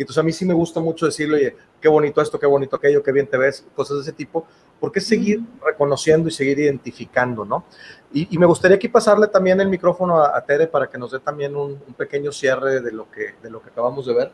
y 0.00 0.02
entonces 0.02 0.18
a 0.18 0.22
mí 0.22 0.32
sí 0.32 0.46
me 0.46 0.54
gusta 0.54 0.80
mucho 0.80 1.04
decirle, 1.04 1.36
oye, 1.36 1.56
qué 1.78 1.86
bonito 1.86 2.22
esto, 2.22 2.40
qué 2.40 2.46
bonito 2.46 2.74
aquello, 2.74 3.02
qué 3.02 3.12
bien 3.12 3.26
te 3.26 3.36
ves, 3.36 3.66
cosas 3.76 3.98
de 3.98 4.02
ese 4.04 4.12
tipo, 4.14 4.46
porque 4.80 4.98
es 4.98 5.06
seguir 5.06 5.42
reconociendo 5.62 6.26
y 6.26 6.32
seguir 6.32 6.58
identificando, 6.58 7.44
¿no? 7.44 7.66
Y, 8.10 8.38
me 8.38 8.46
gustaría 8.46 8.78
aquí 8.78 8.88
pasarle 8.88 9.26
también 9.26 9.60
el 9.60 9.68
micrófono 9.68 10.24
a, 10.24 10.40
Tere 10.40 10.68
para 10.68 10.88
que 10.88 10.96
nos 10.96 11.10
dé 11.10 11.18
también 11.18 11.54
un, 11.54 11.76
pequeño 11.98 12.32
cierre 12.32 12.80
de 12.80 12.92
lo, 12.92 13.10
que, 13.10 13.34
de 13.42 13.50
lo 13.50 13.60
que 13.60 13.68
acabamos 13.68 14.06
de 14.06 14.14
ver. 14.14 14.32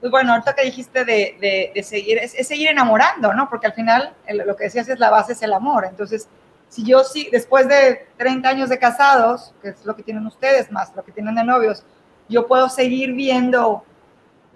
pues 0.00 0.10
bueno, 0.10 0.32
ahorita 0.32 0.54
que 0.54 0.64
dijiste 0.64 1.04
de, 1.04 1.70
de, 1.74 1.82
seguir, 1.82 2.16
es, 2.16 2.32
seguir 2.48 2.68
enamorando, 2.68 3.34
¿no? 3.34 3.50
Porque 3.50 3.66
al 3.66 3.74
final 3.74 4.14
lo 4.46 4.56
que 4.56 4.64
decías 4.64 4.88
es 4.88 4.98
la 4.98 5.10
base 5.10 5.34
es 5.34 5.42
el 5.42 5.52
amor. 5.52 5.84
Entonces, 5.84 6.26
si 6.70 6.86
yo 6.86 7.04
sí, 7.04 7.28
después 7.30 7.68
de 7.68 8.06
30 8.16 8.48
años 8.48 8.70
de 8.70 8.78
casados, 8.78 9.52
que 9.60 9.68
es 9.68 9.84
lo 9.84 9.94
que 9.94 10.02
tienen 10.02 10.26
ustedes 10.26 10.72
más, 10.72 10.96
lo 10.96 11.04
que 11.04 11.12
tienen 11.12 11.34
de 11.34 11.44
novios, 11.44 11.84
yo 12.30 12.46
puedo 12.46 12.70
seguir 12.70 13.12
viendo 13.12 13.84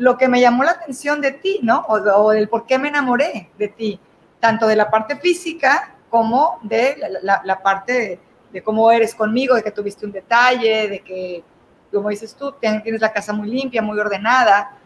lo 0.01 0.17
que 0.17 0.29
me 0.29 0.41
llamó 0.41 0.65
la 0.65 0.71
atención 0.71 1.21
de 1.21 1.33
ti, 1.33 1.61
¿no? 1.63 1.81
O, 1.87 1.97
o 1.97 2.31
del 2.31 2.49
por 2.49 2.65
qué 2.65 2.79
me 2.79 2.89
enamoré 2.89 3.51
de 3.59 3.69
ti, 3.69 4.01
tanto 4.41 4.67
de 4.67 4.75
la 4.75 4.91
parte 4.91 5.17
física 5.17 5.95
como 6.09 6.59
de 6.63 6.97
la, 7.23 7.63
parte 7.63 8.19
de, 8.51 8.63
cómo 8.63 8.91
eres 8.91 9.15
conmigo, 9.15 9.55
de 9.55 9.63
que 9.63 9.71
tuviste 9.71 10.07
un 10.07 10.13
detalle, 10.13 10.89
de 10.89 11.01
que, 11.01 11.45
como 11.93 12.09
dices 12.09 12.35
tú, 12.35 12.53
tienes 12.53 13.03
la 13.03 13.13
casa 13.13 13.35
muy 13.35 13.51
limpia, 13.51 13.83
muy 13.83 13.99
ordenada, 13.99 14.79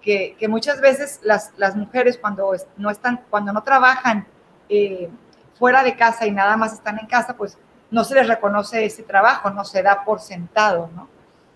que, 0.00 0.34
muchas 0.48 0.80
veces 0.80 1.20
las, 1.22 1.76
mujeres 1.76 2.16
cuando 2.16 2.54
no, 2.78 2.88
están, 2.88 3.20
cuando 3.28 3.52
no 3.52 3.62
trabajan 3.62 4.26
eh, 4.70 5.10
fuera 5.58 5.84
de 5.84 5.96
casa 5.96 6.26
y 6.26 6.30
nada 6.30 6.56
más 6.56 6.72
están 6.72 6.98
en 6.98 7.06
casa, 7.06 7.36
pues 7.36 7.58
no 7.90 8.04
se 8.04 8.14
les 8.14 8.26
reconoce 8.26 8.86
ese 8.86 9.02
trabajo, 9.02 9.50
no 9.50 9.66
se 9.66 9.82
da 9.82 10.02
por 10.02 10.18
sentado, 10.18 10.88
¿no? 10.96 11.08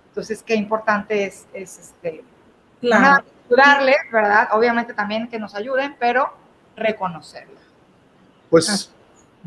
Entonces, 0.08 0.42
qué 0.42 0.54
importante 0.54 1.24
es 1.24 1.46
este, 1.54 2.22
ayudarles, 2.82 3.96
¿verdad? 4.12 4.48
Obviamente 4.52 4.94
también 4.94 5.28
que 5.28 5.38
nos 5.38 5.54
ayuden, 5.54 5.96
pero 5.98 6.32
reconocerlo. 6.76 7.56
Pues 8.50 8.90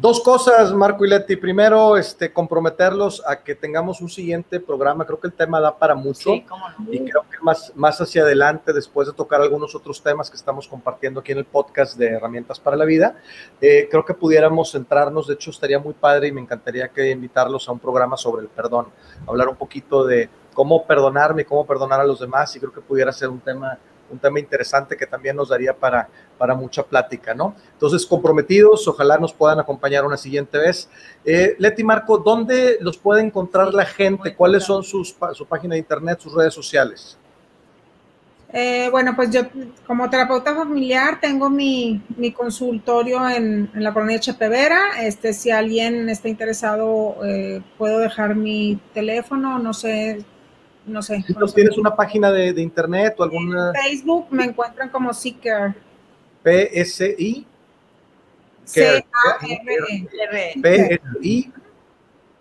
Dos 0.01 0.21
cosas, 0.21 0.71
Marco 0.71 1.03
y 1.03 1.09
Leti. 1.09 1.35
Primero, 1.35 1.97
este, 1.97 2.31
comprometerlos 2.31 3.21
a 3.27 3.35
que 3.35 3.53
tengamos 3.53 3.99
un 3.99 4.07
siguiente 4.07 4.61
programa. 4.61 5.05
Creo 5.05 5.19
que 5.19 5.27
el 5.27 5.33
tema 5.33 5.59
da 5.59 5.77
para 5.77 5.93
mucho. 5.93 6.31
Sí, 6.31 6.45
cómo 6.47 6.69
no. 6.69 6.93
Y 6.93 6.99
creo 6.99 7.23
que 7.29 7.37
más, 7.41 7.73
más 7.75 7.99
hacia 7.99 8.21
adelante, 8.21 8.71
después 8.71 9.09
de 9.09 9.13
tocar 9.13 9.41
algunos 9.41 9.75
otros 9.75 10.01
temas 10.01 10.29
que 10.29 10.37
estamos 10.37 10.69
compartiendo 10.69 11.19
aquí 11.19 11.33
en 11.33 11.39
el 11.39 11.45
podcast 11.45 11.97
de 11.97 12.11
Herramientas 12.11 12.61
para 12.61 12.77
la 12.77 12.85
Vida, 12.85 13.17
eh, 13.59 13.89
creo 13.91 14.05
que 14.05 14.13
pudiéramos 14.13 14.71
centrarnos. 14.71 15.27
De 15.27 15.33
hecho, 15.33 15.51
estaría 15.51 15.79
muy 15.79 15.93
padre 15.93 16.29
y 16.29 16.31
me 16.31 16.39
encantaría 16.39 16.87
que 16.87 17.11
invitarlos 17.11 17.67
a 17.67 17.73
un 17.73 17.79
programa 17.79 18.15
sobre 18.15 18.43
el 18.43 18.47
perdón. 18.47 18.87
Hablar 19.27 19.49
un 19.49 19.57
poquito 19.57 20.05
de 20.05 20.29
cómo 20.53 20.85
perdonarme, 20.85 21.45
cómo 21.45 21.65
perdonar 21.65 22.01
a 22.01 22.05
los 22.05 22.19
demás. 22.19 22.55
Y 22.55 22.59
creo 22.59 22.73
que 22.73 22.81
pudiera 22.81 23.11
ser 23.11 23.29
un 23.29 23.39
tema 23.39 23.77
un 24.11 24.19
tema 24.19 24.39
interesante 24.39 24.97
que 24.97 25.05
también 25.05 25.35
nos 25.35 25.49
daría 25.49 25.73
para, 25.73 26.07
para 26.37 26.55
mucha 26.55 26.83
plática, 26.83 27.33
¿no? 27.33 27.55
Entonces, 27.73 28.05
comprometidos, 28.05 28.87
ojalá 28.87 29.17
nos 29.17 29.33
puedan 29.33 29.59
acompañar 29.59 30.05
una 30.05 30.17
siguiente 30.17 30.57
vez. 30.57 30.89
Eh, 31.23 31.55
Leti 31.59 31.83
Marco, 31.83 32.17
¿dónde 32.17 32.77
los 32.81 32.97
puede 32.97 33.21
encontrar 33.21 33.73
la 33.73 33.85
gente? 33.85 34.35
¿Cuáles 34.35 34.63
son 34.63 34.83
sus, 34.83 35.15
su 35.33 35.45
página 35.45 35.73
de 35.73 35.79
internet, 35.79 36.19
sus 36.19 36.33
redes 36.33 36.53
sociales? 36.53 37.17
Eh, 38.51 38.87
bueno, 38.89 39.15
pues 39.15 39.29
yo 39.29 39.41
como 39.85 40.09
terapeuta 40.09 40.55
familiar 40.55 41.19
tengo 41.21 41.51
mi, 41.51 42.01
mi 42.17 42.31
consultorio 42.31 43.29
en, 43.29 43.69
la 43.75 43.93
colonia 43.93 44.19
Chepevera. 44.19 45.03
Este, 45.03 45.33
si 45.33 45.51
alguien 45.51 46.09
está 46.09 46.29
interesado, 46.29 47.23
eh, 47.23 47.61
puedo 47.77 47.99
dejar 47.99 48.35
mi 48.35 48.81
teléfono, 48.91 49.59
no 49.59 49.71
sé, 49.71 50.25
no 50.89 51.01
sé. 51.01 51.23
¿Tienes 51.55 51.77
una 51.77 51.95
página 51.95 52.31
de, 52.31 52.61
internet 52.61 53.15
o 53.17 53.23
alguna? 53.23 53.71
Facebook 53.73 54.27
me 54.31 54.45
encuentran 54.45 54.89
como 54.89 55.13
Seeker. 55.13 55.75
P-S-I. 56.43 57.45
C-A-R-E. 58.65 60.07
P-S-I. 60.61 61.53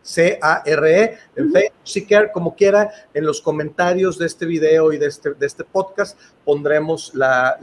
C-A-R-E, 0.08 1.18
en 1.36 1.52
Facebook, 1.52 1.72
Seeker, 1.82 2.30
como 2.32 2.56
quiera, 2.56 2.90
en 3.12 3.26
los 3.26 3.42
comentarios 3.42 4.16
de 4.16 4.24
este 4.24 4.46
video 4.46 4.90
y 4.94 4.96
de 4.96 5.06
este, 5.06 5.34
de 5.34 5.46
este 5.46 5.64
podcast 5.64 6.18
pondremos 6.46 7.14
la, 7.14 7.58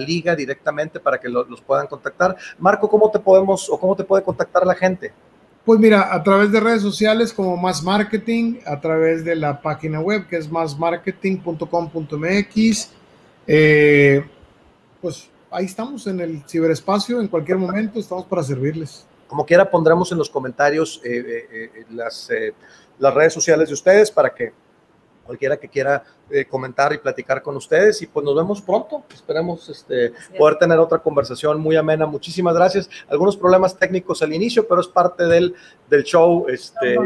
liga 0.00 0.34
directamente 0.34 0.98
para 0.98 1.20
que 1.20 1.28
los 1.28 1.60
puedan 1.60 1.86
contactar. 1.86 2.36
Marco, 2.58 2.88
¿cómo 2.88 3.08
te 3.08 3.20
podemos 3.20 3.70
o 3.70 3.78
cómo 3.78 3.94
te 3.94 4.02
puede 4.02 4.24
contactar 4.24 4.66
la 4.66 4.74
gente? 4.74 5.12
Pues 5.70 5.78
mira, 5.78 6.12
a 6.12 6.20
través 6.24 6.50
de 6.50 6.58
redes 6.58 6.82
sociales 6.82 7.32
como 7.32 7.56
Más 7.56 7.84
Marketing, 7.84 8.56
a 8.66 8.80
través 8.80 9.24
de 9.24 9.36
la 9.36 9.62
página 9.62 10.00
web 10.00 10.26
que 10.26 10.36
es 10.36 10.50
másmarketing.com.mx. 10.50 12.90
Eh, 13.46 14.24
pues 15.00 15.30
ahí 15.48 15.66
estamos 15.66 16.08
en 16.08 16.18
el 16.18 16.42
ciberespacio, 16.48 17.20
en 17.20 17.28
cualquier 17.28 17.58
momento 17.58 18.00
estamos 18.00 18.24
para 18.24 18.42
servirles. 18.42 19.06
Como 19.28 19.46
quiera, 19.46 19.70
pondremos 19.70 20.10
en 20.10 20.18
los 20.18 20.28
comentarios 20.28 21.00
eh, 21.04 21.46
eh, 21.52 21.84
las, 21.90 22.28
las 22.98 23.14
redes 23.14 23.32
sociales 23.32 23.68
de 23.68 23.74
ustedes 23.74 24.10
para 24.10 24.34
que 24.34 24.52
cualquiera 25.30 25.56
que 25.56 25.68
quiera 25.68 26.02
eh, 26.28 26.44
comentar 26.44 26.92
y 26.92 26.98
platicar 26.98 27.40
con 27.40 27.56
ustedes 27.56 28.02
y 28.02 28.08
pues 28.08 28.24
nos 28.24 28.34
vemos 28.34 28.60
pronto. 28.60 29.04
Esperemos 29.14 29.68
este, 29.68 30.12
poder 30.36 30.58
tener 30.58 30.76
otra 30.80 30.98
conversación 30.98 31.60
muy 31.60 31.76
amena. 31.76 32.04
Muchísimas 32.04 32.52
gracias. 32.52 32.90
Algunos 33.08 33.36
problemas 33.36 33.78
técnicos 33.78 34.22
al 34.22 34.32
inicio, 34.32 34.66
pero 34.66 34.80
es 34.80 34.88
parte 34.88 35.26
del, 35.26 35.54
del 35.88 36.02
show. 36.02 36.46
Este, 36.48 36.96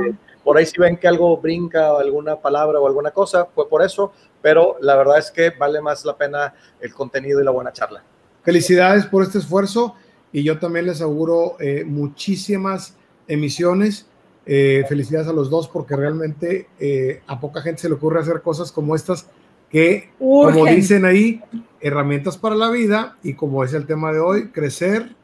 Por 0.43 0.57
ahí 0.57 0.64
si 0.64 0.79
ven 0.79 0.97
que 0.97 1.07
algo 1.07 1.37
brinca 1.37 1.93
o 1.93 1.99
alguna 1.99 2.37
palabra 2.37 2.81
o 2.81 2.87
alguna 2.87 3.11
cosa, 3.11 3.45
fue 3.55 3.68
por 3.68 3.83
eso, 3.83 4.12
pero 4.41 4.79
la 4.81 4.97
verdad 4.97 5.18
es 5.18 5.31
que 5.31 5.51
vale 5.51 5.83
más 5.83 6.03
la 6.07 6.16
pena 6.16 6.55
el 6.81 6.95
contenido 6.95 7.43
y 7.43 7.45
la 7.45 7.51
buena 7.51 7.75
charla. 7.75 8.03
Felicidades 8.43 9.05
por 9.05 9.22
este 9.22 9.37
esfuerzo 9.37 9.97
y 10.33 10.43
yo 10.43 10.59
también 10.59 10.87
les 10.87 11.03
auguro 11.03 11.57
eh, 11.61 11.85
muchísimas 11.85 12.97
emisiones 13.29 14.07
eh, 14.47 14.84
felicidades 14.88 15.28
a 15.28 15.32
los 15.32 15.49
dos 15.51 15.68
porque 15.68 15.97
realmente 15.97 16.68
eh, 16.78 17.22
a 17.26 17.40
poca 17.40 17.62
gente 17.62 17.82
se 17.82 17.88
le 17.88 17.95
ocurre 17.95 18.20
hacer 18.20 18.42
cosas 18.42 18.70
como 18.70 18.95
estas 18.95 19.28
que, 19.70 20.11
como 20.18 20.66
dicen 20.66 21.05
ahí, 21.05 21.42
herramientas 21.80 22.36
para 22.36 22.55
la 22.55 22.70
vida 22.70 23.16
y 23.22 23.34
como 23.34 23.64
es 23.64 23.74
el 23.74 23.86
tema 23.86 24.12
de 24.12 24.20
hoy, 24.20 24.51
crecer 24.51 25.16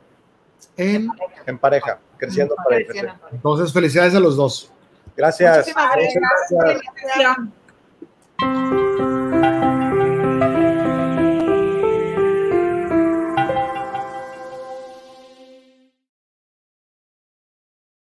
en, 0.76 1.08
en 1.46 1.58
pareja, 1.58 2.00
creciendo 2.16 2.56
crecer. 2.66 3.12
Entonces, 3.30 3.72
felicidades 3.72 4.14
a 4.14 4.20
los 4.20 4.36
dos. 4.36 4.72
Gracias. 5.16 5.72
gracias. 8.38 9.19